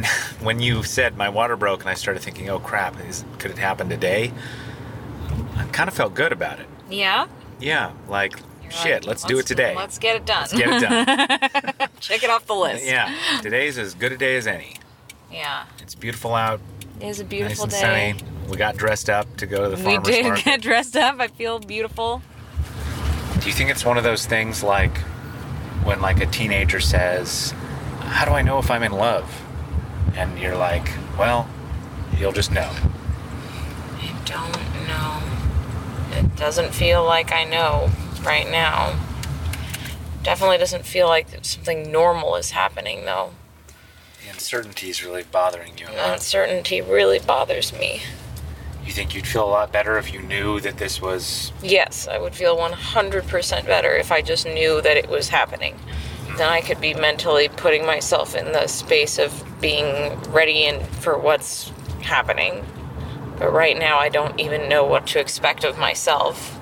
when 0.40 0.60
you 0.60 0.82
said 0.82 1.16
my 1.16 1.28
water 1.28 1.56
broke 1.56 1.80
and 1.80 1.90
I 1.90 1.94
started 1.94 2.22
thinking, 2.22 2.48
oh 2.50 2.58
crap, 2.58 2.98
is, 3.06 3.24
could 3.38 3.50
it 3.50 3.58
happen 3.58 3.88
today? 3.88 4.32
I 5.56 5.64
kind 5.66 5.88
of 5.88 5.94
felt 5.94 6.14
good 6.14 6.32
about 6.32 6.60
it. 6.60 6.66
Yeah? 6.90 7.26
Yeah, 7.60 7.92
like, 8.08 8.38
shit, 8.70 9.06
let's, 9.06 9.24
do 9.24 9.38
it 9.38 9.46
today. 9.46 9.74
Let's 9.76 9.98
get 9.98 10.16
it 10.16 10.26
done. 10.26 10.40
Let's 10.40 10.52
get 10.52 10.68
it 10.68 10.80
done. 10.80 11.88
Check 12.00 12.24
it 12.24 12.30
off 12.30 12.46
the 12.46 12.54
list. 12.54 12.84
yeah, 12.84 13.14
today's 13.42 13.78
as 13.78 13.94
good 13.94 14.12
a 14.12 14.16
day 14.16 14.36
as 14.36 14.46
any. 14.46 14.76
Yeah. 15.30 15.64
It's 15.80 15.94
beautiful 15.94 16.34
out, 16.34 16.60
It 17.00 17.06
is 17.06 17.20
a 17.20 17.22
nice 17.22 17.30
beautiful 17.30 17.64
and 17.64 17.72
day. 17.72 17.80
sunny. 17.80 18.14
We 18.48 18.56
got 18.56 18.76
dressed 18.76 19.08
up 19.08 19.36
to 19.38 19.46
go 19.46 19.64
to 19.64 19.70
the 19.70 19.76
farmer's 19.76 19.94
market. 19.94 20.06
We 20.10 20.16
did 20.16 20.24
market. 20.24 20.44
get 20.44 20.60
dressed 20.62 20.96
up. 20.96 21.20
I 21.20 21.28
feel 21.28 21.58
beautiful. 21.58 22.20
Do 23.40 23.46
you 23.46 23.52
think 23.54 23.70
it's 23.70 23.84
one 23.84 23.96
of 23.98 24.04
those 24.04 24.26
things 24.26 24.62
like 24.62 24.96
when 25.84 26.00
like 26.00 26.20
a 26.20 26.26
teenager 26.26 26.80
says, 26.80 27.52
"How 28.00 28.24
do 28.24 28.32
I 28.32 28.42
know 28.42 28.58
if 28.58 28.70
I'm 28.70 28.82
in 28.82 28.92
love?" 28.92 29.41
And 30.14 30.38
you're 30.38 30.56
like, 30.56 30.90
"Well, 31.18 31.48
you'll 32.18 32.32
just 32.32 32.52
know." 32.52 32.70
I 33.98 34.12
don't 34.24 34.86
know. 34.86 35.22
It 36.16 36.36
doesn't 36.36 36.72
feel 36.72 37.04
like 37.04 37.32
I 37.32 37.44
know 37.44 37.90
right 38.24 38.50
now. 38.50 38.98
Definitely 40.22 40.58
doesn't 40.58 40.86
feel 40.86 41.08
like 41.08 41.26
something 41.42 41.90
normal 41.90 42.36
is 42.36 42.50
happening 42.52 43.04
though. 43.04 43.30
The 44.22 44.30
uncertainty 44.30 44.88
is 44.88 45.04
really 45.04 45.24
bothering 45.24 45.78
you 45.78 45.86
a 45.86 45.92
lot. 45.96 46.12
Uncertainty 46.14 46.80
really 46.80 47.18
bothers 47.18 47.72
me. 47.72 48.02
You 48.84 48.92
think 48.92 49.14
you'd 49.14 49.26
feel 49.26 49.44
a 49.44 49.50
lot 49.50 49.72
better 49.72 49.98
if 49.98 50.12
you 50.12 50.20
knew 50.22 50.60
that 50.60 50.78
this 50.78 51.00
was 51.00 51.52
Yes, 51.62 52.06
I 52.08 52.18
would 52.18 52.34
feel 52.34 52.56
100% 52.56 53.66
better 53.66 53.94
if 53.94 54.12
I 54.12 54.22
just 54.22 54.46
knew 54.46 54.80
that 54.82 54.96
it 54.96 55.08
was 55.08 55.28
happening. 55.28 55.78
Then 56.36 56.48
I 56.48 56.60
could 56.60 56.80
be 56.80 56.94
mentally 56.94 57.48
putting 57.48 57.84
myself 57.84 58.34
in 58.34 58.52
the 58.52 58.66
space 58.66 59.18
of 59.18 59.44
being 59.60 60.18
ready 60.30 60.64
and 60.64 60.86
for 60.86 61.18
what's 61.18 61.70
happening. 62.02 62.64
But 63.38 63.52
right 63.52 63.78
now 63.78 63.98
I 63.98 64.08
don't 64.08 64.38
even 64.40 64.68
know 64.68 64.84
what 64.84 65.06
to 65.08 65.20
expect 65.20 65.64
of 65.64 65.78
myself. 65.78 66.58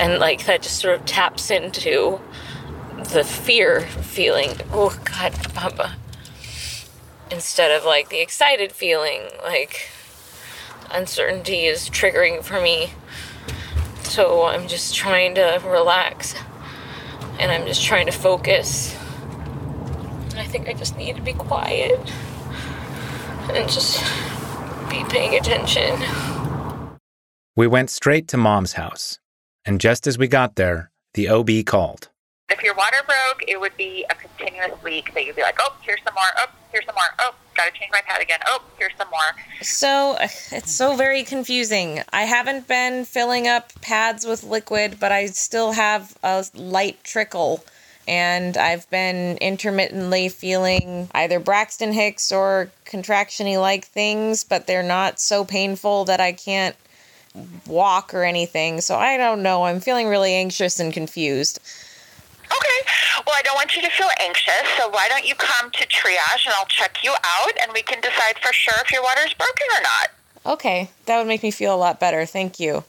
And 0.00 0.18
like 0.18 0.46
that 0.46 0.62
just 0.62 0.78
sort 0.78 0.98
of 0.98 1.06
taps 1.06 1.50
into 1.50 2.20
the 3.12 3.24
fear 3.24 3.80
feeling. 3.80 4.50
Oh 4.72 4.96
god, 5.04 5.32
Papa. 5.54 5.96
Instead 7.30 7.70
of 7.70 7.84
like 7.84 8.08
the 8.08 8.20
excited 8.20 8.72
feeling, 8.72 9.22
like 9.42 9.88
uncertainty 10.90 11.66
is 11.66 11.90
triggering 11.90 12.42
for 12.42 12.60
me. 12.60 12.92
So 14.04 14.44
I'm 14.44 14.68
just 14.68 14.94
trying 14.94 15.34
to 15.34 15.60
relax 15.64 16.34
and 17.38 17.50
I'm 17.50 17.66
just 17.66 17.82
trying 17.84 18.06
to 18.06 18.12
focus. 18.12 18.94
And 20.30 20.38
I 20.38 20.44
think 20.44 20.68
I 20.68 20.72
just 20.72 20.96
need 20.96 21.16
to 21.16 21.22
be 21.22 21.32
quiet 21.32 21.98
and 23.50 23.68
just 23.68 24.02
be 24.90 25.04
paying 25.08 25.38
attention. 25.38 26.00
We 27.56 27.66
went 27.66 27.90
straight 27.90 28.28
to 28.28 28.36
mom's 28.36 28.74
house, 28.74 29.18
and 29.64 29.80
just 29.80 30.06
as 30.06 30.18
we 30.18 30.28
got 30.28 30.56
there, 30.56 30.90
the 31.14 31.28
OB 31.28 31.64
called. 31.66 32.08
If 32.50 32.62
your 32.62 32.74
water 32.74 32.98
broke, 33.06 33.42
it 33.46 33.60
would 33.60 33.76
be 33.76 34.06
a 34.08 34.14
continuous 34.14 34.82
leak 34.82 35.12
that 35.14 35.26
you'd 35.26 35.36
be 35.36 35.42
like, 35.42 35.58
oh, 35.60 35.76
here's 35.82 36.02
some 36.02 36.14
more, 36.14 36.24
oh, 36.38 36.46
here's 36.72 36.86
some 36.86 36.94
more, 36.94 37.04
oh, 37.18 37.34
gotta 37.54 37.72
change 37.72 37.90
my 37.92 38.00
pad 38.00 38.22
again, 38.22 38.40
oh, 38.46 38.62
here's 38.78 38.96
some 38.96 39.08
more. 39.10 39.44
So 39.60 40.16
it's 40.20 40.72
so 40.72 40.96
very 40.96 41.24
confusing. 41.24 42.02
I 42.10 42.22
haven't 42.22 42.66
been 42.66 43.04
filling 43.04 43.46
up 43.46 43.78
pads 43.82 44.24
with 44.24 44.44
liquid, 44.44 44.98
but 44.98 45.12
I 45.12 45.26
still 45.26 45.72
have 45.72 46.16
a 46.22 46.44
light 46.54 47.04
trickle. 47.04 47.64
And 48.06 48.56
I've 48.56 48.88
been 48.88 49.36
intermittently 49.36 50.30
feeling 50.30 51.10
either 51.12 51.38
Braxton 51.38 51.92
Hicks 51.92 52.32
or 52.32 52.70
contractiony 52.86 53.60
like 53.60 53.84
things, 53.84 54.44
but 54.44 54.66
they're 54.66 54.82
not 54.82 55.20
so 55.20 55.44
painful 55.44 56.06
that 56.06 56.18
I 56.18 56.32
can't 56.32 56.74
walk 57.66 58.14
or 58.14 58.24
anything. 58.24 58.80
So 58.80 58.96
I 58.96 59.18
don't 59.18 59.42
know. 59.42 59.64
I'm 59.64 59.80
feeling 59.80 60.08
really 60.08 60.32
anxious 60.32 60.80
and 60.80 60.90
confused. 60.90 61.60
Okay, 62.50 62.80
well, 63.26 63.36
I 63.36 63.42
don't 63.42 63.54
want 63.54 63.76
you 63.76 63.82
to 63.82 63.90
feel 63.90 64.08
anxious, 64.20 64.62
so 64.76 64.88
why 64.88 65.08
don't 65.08 65.26
you 65.26 65.34
come 65.34 65.70
to 65.70 65.86
triage 65.86 66.46
and 66.46 66.54
I'll 66.58 66.66
check 66.66 67.02
you 67.04 67.12
out 67.12 67.52
and 67.62 67.72
we 67.72 67.82
can 67.82 68.00
decide 68.00 68.38
for 68.42 68.52
sure 68.52 68.74
if 68.84 68.90
your 68.90 69.02
water's 69.02 69.34
broken 69.34 69.66
or 69.76 69.82
not. 69.82 70.54
Okay, 70.54 70.90
that 71.06 71.18
would 71.18 71.26
make 71.26 71.42
me 71.42 71.50
feel 71.50 71.74
a 71.74 71.76
lot 71.76 72.00
better. 72.00 72.24
Thank 72.24 72.58
you. 72.58 72.84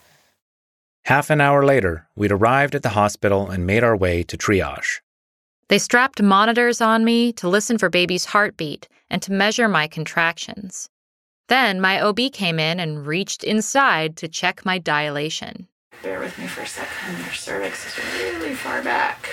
Half 1.06 1.30
an 1.30 1.42
hour 1.42 1.66
later, 1.66 2.08
we'd 2.16 2.32
arrived 2.32 2.76
at 2.76 2.84
the 2.84 2.90
hospital 2.90 3.50
and 3.50 3.66
made 3.66 3.84
our 3.84 3.96
way 3.96 4.24
to 4.24 4.38
triage. 4.38 5.00
They 5.68 5.80
strapped 5.80 6.22
monitors 6.22 6.82
on 6.82 7.06
me 7.06 7.32
to 7.34 7.48
listen 7.48 7.78
for 7.78 7.90
baby's 7.90 8.26
heartbeat 8.26 8.88
and 9.10 9.22
to 9.22 9.32
measure 9.32 9.68
my 9.68 9.88
contractions. 9.88 10.90
Then 11.48 11.82
my 11.82 12.00
OB 12.00 12.32
came 12.32 12.60
in 12.60 12.80
and 12.80 13.08
reached 13.08 13.44
inside 13.44 14.16
to 14.18 14.28
check 14.28 14.66
my 14.66 14.78
dilation. 14.78 15.68
Bear 16.02 16.20
with 16.20 16.38
me 16.38 16.48
for 16.48 16.62
a 16.62 16.68
second. 16.68 17.20
Your 17.20 17.34
cervix 17.34 17.86
is 17.86 18.04
really 18.22 18.56
far 18.56 18.82
back. 18.82 19.30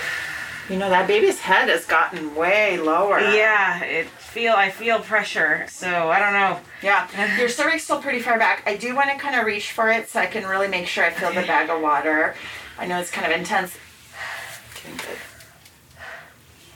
You 0.69 0.77
know 0.77 0.91
that 0.91 1.07
baby's 1.07 1.39
head 1.39 1.69
has 1.69 1.87
gotten 1.87 2.35
way 2.35 2.77
lower. 2.77 3.21
Yeah, 3.21 3.83
it 3.85 4.09
feel 4.09 4.55
I 4.55 4.71
feel 4.71 4.99
pressure. 4.99 5.64
So 5.69 6.11
I 6.11 6.19
don't 6.19 6.33
know. 6.33 6.59
Yeah, 6.83 7.39
your 7.39 7.49
cervix 7.49 7.85
still 7.85 8.01
pretty 8.03 8.19
far 8.19 8.37
back. 8.37 8.64
I 8.67 8.77
do 8.77 8.97
want 8.97 9.11
to 9.11 9.17
kind 9.17 9.37
of 9.37 9.47
reach 9.47 9.71
for 9.71 9.91
it 9.91 10.09
so 10.09 10.19
I 10.19 10.27
can 10.27 10.45
really 10.45 10.67
make 10.67 10.89
sure 10.89 11.05
I 11.05 11.11
feel 11.11 11.33
the 11.33 11.47
bag 11.47 11.71
of 11.71 11.81
water. 11.81 12.35
I 12.79 12.87
know 12.87 12.99
it's 12.99 13.12
kind 13.12 13.31
of 13.31 13.39
intense. 13.39 13.77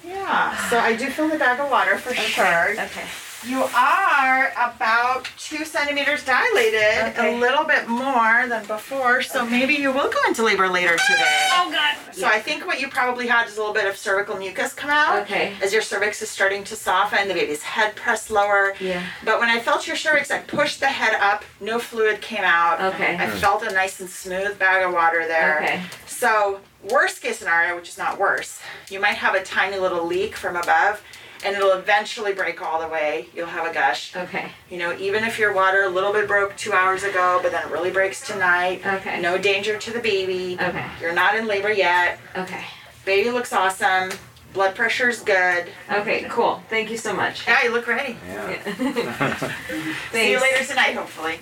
Yeah, 0.07 0.69
so 0.69 0.79
I 0.79 0.95
do 0.95 1.09
feel 1.11 1.29
the 1.29 1.39
bag 1.39 1.59
of 1.61 1.71
water 1.71 1.99
for 1.99 2.15
sure. 2.15 2.73
Okay. 2.73 3.07
You 3.47 3.63
are 3.75 4.53
about 4.57 5.27
two 5.39 5.65
centimeters 5.65 6.25
dilated, 6.25 7.17
Okay. 7.19 7.35
a 7.35 7.39
little 7.39 7.65
bit 7.65 7.89
more 7.89 8.47
than 8.47 8.67
before, 8.67 9.23
so 9.23 9.47
maybe 9.47 9.75
you 9.75 9.91
will 9.93 10.11
go 10.11 10.19
into 10.29 10.43
labor 10.43 10.69
later 10.69 10.97
today. 11.09 11.49
Oh 11.53 11.71
god. 11.71 11.97
So 12.15 12.27
I 12.27 12.39
think 12.41 12.67
what 12.67 12.81
you 12.81 12.89
probably 12.89 13.27
had 13.29 13.47
is 13.49 13.57
a 13.57 13.61
little 13.61 13.73
bit 13.75 13.87
of 13.87 13.97
cervical 13.97 14.37
mucus 14.37 14.75
come 14.75 14.91
out. 14.91 15.21
Okay. 15.23 15.55
As 15.63 15.73
your 15.73 15.81
cervix 15.81 16.21
is 16.21 16.29
starting 16.29 16.65
to 16.65 16.77
soften, 16.77 17.29
the 17.29 17.35
baby's 17.35 17.63
head 17.63 17.97
pressed 17.97 18.31
lower. 18.31 18.75
Yeah. 18.79 19.03
But 19.25 19.41
when 19.41 19.49
I 19.49 19.59
felt 19.61 19.87
your 19.87 19.97
cervix, 19.97 20.31
I 20.31 20.41
pushed 20.41 20.81
the 20.81 20.89
head 20.89 21.15
up, 21.19 21.43
no 21.61 21.79
fluid 21.79 22.21
came 22.21 22.45
out. 22.45 22.81
Okay. 22.95 23.17
I 23.17 23.27
felt 23.31 23.63
a 23.63 23.73
nice 23.73 24.01
and 24.01 24.11
smooth 24.11 24.59
bag 24.59 24.85
of 24.85 24.93
water 24.93 25.27
there. 25.27 25.57
Okay. 25.63 25.83
So, 26.07 26.61
worst 26.91 27.23
case 27.23 27.39
scenario, 27.39 27.75
which 27.77 27.89
is 27.89 27.97
not 27.97 28.19
worse, 28.19 28.61
you 28.91 29.01
might 29.01 29.17
have 29.17 29.35
a 29.35 29.43
tiny 29.43 29.79
little 29.79 30.05
leak 30.05 30.37
from 30.37 30.57
above 30.57 31.03
and 31.45 31.57
it'll 31.57 31.73
eventually 31.73 32.33
break 32.33 32.61
all 32.63 32.81
the 32.81 32.89
way. 32.89 33.29
You'll 33.35 33.47
have 33.47 33.69
a 33.69 33.73
gush. 33.73 34.15
Okay. 34.15 34.51
You 34.69 34.79
know, 34.79 34.97
even 34.99 35.25
if 35.25 35.39
your 35.39 35.53
water 35.53 35.83
a 35.83 35.89
little 35.89 36.13
bit 36.13 36.29
broke 36.29 36.57
two 36.57 36.73
hours 36.73 37.03
ago, 37.03 37.41
but 37.43 37.53
then 37.53 37.67
it 37.67 37.71
really 37.71 37.91
breaks 37.91 38.27
tonight. 38.27 38.83
Okay. 38.85 39.21
No 39.21 39.39
danger 39.39 39.79
to 39.79 39.91
the 39.93 40.01
baby. 40.01 40.57
Okay. 40.61 40.87
You're 41.01 41.15
not 41.15 41.35
in 41.35 41.47
labor 41.47 41.73
yet. 41.73 42.19
Okay. 42.37 42.65
Baby 43.05 43.31
looks 43.31 43.53
awesome. 43.53 44.11
Blood 44.53 44.75
pressure's 44.75 45.23
good. 45.23 45.69
Okay, 45.93 46.27
cool. 46.29 46.61
Thank 46.69 46.91
you 46.91 46.97
so 46.97 47.15
much. 47.15 47.47
Yeah, 47.47 47.63
you 47.63 47.71
look 47.73 47.87
ready. 47.87 48.17
Yeah. 48.27 49.53
See 50.13 50.33
you 50.33 50.41
later 50.41 50.65
tonight, 50.65 50.97
hopefully. 50.97 51.39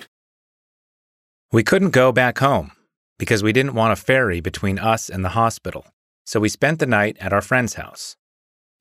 We 1.51 1.63
couldn't 1.63 1.89
go 1.89 2.11
back 2.11 2.37
home 2.37 2.71
because 3.17 3.41
we 3.41 3.51
didn't 3.51 3.73
want 3.73 3.93
a 3.93 3.95
ferry 3.95 4.39
between 4.39 4.77
us 4.77 5.09
and 5.09 5.25
the 5.25 5.29
hospital, 5.29 5.87
so 6.25 6.39
we 6.39 6.49
spent 6.49 6.77
the 6.77 6.85
night 6.85 7.17
at 7.19 7.33
our 7.33 7.41
friend's 7.41 7.73
house. 7.73 8.15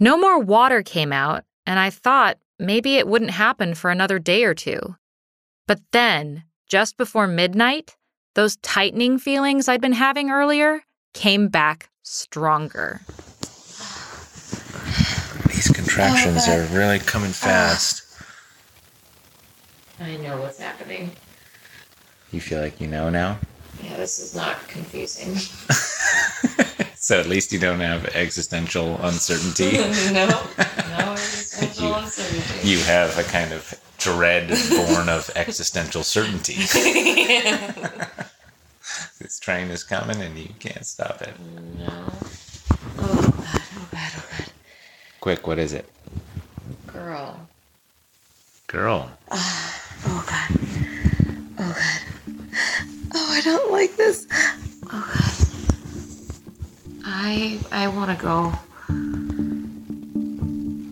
No 0.00 0.16
more 0.16 0.38
water 0.38 0.82
came 0.82 1.12
out, 1.12 1.44
and 1.66 1.78
I 1.80 1.90
thought 1.90 2.38
maybe 2.58 2.96
it 2.96 3.08
wouldn't 3.08 3.32
happen 3.32 3.74
for 3.74 3.90
another 3.90 4.20
day 4.20 4.44
or 4.44 4.54
two. 4.54 4.96
But 5.66 5.80
then, 5.90 6.44
just 6.68 6.96
before 6.96 7.26
midnight, 7.26 7.96
those 8.36 8.56
tightening 8.58 9.18
feelings 9.18 9.68
I'd 9.68 9.80
been 9.80 9.92
having 9.92 10.30
earlier 10.30 10.82
came 11.14 11.48
back 11.48 11.90
stronger. 12.04 13.00
These 15.48 15.72
contractions 15.74 16.44
oh, 16.46 16.58
are 16.58 16.76
really 16.76 17.00
coming 17.00 17.32
fast. 17.32 18.04
I 19.98 20.16
know 20.18 20.40
what's 20.40 20.60
happening. 20.60 21.10
You 22.30 22.40
feel 22.40 22.60
like 22.60 22.80
you 22.80 22.86
know 22.86 23.10
now? 23.10 23.38
Yeah, 23.82 23.96
this 23.96 24.20
is 24.20 24.36
not 24.36 24.56
confusing. 24.68 25.34
So 27.00 27.20
at 27.20 27.26
least 27.26 27.52
you 27.52 27.60
don't 27.60 27.78
have 27.78 28.06
existential 28.06 28.98
uncertainty. 29.02 29.72
no, 30.12 30.26
no 30.26 30.42
existential 31.12 31.94
uncertainty. 31.94 32.68
You 32.68 32.80
have 32.80 33.16
a 33.16 33.22
kind 33.22 33.52
of 33.52 33.72
dread 33.98 34.48
born 34.48 35.08
of 35.08 35.30
existential 35.36 36.02
certainty. 36.02 36.54
this 39.20 39.38
train 39.40 39.68
is 39.68 39.84
coming 39.84 40.20
and 40.20 40.36
you 40.36 40.48
can't 40.58 40.84
stop 40.84 41.22
it. 41.22 41.34
No. 41.78 42.12
Oh 42.98 43.32
god, 43.44 43.62
oh 43.76 43.88
god, 43.92 44.12
oh 44.16 44.24
god. 44.36 44.46
Quick, 45.20 45.46
what 45.46 45.60
is 45.60 45.72
it? 45.72 45.88
Girl. 46.88 47.38
Girl. 48.66 49.08
Ah, 49.30 49.84
oh 50.06 50.24
god. 50.28 50.50
Oh 51.60 51.74
god. 51.78 52.02
Oh, 53.14 53.32
I 53.32 53.40
don't 53.42 53.70
like 53.70 53.94
this. 53.96 54.26
Oh 54.90 55.12
god. 55.14 55.47
I 57.10 57.58
I 57.72 57.88
want 57.88 58.16
to 58.16 58.22
go. 58.22 58.52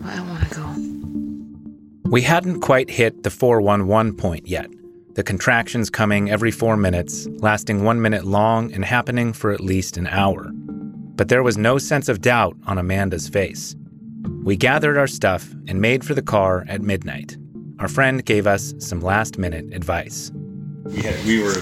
I 0.05 0.19
want 0.21 0.49
to 0.49 0.55
go. 0.55 2.09
We 2.09 2.21
hadn't 2.23 2.61
quite 2.61 2.89
hit 2.89 3.23
the 3.23 3.29
411 3.29 4.15
point 4.15 4.47
yet. 4.47 4.67
the 5.13 5.23
contractions 5.23 5.89
coming 5.89 6.29
every 6.29 6.51
four 6.51 6.77
minutes, 6.77 7.27
lasting 7.39 7.83
one 7.83 7.99
minute 8.01 8.23
long 8.23 8.71
and 8.71 8.85
happening 8.85 9.33
for 9.33 9.51
at 9.51 9.59
least 9.59 9.97
an 9.97 10.05
hour. 10.07 10.51
But 11.15 11.29
there 11.29 11.41
was 11.41 11.57
no 11.57 11.79
sense 11.79 12.07
of 12.07 12.21
doubt 12.21 12.55
on 12.67 12.77
Amanda's 12.77 13.27
face. 13.27 13.75
We 14.43 14.55
gathered 14.55 14.95
our 14.95 15.07
stuff 15.07 15.49
and 15.67 15.81
made 15.81 16.05
for 16.05 16.13
the 16.13 16.21
car 16.21 16.65
at 16.67 16.83
midnight. 16.83 17.35
Our 17.79 17.87
friend 17.87 18.23
gave 18.23 18.45
us 18.45 18.75
some 18.77 19.01
last 19.01 19.39
minute 19.39 19.73
advice. 19.73 20.31
We 20.85 21.01
had 21.01 21.23
we 21.25 21.41
were 21.41 21.55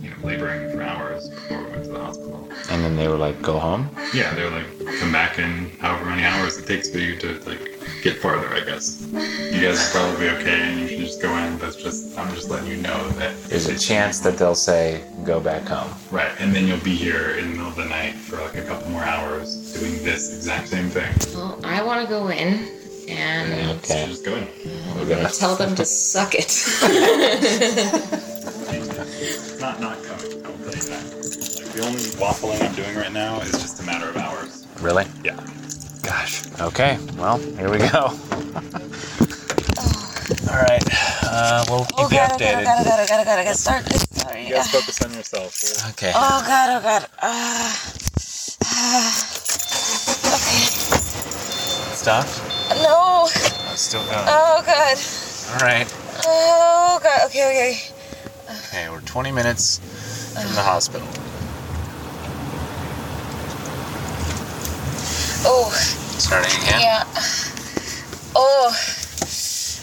you 0.00 0.10
know, 0.10 0.16
laboring 0.22 0.70
for 0.70 0.82
hours 0.82 1.28
before 1.28 1.58
we 1.64 1.70
went 1.70 1.84
to 1.84 1.90
the 1.90 1.98
hospital. 1.98 2.41
And 2.72 2.82
then 2.82 2.96
they 2.96 3.06
were 3.06 3.18
like, 3.18 3.40
go 3.42 3.58
home? 3.58 3.90
Yeah, 4.14 4.34
they 4.34 4.44
were 4.44 4.50
like, 4.50 4.98
come 4.98 5.12
back 5.12 5.38
in 5.38 5.70
however 5.78 6.06
many 6.06 6.24
hours 6.24 6.56
it 6.56 6.66
takes 6.66 6.88
for 6.90 6.98
you 6.98 7.16
to 7.18 7.34
like 7.44 7.78
get 8.02 8.16
farther. 8.16 8.48
I 8.48 8.60
guess 8.60 9.02
you 9.12 9.60
guys 9.60 9.94
are 9.94 10.00
probably 10.00 10.30
okay, 10.30 10.58
and 10.62 10.80
you 10.80 10.88
should 10.88 10.98
just 11.00 11.20
go 11.20 11.36
in. 11.36 11.58
That's 11.58 11.76
just 11.76 12.18
I'm 12.18 12.34
just 12.34 12.48
letting 12.48 12.70
you 12.70 12.78
know 12.78 13.08
that 13.20 13.36
There's 13.44 13.66
a 13.68 13.78
chance 13.78 14.20
that 14.20 14.38
they'll 14.38 14.54
say, 14.54 15.02
go 15.24 15.38
back 15.38 15.64
home. 15.64 15.92
right, 16.10 16.32
and 16.38 16.54
then 16.54 16.66
you'll 16.66 16.78
be 16.80 16.94
here 16.94 17.32
in 17.36 17.50
the 17.50 17.56
middle 17.56 17.68
of 17.68 17.76
the 17.76 17.84
night 17.84 18.14
for 18.14 18.36
like 18.40 18.56
a 18.56 18.62
couple 18.62 18.90
more 18.90 19.04
hours 19.04 19.74
doing 19.78 20.02
this 20.02 20.34
exact 20.34 20.68
same 20.68 20.88
thing. 20.88 21.12
Well, 21.34 21.60
I 21.64 21.82
want 21.82 22.02
to 22.02 22.08
go 22.08 22.28
in 22.28 22.68
and 23.10 23.70
Okay. 23.80 24.06
Just 24.06 24.24
go 24.24 24.34
in. 24.34 24.48
We're 24.96 25.14
gonna 25.14 25.28
tell 25.28 25.56
them 25.56 25.74
to 25.74 25.84
suck 26.10 26.32
it. 26.34 26.50
Not 29.60 29.80
not 29.80 30.02
coming. 30.02 30.41
The 31.82 31.88
only 31.88 32.02
waffling 32.22 32.62
I'm 32.62 32.74
doing 32.74 32.94
right 32.96 33.12
now 33.12 33.40
is 33.40 33.50
just 33.52 33.80
a 33.80 33.82
matter 33.84 34.08
of 34.08 34.16
hours. 34.16 34.66
Really? 34.80 35.04
Yeah. 35.24 35.34
Gosh. 36.02 36.42
Okay. 36.60 36.98
Well, 37.16 37.38
here 37.38 37.70
we 37.70 37.78
go. 37.78 37.88
All 40.50 40.58
right. 40.62 40.82
Uh, 41.24 41.64
we'll 41.68 41.84
keep 41.86 41.98
Oh 41.98 42.08
you 42.10 42.16
god, 42.16 42.32
oh 42.32 42.38
god, 42.38 42.40
updated. 42.40 42.60
oh 42.60 42.64
god, 42.64 42.78
oh 42.78 42.84
god, 42.84 43.00
oh 43.00 43.06
god, 43.06 43.20
oh 43.20 43.24
god, 43.24 43.38
I 43.38 43.44
gotta 43.44 43.58
start 43.58 43.84
this. 43.86 44.06
Sorry. 44.12 44.46
You 44.46 44.54
guys 44.54 44.70
focus 44.70 45.02
on 45.02 45.12
yourself. 45.12 45.90
Okay. 45.90 46.12
Oh 46.14 46.44
god, 46.46 46.70
oh 46.70 46.82
god. 46.82 47.06
Uh, 47.20 47.74
uh, 48.64 49.10
Stopped? 51.94 52.42
no. 52.82 53.26
Still 53.74 54.04
going. 54.04 54.16
Oh 54.28 54.62
god. 54.64 54.98
All 55.52 55.58
right. 55.66 55.86
Oh 56.26 57.00
god. 57.02 57.26
Okay, 57.26 57.48
okay. 57.48 57.80
Okay, 58.68 58.88
we're 58.90 59.00
20 59.00 59.32
minutes 59.32 59.78
from 60.34 60.54
the 60.54 60.62
hospital. 60.62 61.08
Oh. 65.44 65.70
Starting 66.18 66.52
again? 66.62 66.80
Yeah. 66.80 67.04
Oh. 68.34 68.74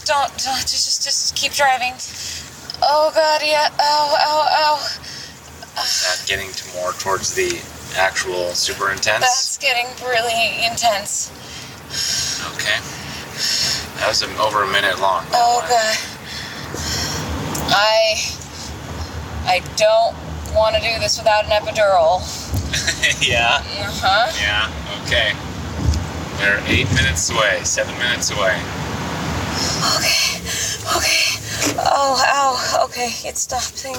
Don't, 0.06 0.30
don't 0.42 0.62
just, 0.66 0.86
just 0.86 1.04
just 1.04 1.36
keep 1.36 1.52
driving. 1.52 1.94
Oh 2.82 3.12
god, 3.14 3.42
yeah. 3.44 3.70
Ow, 3.80 4.16
ow, 4.18 4.48
ow. 4.50 4.98
That 5.76 6.24
getting 6.28 6.52
to 6.52 6.74
more 6.76 6.94
towards 6.94 7.36
the 7.36 7.62
actual 7.96 8.54
super 8.56 8.92
intense? 8.92 9.22
That's 9.22 9.58
getting 9.58 9.86
really 10.04 10.66
intense. 10.66 11.32
Okay. 12.56 12.80
That 14.00 14.08
was 14.08 14.24
over 14.24 14.64
a 14.64 14.72
minute 14.72 15.00
long. 15.00 15.26
Oh 15.34 15.62
god. 15.70 15.98
I 17.72 18.18
I 19.46 19.62
don't 19.76 20.16
want 20.56 20.76
to 20.76 20.82
do 20.82 21.00
this 21.00 21.18
without 21.18 21.46
an 21.46 21.52
epidural. 21.52 22.22
yeah. 23.28 23.62
Uh-huh. 23.62 24.32
Yeah. 24.40 24.72
Okay. 25.06 25.34
They're 26.40 26.64
eight 26.68 26.90
minutes 26.96 27.30
away, 27.30 27.62
seven 27.64 27.98
minutes 28.00 28.32
away. 28.32 28.56
Okay. 29.98 30.40
Okay. 30.98 31.76
Oh, 31.78 32.24
ow. 32.28 32.86
Okay, 32.86 33.12
it 33.28 33.38
stopping. 33.38 33.96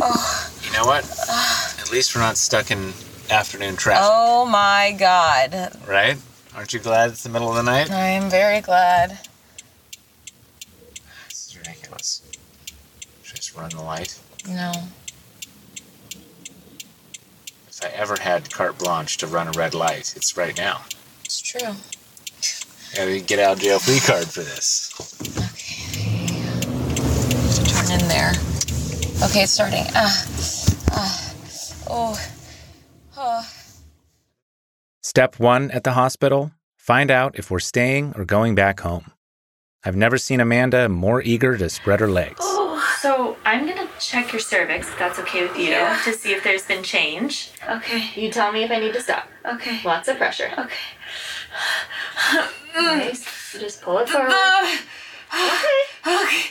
Oh. 0.00 0.50
You 0.64 0.72
know 0.72 0.86
what? 0.86 1.04
Ah. 1.28 1.74
At 1.80 1.92
least 1.92 2.14
we're 2.14 2.22
not 2.22 2.36
stuck 2.38 2.70
in 2.70 2.92
afternoon 3.30 3.76
traffic, 3.76 4.08
Oh 4.10 4.46
my 4.46 4.96
god. 4.98 5.76
right? 5.86 6.16
Aren't 6.56 6.72
you 6.72 6.78
glad 6.80 7.10
it's 7.10 7.22
the 7.22 7.28
middle 7.28 7.48
of 7.50 7.56
the 7.56 7.62
night? 7.62 7.90
I 7.90 8.06
am 8.08 8.30
very 8.30 8.60
glad. 8.60 9.18
This 11.28 11.48
is 11.48 11.58
ridiculous. 11.58 12.22
Just 13.22 13.54
run 13.56 13.70
the 13.70 13.82
light. 13.82 14.18
No. 14.48 14.72
If 17.68 17.84
I 17.84 17.88
ever 17.88 18.16
had 18.20 18.52
carte 18.52 18.78
blanche 18.78 19.16
to 19.18 19.26
run 19.26 19.48
a 19.48 19.52
red 19.52 19.74
light, 19.74 20.14
it's 20.16 20.36
right 20.36 20.56
now. 20.56 20.82
It's 21.24 21.40
true. 21.40 21.74
Gotta 22.94 23.20
get 23.20 23.38
out 23.38 23.54
of 23.54 23.60
jail 23.60 23.78
free 23.78 23.98
card 24.00 24.26
for 24.26 24.40
this. 24.40 24.90
Turn 27.72 28.00
in 28.00 28.08
there. 28.08 28.30
Okay, 29.24 29.42
it's 29.42 29.52
starting. 29.52 29.84
Ah. 29.94 30.26
Ah. 30.90 31.34
Oh. 31.90 32.28
Oh. 33.16 33.48
Step 35.02 35.38
one 35.38 35.70
at 35.70 35.84
the 35.84 35.92
hospital 35.92 36.52
find 36.76 37.10
out 37.10 37.34
if 37.38 37.50
we're 37.50 37.58
staying 37.60 38.12
or 38.16 38.24
going 38.26 38.54
back 38.54 38.80
home. 38.80 39.10
I've 39.84 39.96
never 39.96 40.18
seen 40.18 40.40
Amanda 40.40 40.88
more 40.88 41.22
eager 41.22 41.56
to 41.56 41.70
spread 41.70 42.00
her 42.00 42.08
legs. 42.08 42.36
Oh, 42.40 42.60
So 43.00 43.36
I'm 43.44 43.66
gonna 43.66 43.88
check 44.00 44.32
your 44.32 44.40
cervix, 44.40 44.88
if 44.88 44.98
that's 44.98 45.18
okay 45.20 45.42
with 45.46 45.56
you, 45.58 45.70
Yeah. 45.70 45.98
to 46.04 46.12
see 46.12 46.32
if 46.32 46.42
there's 46.44 46.62
been 46.66 46.82
change. 46.82 47.50
Okay. 47.68 48.10
You 48.14 48.30
tell 48.30 48.50
me 48.52 48.64
if 48.64 48.70
I 48.70 48.78
need 48.78 48.92
to 48.94 49.00
stop. 49.02 49.28
Okay. 49.46 49.80
Lots 49.84 50.08
of 50.08 50.16
pressure. 50.18 50.50
Okay. 50.58 50.74
Nice. 52.74 53.26
So 53.52 53.58
just 53.58 53.82
pull 53.82 53.98
it 53.98 54.08
forward. 54.08 54.30
Okay. 54.30 54.80
Okay. 56.06 56.20
Okay. 56.26 56.44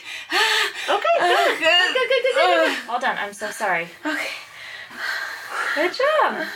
Okay. 0.90 1.16
Good. 1.20 1.60
Good. 1.60 1.60
Good. 1.60 1.94
Good. 1.94 2.10
Good. 2.10 2.24
Good. 2.24 2.34
good. 2.34 2.90
All 2.90 3.00
done. 3.00 3.18
I'm 3.20 3.34
so 3.34 3.52
sorry. 3.52 3.88
Okay. 4.06 4.28
Good 5.76 5.92
job. 5.94 6.48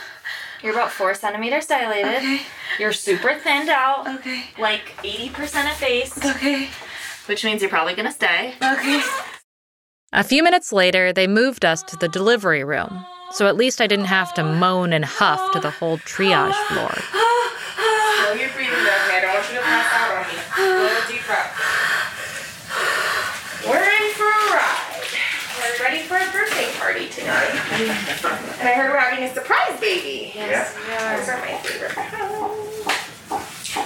You're 0.62 0.72
about 0.72 0.90
four 0.90 1.14
centimeters 1.14 1.66
dilated. 1.66 2.16
Okay. 2.16 2.40
You're 2.78 2.92
super 2.92 3.34
thinned 3.34 3.68
out. 3.68 4.08
Okay. 4.08 4.44
Like 4.58 4.96
80% 5.02 5.70
effaced. 5.70 6.24
Okay. 6.24 6.68
Which 7.26 7.44
means 7.44 7.60
you're 7.60 7.70
probably 7.70 7.94
gonna 7.94 8.12
stay. 8.12 8.54
Okay. 8.62 9.02
A 10.12 10.24
few 10.24 10.42
minutes 10.42 10.72
later, 10.72 11.12
they 11.12 11.26
moved 11.26 11.64
us 11.64 11.82
to 11.84 11.96
the 11.96 12.08
delivery 12.08 12.64
room, 12.64 13.04
so 13.32 13.46
at 13.46 13.56
least 13.56 13.80
I 13.82 13.86
didn't 13.86 14.06
have 14.06 14.32
to 14.34 14.42
moan 14.42 14.94
and 14.94 15.04
huff 15.04 15.52
to 15.52 15.60
the 15.60 15.70
whole 15.70 15.98
triage 15.98 16.54
floor. 16.68 16.94
Slow 18.28 18.36
your 18.36 18.50
breathing 18.50 18.84
down 18.84 19.00
here. 19.08 19.16
I 19.16 19.20
don't 19.22 19.34
want 19.34 19.48
you 19.48 19.56
to 19.56 19.64
pass 19.64 19.88
out 19.96 20.20
on 20.20 20.24
me. 20.28 20.36
Little 20.84 21.08
deep 21.08 21.24
breath. 21.24 21.52
We're 23.64 23.88
in 23.88 24.12
for 24.16 24.28
a 24.28 24.44
ride. 24.52 25.00
We're 25.56 25.84
ready 25.84 26.02
for 26.04 26.16
a 26.16 26.28
birthday 26.32 26.68
party 26.76 27.08
tonight. 27.08 27.56
And 27.80 28.68
I 28.68 28.72
heard 28.74 28.90
we're 28.90 28.98
having 28.98 29.24
a 29.24 29.32
surprise 29.32 29.78
baby. 29.80 30.32
Yes, 30.34 30.74
we 30.76 30.92
are. 30.94 31.16
Those 31.18 31.28
are 31.28 31.38
my 31.38 31.56
favorite. 31.58 31.94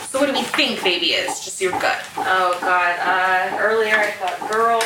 So 0.09 0.21
what 0.21 0.27
do 0.27 0.33
we 0.33 0.43
think 0.43 0.83
baby 0.83 1.09
is? 1.13 1.41
Just 1.41 1.61
your 1.61 1.73
gut. 1.73 2.03
Oh 2.17 2.57
God! 2.61 2.99
Uh, 3.01 3.57
earlier 3.59 3.95
I 3.97 4.11
thought 4.13 4.51
girl. 4.51 4.81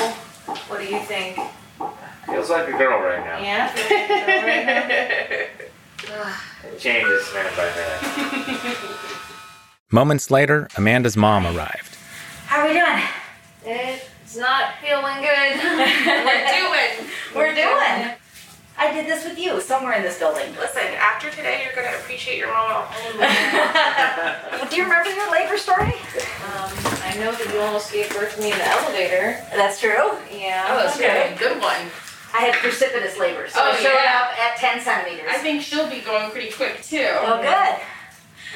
What 0.68 0.80
do 0.80 0.86
you 0.86 1.00
think? 1.00 1.38
Feels 2.26 2.50
like 2.50 2.68
a 2.68 2.72
girl 2.72 3.00
right 3.00 3.24
now. 3.24 3.38
Yeah. 3.38 3.72
It 6.64 6.78
changes 6.78 7.32
minute 7.32 7.52
by 7.56 7.64
minute. 7.74 8.76
Moments 9.90 10.30
later, 10.30 10.68
Amanda's 10.76 11.16
mom 11.16 11.46
arrived. 11.46 11.96
How 12.46 12.60
are 12.60 12.68
we 12.68 12.74
doing? 12.74 13.02
It's 13.64 14.36
not 14.36 14.74
feeling 14.82 15.20
good. 15.20 15.56
We're 15.64 16.46
doing. 16.46 16.75
We're 18.96 19.02
doing. 19.02 19.06
I 19.06 19.08
did 19.08 19.08
this 19.10 19.24
with 19.24 19.38
you 19.38 19.60
somewhere 19.60 19.92
in 19.94 20.02
this 20.02 20.18
building. 20.18 20.54
Listen, 20.56 20.82
after 20.96 21.30
today, 21.30 21.62
you're 21.64 21.74
gonna 21.74 21.96
appreciate 21.98 22.38
your 22.38 22.48
mom 22.48 22.70
a 22.70 22.74
whole 22.88 23.20
lot. 23.20 24.70
Do 24.70 24.76
you 24.76 24.82
remember 24.84 25.10
your 25.10 25.30
labor 25.30 25.56
story? 25.58 25.92
Um, 25.92 26.70
I 27.04 27.14
know 27.18 27.32
that 27.32 27.50
you 27.52 27.60
almost 27.60 27.92
gave 27.92 28.08
birth 28.10 28.34
to 28.36 28.40
me 28.40 28.52
in 28.52 28.58
the 28.58 28.66
elevator. 28.68 29.38
That's 29.54 29.78
true. 29.80 30.16
Yeah. 30.32 30.66
Oh, 30.70 30.76
that's 30.82 30.96
good. 30.98 31.38
Good 31.38 31.60
one. 31.60 31.90
I 32.34 32.40
had 32.40 32.54
precipitous 32.54 33.16
labor, 33.18 33.48
so 33.48 33.60
Oh, 33.62 33.70
I 33.70 33.76
showed 33.76 33.94
yeah. 33.94 34.28
up 34.28 34.38
at 34.38 34.56
10 34.58 34.80
centimeters. 34.80 35.28
I 35.30 35.38
think 35.38 35.62
she'll 35.62 35.88
be 35.88 36.00
going 36.00 36.30
pretty 36.30 36.50
quick 36.52 36.82
too. 36.82 37.06
Oh, 37.20 37.40
good. 37.40 37.80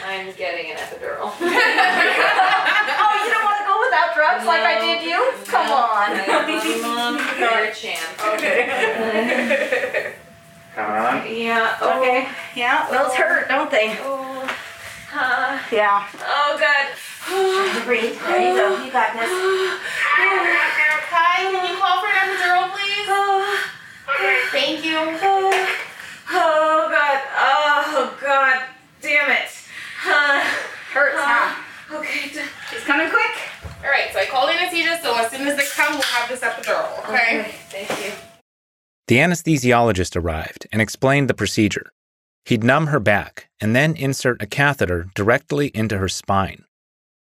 I'm 0.05 0.33
getting 0.37 0.71
an 0.71 0.77
epidural. 0.79 1.33
oh, 1.41 1.45
you 3.25 3.31
don't 3.31 3.45
want 3.45 3.59
to 3.61 3.65
go 3.69 3.81
without 3.85 4.15
drugs 4.15 4.45
like 4.47 4.63
I 4.63 4.81
did 4.81 5.03
you? 5.05 5.33
Come 5.47 5.71
on. 5.71 6.17
Mom, 6.83 7.19
you're 7.39 7.65
a 7.65 7.75
champ. 7.75 8.21
Okay. 8.35 10.10
Come 10.75 10.91
on. 10.93 11.27
Yeah. 11.27 11.77
Okay. 11.83 12.29
Yeah, 12.55 12.87
those 12.91 13.15
hurt, 13.15 13.49
don't 13.49 13.71
they? 13.71 13.97
Oh. 14.01 14.57
Uh, 15.13 15.59
Yeah. 15.73 16.07
oh 16.23 16.57
God. 16.59 16.87
Breathe. 17.85 18.19
There 18.21 18.41
you 18.41 18.55
go. 18.57 18.85
You 18.85 18.91
got 18.93 19.13
this. 19.15 19.29
Hi, 21.13 21.43
can 21.51 21.67
you 21.69 21.77
call 21.81 22.01
for 22.01 22.07
an 22.07 22.15
epidural, 22.31 22.71
please? 22.71 23.09
Okay. 24.15 24.39
Thank 24.53 24.85
you. 24.85 24.99
Oh 26.33 26.89
God. 26.91 27.21
Oh 27.37 28.17
God. 28.21 28.63
Damn 29.03 29.31
it. 29.31 29.51
Uh, 30.07 30.41
Hurts, 30.93 31.17
huh? 31.19 31.97
okay. 31.99 32.29
d- 32.33 32.41
She's 32.71 32.85
coming 32.85 33.09
quick. 33.11 33.31
All 33.85 33.91
right, 33.91 34.13
so 34.13 34.19
I 34.21 34.27
called 34.27 34.51
anesthesia, 34.51 34.99
so 35.03 35.17
as 35.17 35.31
soon 35.31 35.47
as 35.49 35.57
they 35.57 35.65
come, 35.67 35.95
we'll 35.95 36.03
have 36.03 36.29
this 36.29 36.41
epidural, 36.41 36.99
okay? 37.09 37.51
Thank 37.71 37.91
you. 38.05 38.13
The 39.11 39.17
anesthesiologist 39.17 40.15
arrived 40.15 40.69
and 40.71 40.81
explained 40.81 41.29
the 41.29 41.35
procedure. 41.35 41.91
He'd 42.45 42.63
numb 42.63 42.87
her 42.87 43.01
back 43.01 43.49
and 43.61 43.75
then 43.75 43.97
insert 43.97 44.41
a 44.41 44.47
catheter 44.47 45.09
directly 45.17 45.73
into 45.75 45.99
her 45.99 46.09
spine. 46.09 46.63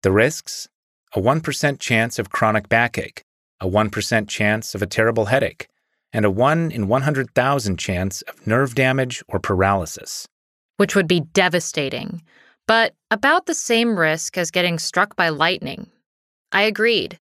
The 0.04 0.12
risks? 0.12 0.68
A 1.16 1.22
1% 1.22 1.80
chance 1.80 2.20
of 2.20 2.30
chronic 2.30 2.68
backache, 2.68 3.24
a 3.62 3.70
1% 3.70 4.28
chance 4.28 4.76
of 4.76 4.82
a 4.82 4.86
terrible 4.86 5.28
headache, 5.28 5.70
and 6.12 6.26
a 6.26 6.30
1 6.30 6.72
in 6.72 6.90
100,000 6.90 7.80
chance 7.80 8.22
of 8.24 8.46
nerve 8.46 8.76
damage 8.76 9.24
or 9.30 9.40
paralysis. 9.40 10.28
which 10.76 10.94
would 10.94 11.08
be 11.08 11.22
devastating, 11.22 12.22
but 12.68 12.94
about 13.12 13.46
the 13.46 13.54
same 13.54 13.98
risk 13.98 14.38
as 14.38 14.52
getting 14.52 14.78
struck 14.78 15.16
by 15.16 15.30
lightning. 15.30 15.90
I 16.52 16.64
agreed. 16.64 17.18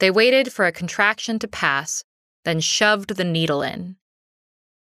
They 0.00 0.10
waited 0.10 0.52
for 0.52 0.66
a 0.66 0.72
contraction 0.72 1.38
to 1.38 1.46
pass, 1.46 2.02
then 2.44 2.60
shoved 2.60 3.16
the 3.16 3.24
needle 3.24 3.62
in. 3.62 3.96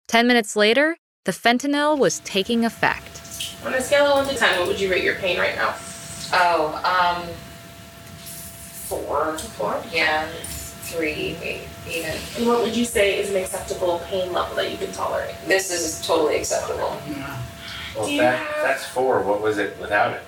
Ten 0.09 0.27
minutes 0.27 0.57
later, 0.57 0.97
the 1.25 1.33
fentanyl 1.33 1.99
was 1.99 2.21
taking 2.21 2.65
effect. 2.65 3.21
On 3.65 3.75
a 3.75 3.81
scale 3.81 4.07
of 4.07 4.27
1 4.27 4.35
to 4.35 4.41
10, 4.41 4.59
what 4.59 4.69
would 4.69 4.81
you 4.81 4.91
rate 4.91 5.05
your 5.05 5.17
pain 5.17 5.39
right 5.39 5.55
now? 5.55 5.75
Oh, 6.33 6.81
um, 6.85 7.29
four. 8.89 9.37
Four? 9.39 9.83
Yeah, 9.93 10.27
three, 10.83 11.37
maybe 11.41 11.61
even. 11.89 12.17
And 12.37 12.47
what 12.47 12.63
would 12.63 12.77
you 12.77 12.85
say 12.85 13.19
is 13.19 13.31
an 13.31 13.37
acceptable 13.37 14.01
pain 14.07 14.33
level 14.33 14.55
that 14.57 14.71
you 14.71 14.79
can 14.79 14.93
tolerate? 14.93 15.35
This 15.47 15.71
is 15.71 16.05
totally 16.07 16.37
acceptable. 16.37 16.97
Well, 17.97 18.07
Do 18.07 18.13
you 18.13 18.21
that, 18.23 18.39
have- 18.39 18.63
that's 18.63 18.85
four. 18.87 19.23
What 19.23 19.41
was 19.43 19.59
it 19.59 19.77
without 19.81 20.15
it? 20.15 20.23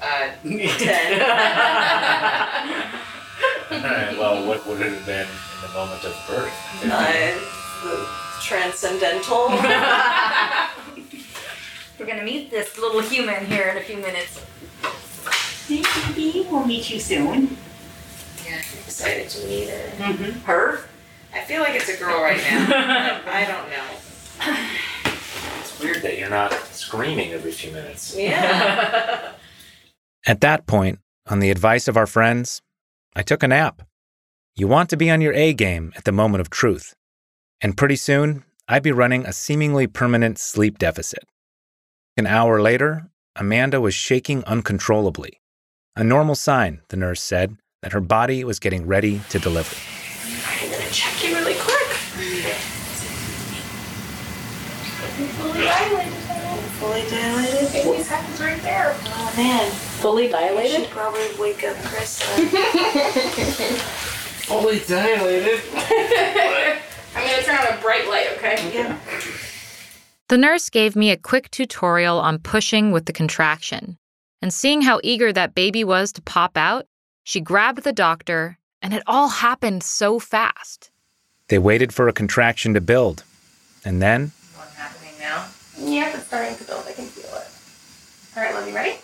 Uh, 0.00 0.30
All 3.70 3.78
right, 3.80 4.16
well, 4.18 4.46
what 4.46 4.66
would 4.66 4.80
it 4.80 4.92
have 4.92 5.06
been 5.06 5.26
in 5.26 5.62
the 5.62 5.68
moment 5.74 6.04
of 6.04 6.14
birth? 6.28 6.52
Transcendental. 8.42 9.48
We're 11.98 12.06
gonna 12.06 12.24
meet 12.24 12.50
this 12.50 12.76
little 12.78 13.00
human 13.00 13.46
here 13.46 13.68
in 13.68 13.76
a 13.76 13.80
few 13.80 13.96
minutes. 13.96 14.44
Baby, 15.68 16.46
we'll 16.50 16.66
meet 16.66 16.90
you 16.90 17.00
soon. 17.00 17.56
Yeah, 18.44 18.56
I'm 18.56 18.78
excited 18.84 19.28
to 19.30 19.46
meet 19.46 19.68
her. 19.70 19.90
Mm-hmm. 19.96 20.40
Her? 20.40 20.80
I 21.32 21.40
feel 21.44 21.62
like 21.62 21.74
it's 21.74 21.88
a 21.88 21.96
girl 21.96 22.22
right 22.22 22.36
now. 22.36 22.66
but 23.24 23.32
I 23.32 23.44
don't 23.46 23.70
know. 23.70 24.56
It's 25.60 25.80
weird 25.82 26.02
that 26.02 26.18
you're 26.18 26.30
not 26.30 26.52
screaming 26.72 27.32
every 27.32 27.50
few 27.50 27.72
minutes. 27.72 28.14
Yeah. 28.16 29.32
At 30.26 30.40
that 30.42 30.66
point, 30.66 31.00
on 31.26 31.40
the 31.40 31.50
advice 31.50 31.88
of 31.88 31.96
our 31.96 32.06
friends, 32.06 32.60
I 33.16 33.22
took 33.22 33.44
a 33.44 33.48
nap. 33.48 33.82
You 34.56 34.66
want 34.66 34.90
to 34.90 34.96
be 34.96 35.08
on 35.08 35.20
your 35.20 35.32
A 35.34 35.52
game 35.52 35.92
at 35.96 36.04
the 36.04 36.10
moment 36.10 36.40
of 36.40 36.50
truth. 36.50 36.94
And 37.60 37.76
pretty 37.76 37.94
soon, 37.94 38.42
I'd 38.66 38.82
be 38.82 38.90
running 38.90 39.24
a 39.24 39.32
seemingly 39.32 39.86
permanent 39.86 40.36
sleep 40.38 40.78
deficit. 40.78 41.22
An 42.16 42.26
hour 42.26 42.60
later, 42.60 43.10
Amanda 43.36 43.80
was 43.80 43.94
shaking 43.94 44.42
uncontrollably. 44.44 45.40
A 45.94 46.02
normal 46.02 46.34
sign, 46.34 46.80
the 46.88 46.96
nurse 46.96 47.22
said, 47.22 47.56
that 47.82 47.92
her 47.92 48.00
body 48.00 48.42
was 48.42 48.58
getting 48.58 48.84
ready 48.84 49.20
to 49.28 49.38
deliver. 49.38 49.76
I'm 50.48 50.70
gonna 50.72 50.90
check 50.90 51.22
you 51.22 51.36
really 51.36 51.54
quick. 51.54 51.90
Fully 55.38 55.62
dilated. 55.62 56.12
Fully 56.80 57.02
dilated. 57.08 57.72
Baby's 57.72 58.08
happens 58.08 58.40
right 58.40 58.60
there. 58.62 58.96
Oh 59.06 59.34
man. 59.36 59.93
Fully 60.04 60.28
dilated? 60.28 60.82
should 60.82 60.90
probably 60.90 61.26
wake 61.40 61.64
up 61.64 61.74
Chris. 61.84 62.20
Fully 64.44 64.80
dilated. 64.80 65.62
I'm 67.16 67.26
gonna 67.26 67.42
turn 67.42 67.56
on 67.56 67.78
a 67.78 67.80
bright 67.80 68.06
light, 68.06 68.26
okay? 68.36 68.70
Yeah. 68.70 68.98
The 70.28 70.36
nurse 70.36 70.68
gave 70.68 70.94
me 70.94 71.10
a 71.10 71.16
quick 71.16 71.50
tutorial 71.50 72.18
on 72.18 72.38
pushing 72.38 72.92
with 72.92 73.06
the 73.06 73.14
contraction. 73.14 73.96
And 74.42 74.52
seeing 74.52 74.82
how 74.82 75.00
eager 75.02 75.32
that 75.32 75.54
baby 75.54 75.84
was 75.84 76.12
to 76.12 76.20
pop 76.20 76.58
out, 76.58 76.84
she 77.22 77.40
grabbed 77.40 77.82
the 77.82 77.92
doctor, 77.94 78.58
and 78.82 78.92
it 78.92 79.02
all 79.06 79.28
happened 79.28 79.82
so 79.82 80.18
fast. 80.18 80.90
They 81.48 81.58
waited 81.58 81.94
for 81.94 82.08
a 82.08 82.12
contraction 82.12 82.74
to 82.74 82.82
build. 82.82 83.24
And 83.86 84.02
then, 84.02 84.32
What's 84.54 84.74
happening 84.74 85.14
now? 85.18 85.46
Yep, 85.78 86.14
it's 86.16 86.26
starting 86.26 86.56
to 86.58 86.64
build. 86.64 86.84
I 86.86 86.92
can 86.92 87.06
feel 87.06 87.24
it. 87.36 87.48
All 88.36 88.42
right, 88.42 88.54
love 88.54 88.68
you 88.68 88.74
ready? 88.74 88.98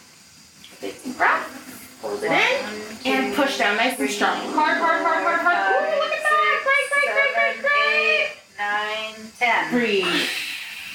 Big. 2.18 2.30
Hold 2.30 2.74
it 2.74 3.06
in 3.06 3.12
and 3.12 3.34
push 3.34 3.58
down 3.58 3.76
nice 3.76 3.98
and 3.98 4.11
strong. 4.11 4.36
Hard, 4.52 4.78
hard, 4.78 5.02
hard, 5.02 5.22
hard, 5.24 5.40
hard. 5.40 5.76
Ooh, 5.76 6.00
look 6.00 6.12
at 6.12 6.22
that! 6.22 6.61
Great, 6.64 6.86
great, 6.90 7.11
great, 7.14 7.32
great, 7.34 7.56
great. 7.62 8.26
Nine, 8.58 9.14
ten. 9.38 9.70
Breathe. 9.70 10.28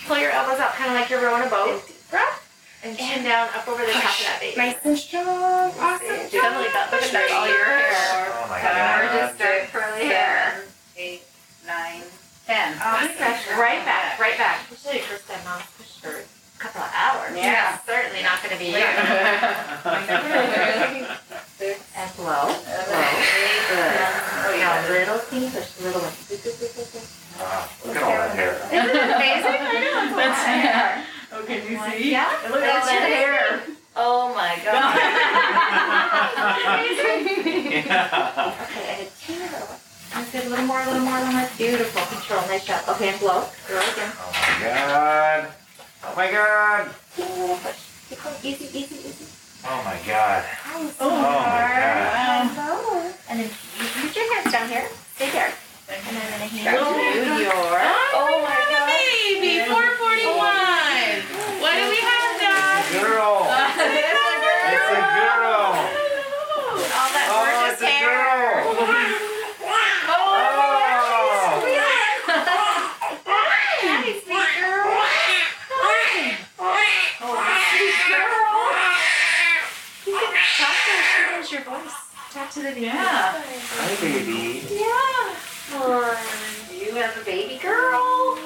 Pull 0.08 0.20
your 0.20 0.32
elbows 0.32 0.60
out, 0.60 0.74
kind 0.74 0.92
of 0.92 0.98
like 1.00 1.10
you're 1.10 1.22
rowing 1.22 1.44
a 1.44 1.50
boat. 1.50 1.82
Deep 1.88 2.10
breath. 2.12 2.42
And 2.84 2.96
chin 2.96 3.24
down, 3.24 3.50
up 3.56 3.68
over 3.68 3.84
the 3.84 3.92
top 3.92 4.14
of 4.14 4.26
that 4.30 4.38
baby. 4.40 4.58
Nice 4.58 4.78
and 4.84 4.98
strong. 4.98 5.74
Awesome. 5.82 6.30
Totally 6.30 6.70
got 6.70 6.92
Look 6.94 7.02
at 7.02 7.12
that, 7.18 7.32
all 7.34 7.50
your 7.50 7.66
hair. 7.66 8.30
Oh 8.30 8.46
my 8.46 8.62
Gorgeous, 8.62 9.34
dark 9.40 9.74
curly 9.74 10.06
hair. 10.06 10.62
Eight, 10.96 11.24
nine, 11.66 12.04
ten. 12.46 12.78
Awesome. 12.78 13.58
Right 13.58 13.82
back, 13.82 14.20
right 14.20 14.38
back. 14.38 14.70
Especially 14.70 15.00
your 15.00 15.08
first 15.18 15.28
time 15.28 15.42
mom 15.46 15.62
pushed 15.78 15.98
for 16.06 16.22
a 16.22 16.35
couple 16.60 16.82
of 16.82 16.92
hours. 16.96 17.36
Yeah. 17.36 17.78
certainly 17.86 18.24
not 18.24 18.42
going 18.42 18.54
to 18.54 18.60
be 18.60 18.72
you. 18.72 18.78
and 21.96 22.10
blow. 22.16 22.48
Blow. 22.48 23.06
Good. 23.70 24.26
Now 24.66 24.82
little 24.90 25.20
teeny 25.30 25.50
push, 25.50 25.80
little 25.82 26.02
one. 26.02 26.14
look 27.86 27.96
at 27.98 28.04
all 28.04 28.10
that 28.18 28.36
hair. 28.36 28.54
Isn't 28.74 28.96
it 28.96 29.16
amazing? 29.16 29.62
I 29.62 29.80
know, 29.84 30.18
it's 30.18 30.40
a 30.42 30.44
hair. 30.44 31.06
Oh, 31.38 31.44
can 31.44 31.58
you 31.70 31.78
see? 31.92 32.12
Yeah. 32.12 32.32
Look 32.50 32.62
at 32.64 32.80
all 32.80 32.86
that 32.86 33.02
hair. 33.12 33.62
Oh 33.98 34.34
my 34.34 34.56
god. 34.64 34.96
Okay, 38.64 38.84
I 38.90 38.96
did 39.00 39.12
teeny 39.20 39.40
little 39.44 39.68
one. 39.68 39.80
That's 40.14 40.32
good. 40.32 40.46
A 40.46 40.50
little 40.50 40.66
more, 40.66 40.80
a 40.82 40.86
little 40.86 41.02
more, 41.02 41.18
a 41.18 41.20
little 41.20 41.34
more. 41.34 41.50
Beautiful. 41.58 42.02
Control. 42.06 42.42
Nice 42.48 42.66
job. 42.66 42.88
Okay, 42.88 43.10
and 43.10 43.20
blow. 43.20 43.44
Blow 43.68 43.78
again. 43.92 44.12
Oh 44.16 44.32
my 44.32 44.66
god. 44.66 45.52
Oh 46.08 46.14
my 46.16 46.32
god. 46.32 46.90
Teeny 47.16 47.30
little 47.42 47.58
push. 47.58 47.80
Keep 48.10 48.24
going. 48.24 48.36
Easy, 48.44 48.66
easy, 48.78 48.96
easy. 48.96 49.26
Oh 49.68 49.82
my 49.84 49.98
god. 50.08 50.44
Nice. 50.44 50.96
Oh 51.00 51.10
my 51.10 51.72
And 52.14 52.50
blow. 52.54 53.12
And 53.30 53.40
then 53.40 53.50
you 53.50 53.86
put 54.02 54.16
your 54.16 54.28
hands 54.36 54.52
down 54.52 54.70
here. 54.70 54.88
Stay 55.16 55.30
there. 55.32 55.52
And 55.90 56.02
then 56.06 56.22
I'm 56.22 56.30
gonna 56.32 56.46
hand 56.46 56.78
you 56.78 57.46
your. 57.46 57.54
Oh 57.54 58.42
my 58.46 58.60
god. 58.70 58.88
Baby, 58.90 59.66
441. 59.66 61.62
What 61.62 61.74
do 61.74 61.84
we 61.90 61.98
have, 61.98 62.34
Dad? 62.40 62.86
Girl. 63.02 63.46
It's 63.46 64.90
a 64.90 65.02
girl. 65.18 65.66
All 66.96 67.10
that 67.14 67.26
Oh, 67.30 67.34
gorgeous 67.42 67.74
it's 67.74 67.82
a 67.82 67.90
hair. 67.90 68.06
girl. 68.06 68.86
Nice, 73.86 74.22
sweet 74.26 74.50
girl. 74.62 74.90
Hi. 75.76 76.38
Oh, 76.58 77.34
sweet 77.72 78.00
girl. 78.10 78.54
You 80.06 80.14
can 80.14 80.34
talk 80.58 80.78
to 80.86 80.94
her. 80.94 81.42
Change 81.42 81.45
your 81.56 81.64
voice. 81.64 81.96
Talk 82.34 82.52
to 82.52 82.60
the 82.60 82.66
baby. 82.66 82.82
Yeah. 82.82 83.42
Hi, 83.80 83.96
baby. 84.02 84.68
Yeah. 84.76 85.80
Or 85.80 86.20
you 86.76 86.92
have 86.96 87.16
a 87.16 87.24
baby 87.24 87.58
girl. 87.64 88.38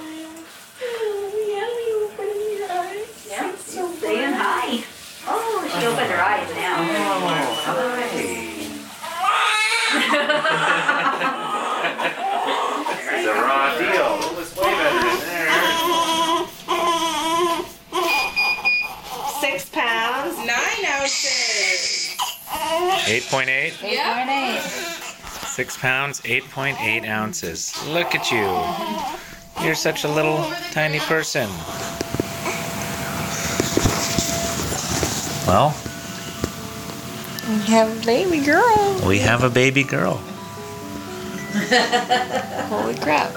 Yeah. 3.27 3.55
Saying 3.57 4.33
hi. 4.33 4.83
Oh, 5.25 5.65
she 5.73 5.87
opened 5.87 6.11
her 6.11 6.21
eyes 6.21 6.49
now. 6.53 6.85
This 12.93 13.21
is 13.21 13.25
a 13.25 13.33
raw 13.33 13.73
deal. 13.79 14.21
It 14.21 14.37
was 14.37 14.53
way 14.55 14.69
better 14.69 15.09
in 15.09 15.19
there. 15.25 15.49
Six 19.41 19.65
pounds, 19.71 20.37
nine 20.45 20.85
ounces. 20.93 21.97
8.8? 23.29 23.91
Yeah. 23.91 24.59
Six 24.61 25.77
pounds, 25.77 26.19
8.8 26.21 27.07
ounces. 27.07 27.75
Look 27.87 28.15
at 28.15 28.31
you. 28.31 29.63
You're 29.63 29.75
such 29.75 30.03
a 30.03 30.07
little 30.07 30.51
tiny 30.71 30.97
person. 30.99 31.47
Well, 35.47 35.75
We 37.47 37.59
have 37.71 38.01
a 38.01 38.05
baby 38.05 38.39
girl. 38.43 39.01
we 39.07 39.19
have 39.19 39.43
a 39.43 39.49
baby 39.49 39.83
girl. 39.83 40.15
Holy 42.69 42.95
crap. 42.95 43.31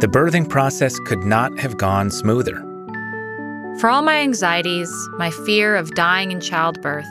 The 0.00 0.08
birthing 0.10 0.48
process 0.48 0.98
could 1.00 1.24
not 1.24 1.58
have 1.58 1.76
gone 1.76 2.10
smoother. 2.10 2.62
For 3.82 3.90
all 3.90 4.02
my 4.02 4.18
anxieties, 4.18 4.88
my 5.18 5.32
fear 5.32 5.74
of 5.74 5.96
dying 5.96 6.30
in 6.30 6.40
childbirth, 6.40 7.08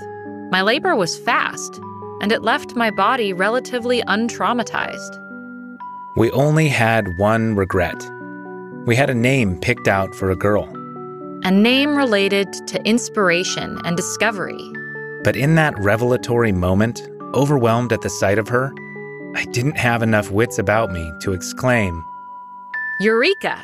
my 0.52 0.62
labor 0.62 0.96
was 0.96 1.18
fast. 1.18 1.82
and 2.22 2.32
it 2.32 2.44
left 2.44 2.78
my 2.78 2.90
body 2.92 3.34
relatively 3.34 4.02
untraumatized. 4.04 5.20
We 6.16 6.32
only 6.32 6.70
had 6.70 7.18
one 7.18 7.56
regret. 7.56 8.00
We 8.86 8.96
had 8.96 9.10
a 9.10 9.14
name 9.14 9.60
picked 9.60 9.90
out 9.90 10.16
for 10.16 10.32
a 10.32 10.36
girl. 10.36 10.64
A 11.44 11.52
name 11.52 11.98
related 11.98 12.48
to 12.68 12.82
inspiration 12.88 13.82
and 13.84 13.98
discovery. 13.98 14.64
But 15.26 15.36
in 15.36 15.56
that 15.56 15.78
revelatory 15.80 16.54
moment, 16.54 17.02
overwhelmed 17.34 17.92
at 17.92 18.02
the 18.02 18.10
sight 18.10 18.38
of 18.38 18.48
her, 18.48 18.72
I 19.36 19.44
didn't 19.46 19.78
have 19.78 20.04
enough 20.04 20.32
wits 20.32 20.58
about 20.58 20.92
me 20.92 21.12
to 21.24 21.34
exclaim, 21.34 22.06
Eureka! 23.02 23.58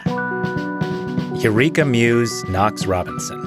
Eureka 1.39 1.85
Muse 1.85 2.43
Knox 2.45 2.88
Robinson. 2.88 3.39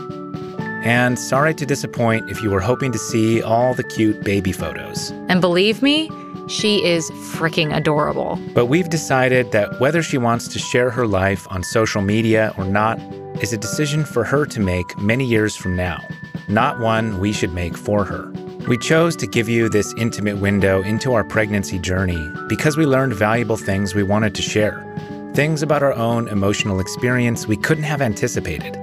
And 0.85 1.19
sorry 1.19 1.53
to 1.55 1.67
disappoint 1.67 2.31
if 2.31 2.41
you 2.41 2.49
were 2.49 2.61
hoping 2.61 2.93
to 2.93 2.99
see 2.99 3.43
all 3.43 3.75
the 3.75 3.83
cute 3.83 4.23
baby 4.23 4.53
photos. 4.53 5.11
And 5.29 5.41
believe 5.41 5.83
me, 5.83 6.09
she 6.47 6.85
is 6.85 7.11
freaking 7.35 7.77
adorable. 7.77 8.39
But 8.55 8.67
we've 8.67 8.89
decided 8.89 9.51
that 9.51 9.81
whether 9.81 10.05
she 10.05 10.19
wants 10.19 10.47
to 10.49 10.61
share 10.61 10.91
her 10.91 11.05
life 11.05 11.49
on 11.51 11.65
social 11.65 12.01
media 12.01 12.55
or 12.57 12.65
not 12.65 13.01
is 13.43 13.53
a 13.53 13.59
decision 13.59 14.05
for 14.05 14.23
her 14.23 14.47
to 14.47 14.61
make 14.61 14.97
many 14.99 15.25
years 15.25 15.57
from 15.57 15.75
now, 15.75 16.01
not 16.49 16.79
one 16.79 17.19
we 17.19 17.33
should 17.33 17.53
make 17.53 17.77
for 17.77 18.05
her. 18.05 18.31
We 18.69 18.79
chose 18.79 19.17
to 19.17 19.27
give 19.27 19.49
you 19.49 19.69
this 19.69 19.93
intimate 19.95 20.37
window 20.37 20.81
into 20.83 21.13
our 21.13 21.25
pregnancy 21.25 21.81
journey 21.81 22.25
because 22.49 22.77
we 22.77 22.87
learned 22.87 23.15
valuable 23.15 23.57
things 23.57 23.97
we 23.97 24.05
wanted 24.05 24.33
to 24.37 24.43
share, 24.43 24.87
things 25.35 25.63
about 25.63 25.83
our 25.83 25.93
own 25.95 26.29
emotional 26.29 26.81
experience 26.81 27.47
we 27.47 27.57
couldn't 27.57 27.85
have 27.85 28.03
anticipated. 28.03 28.77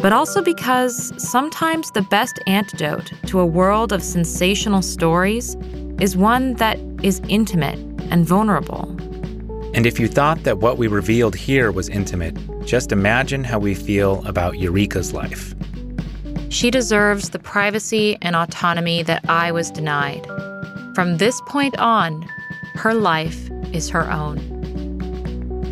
But 0.00 0.12
also 0.12 0.42
because 0.42 1.12
sometimes 1.16 1.90
the 1.92 2.02
best 2.02 2.38
antidote 2.46 3.12
to 3.26 3.40
a 3.40 3.46
world 3.46 3.92
of 3.92 4.02
sensational 4.02 4.82
stories 4.82 5.54
is 6.00 6.16
one 6.16 6.54
that 6.54 6.78
is 7.02 7.22
intimate 7.28 7.78
and 8.10 8.26
vulnerable. 8.26 8.90
And 9.74 9.86
if 9.86 9.98
you 9.98 10.08
thought 10.08 10.42
that 10.44 10.58
what 10.58 10.78
we 10.78 10.88
revealed 10.88 11.34
here 11.34 11.72
was 11.72 11.88
intimate, 11.88 12.36
just 12.66 12.92
imagine 12.92 13.44
how 13.44 13.58
we 13.58 13.74
feel 13.74 14.24
about 14.26 14.58
Eureka's 14.58 15.12
life. 15.12 15.54
She 16.48 16.70
deserves 16.70 17.30
the 17.30 17.38
privacy 17.38 18.16
and 18.22 18.36
autonomy 18.36 19.02
that 19.04 19.28
I 19.28 19.52
was 19.52 19.70
denied. 19.70 20.24
From 20.94 21.16
this 21.16 21.40
point 21.46 21.76
on, 21.78 22.22
her 22.74 22.94
life 22.94 23.50
is 23.72 23.88
her 23.90 24.10
own. 24.10 24.53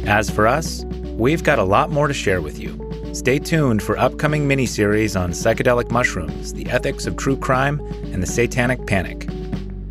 As 0.07 0.29
for 0.31 0.47
us, 0.47 0.85
we've 1.17 1.45
got 1.45 1.59
a 1.59 1.65
lot 1.65 1.91
more 1.91 2.09
to 2.09 2.15
share 2.15 2.41
with 2.41 2.59
you. 2.59 2.79
Stay 3.13 3.39
tuned 3.39 3.83
for 3.83 3.99
upcoming 3.99 4.49
miniseries 4.49 5.21
on 5.21 5.31
psychedelic 5.31 5.91
mushrooms, 5.91 6.55
the 6.55 6.67
ethics 6.71 7.07
of 7.07 7.17
true 7.17 7.37
crime, 7.37 7.79
and 8.13 8.23
the 8.23 8.27
satanic 8.27 8.87
panic. 8.87 9.29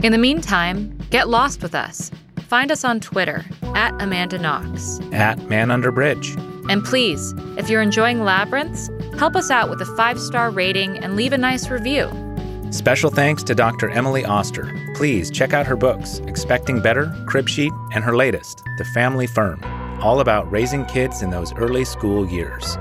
In 0.03 0.11
the 0.11 0.17
meantime, 0.17 0.97
get 1.11 1.29
lost 1.29 1.61
with 1.61 1.75
us. 1.75 2.11
Find 2.47 2.71
us 2.71 2.83
on 2.83 2.99
Twitter 2.99 3.45
at 3.75 3.99
Amanda 4.01 4.37
Knox. 4.37 4.99
At 5.13 5.47
Man 5.47 5.71
Under 5.71 5.91
Bridge. 5.91 6.35
And 6.69 6.83
please, 6.83 7.33
if 7.57 7.69
you're 7.69 7.81
enjoying 7.81 8.23
Labyrinths, 8.23 8.89
help 9.17 9.35
us 9.35 9.49
out 9.49 9.69
with 9.69 9.81
a 9.81 9.95
five 9.95 10.19
star 10.19 10.49
rating 10.49 10.97
and 10.97 11.15
leave 11.15 11.31
a 11.31 11.37
nice 11.37 11.69
review. 11.69 12.09
Special 12.71 13.11
thanks 13.11 13.43
to 13.43 13.53
Dr. 13.55 13.89
Emily 13.89 14.25
Oster. 14.25 14.73
Please 14.95 15.29
check 15.29 15.53
out 15.53 15.67
her 15.67 15.75
books, 15.75 16.19
Expecting 16.27 16.81
Better, 16.81 17.07
Cribsheet, 17.27 17.71
and 17.93 18.03
her 18.03 18.15
latest, 18.15 18.63
The 18.77 18.85
Family 18.85 19.27
Firm, 19.27 19.61
all 20.01 20.19
about 20.19 20.51
raising 20.51 20.85
kids 20.85 21.21
in 21.21 21.29
those 21.29 21.53
early 21.53 21.85
school 21.85 22.25
years. 22.25 22.77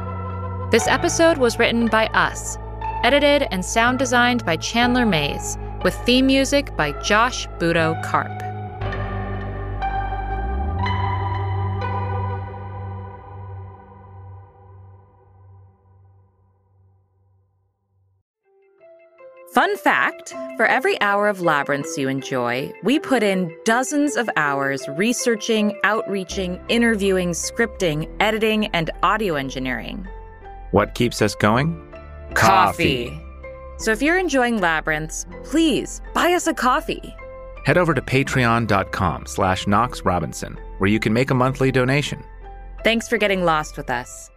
This 0.71 0.87
episode 0.87 1.39
was 1.39 1.59
written 1.59 1.87
by 1.87 2.07
us, 2.09 2.57
edited 3.03 3.49
and 3.51 3.65
sound 3.65 3.99
designed 3.99 4.45
by 4.45 4.57
Chandler 4.57 5.07
Mays, 5.07 5.59
with 5.85 5.95
theme 6.07 6.27
music 6.27 6.77
by 6.77 6.93
Josh 7.03 7.47
Budo 7.59 8.01
Karp. 8.05 8.50
Fun 19.53 19.77
fact 19.79 20.33
for 20.57 20.65
every 20.67 21.01
hour 21.01 21.29
of 21.29 21.41
Labyrinths 21.41 21.99
you 21.99 22.09
enjoy, 22.09 22.73
we 22.85 23.01
put 23.01 23.25
in 23.25 23.53
dozens 23.65 24.15
of 24.15 24.31
hours 24.37 24.87
researching, 24.91 25.77
outreaching, 25.83 26.61
interviewing, 26.69 27.31
scripting, 27.31 28.09
editing, 28.21 28.67
and 28.67 28.93
audio 29.03 29.35
engineering. 29.35 30.07
What 30.71 30.95
keeps 30.95 31.21
us 31.21 31.35
going? 31.35 31.77
Coffee. 32.35 33.21
So 33.79 33.91
if 33.91 34.01
you're 34.01 34.19
enjoying 34.19 34.61
Labyrinths, 34.61 35.27
please 35.43 36.01
buy 36.15 36.33
us 36.33 36.47
a 36.47 36.55
coffee. 36.55 37.13
Head 37.65 37.77
over 37.77 37.93
to 37.93 38.01
patreon.com 38.01 39.27
slash 39.27 39.67
Knox 39.67 40.05
Robinson, 40.05 40.57
where 40.79 40.89
you 40.89 41.01
can 41.01 41.13
make 41.13 41.31
a 41.31 41.35
monthly 41.35 41.73
donation. 41.73 42.23
Thanks 42.85 43.09
for 43.09 43.19
getting 43.19 43.45
lost 43.45 43.77
with 43.77 43.91
us. 43.91 44.31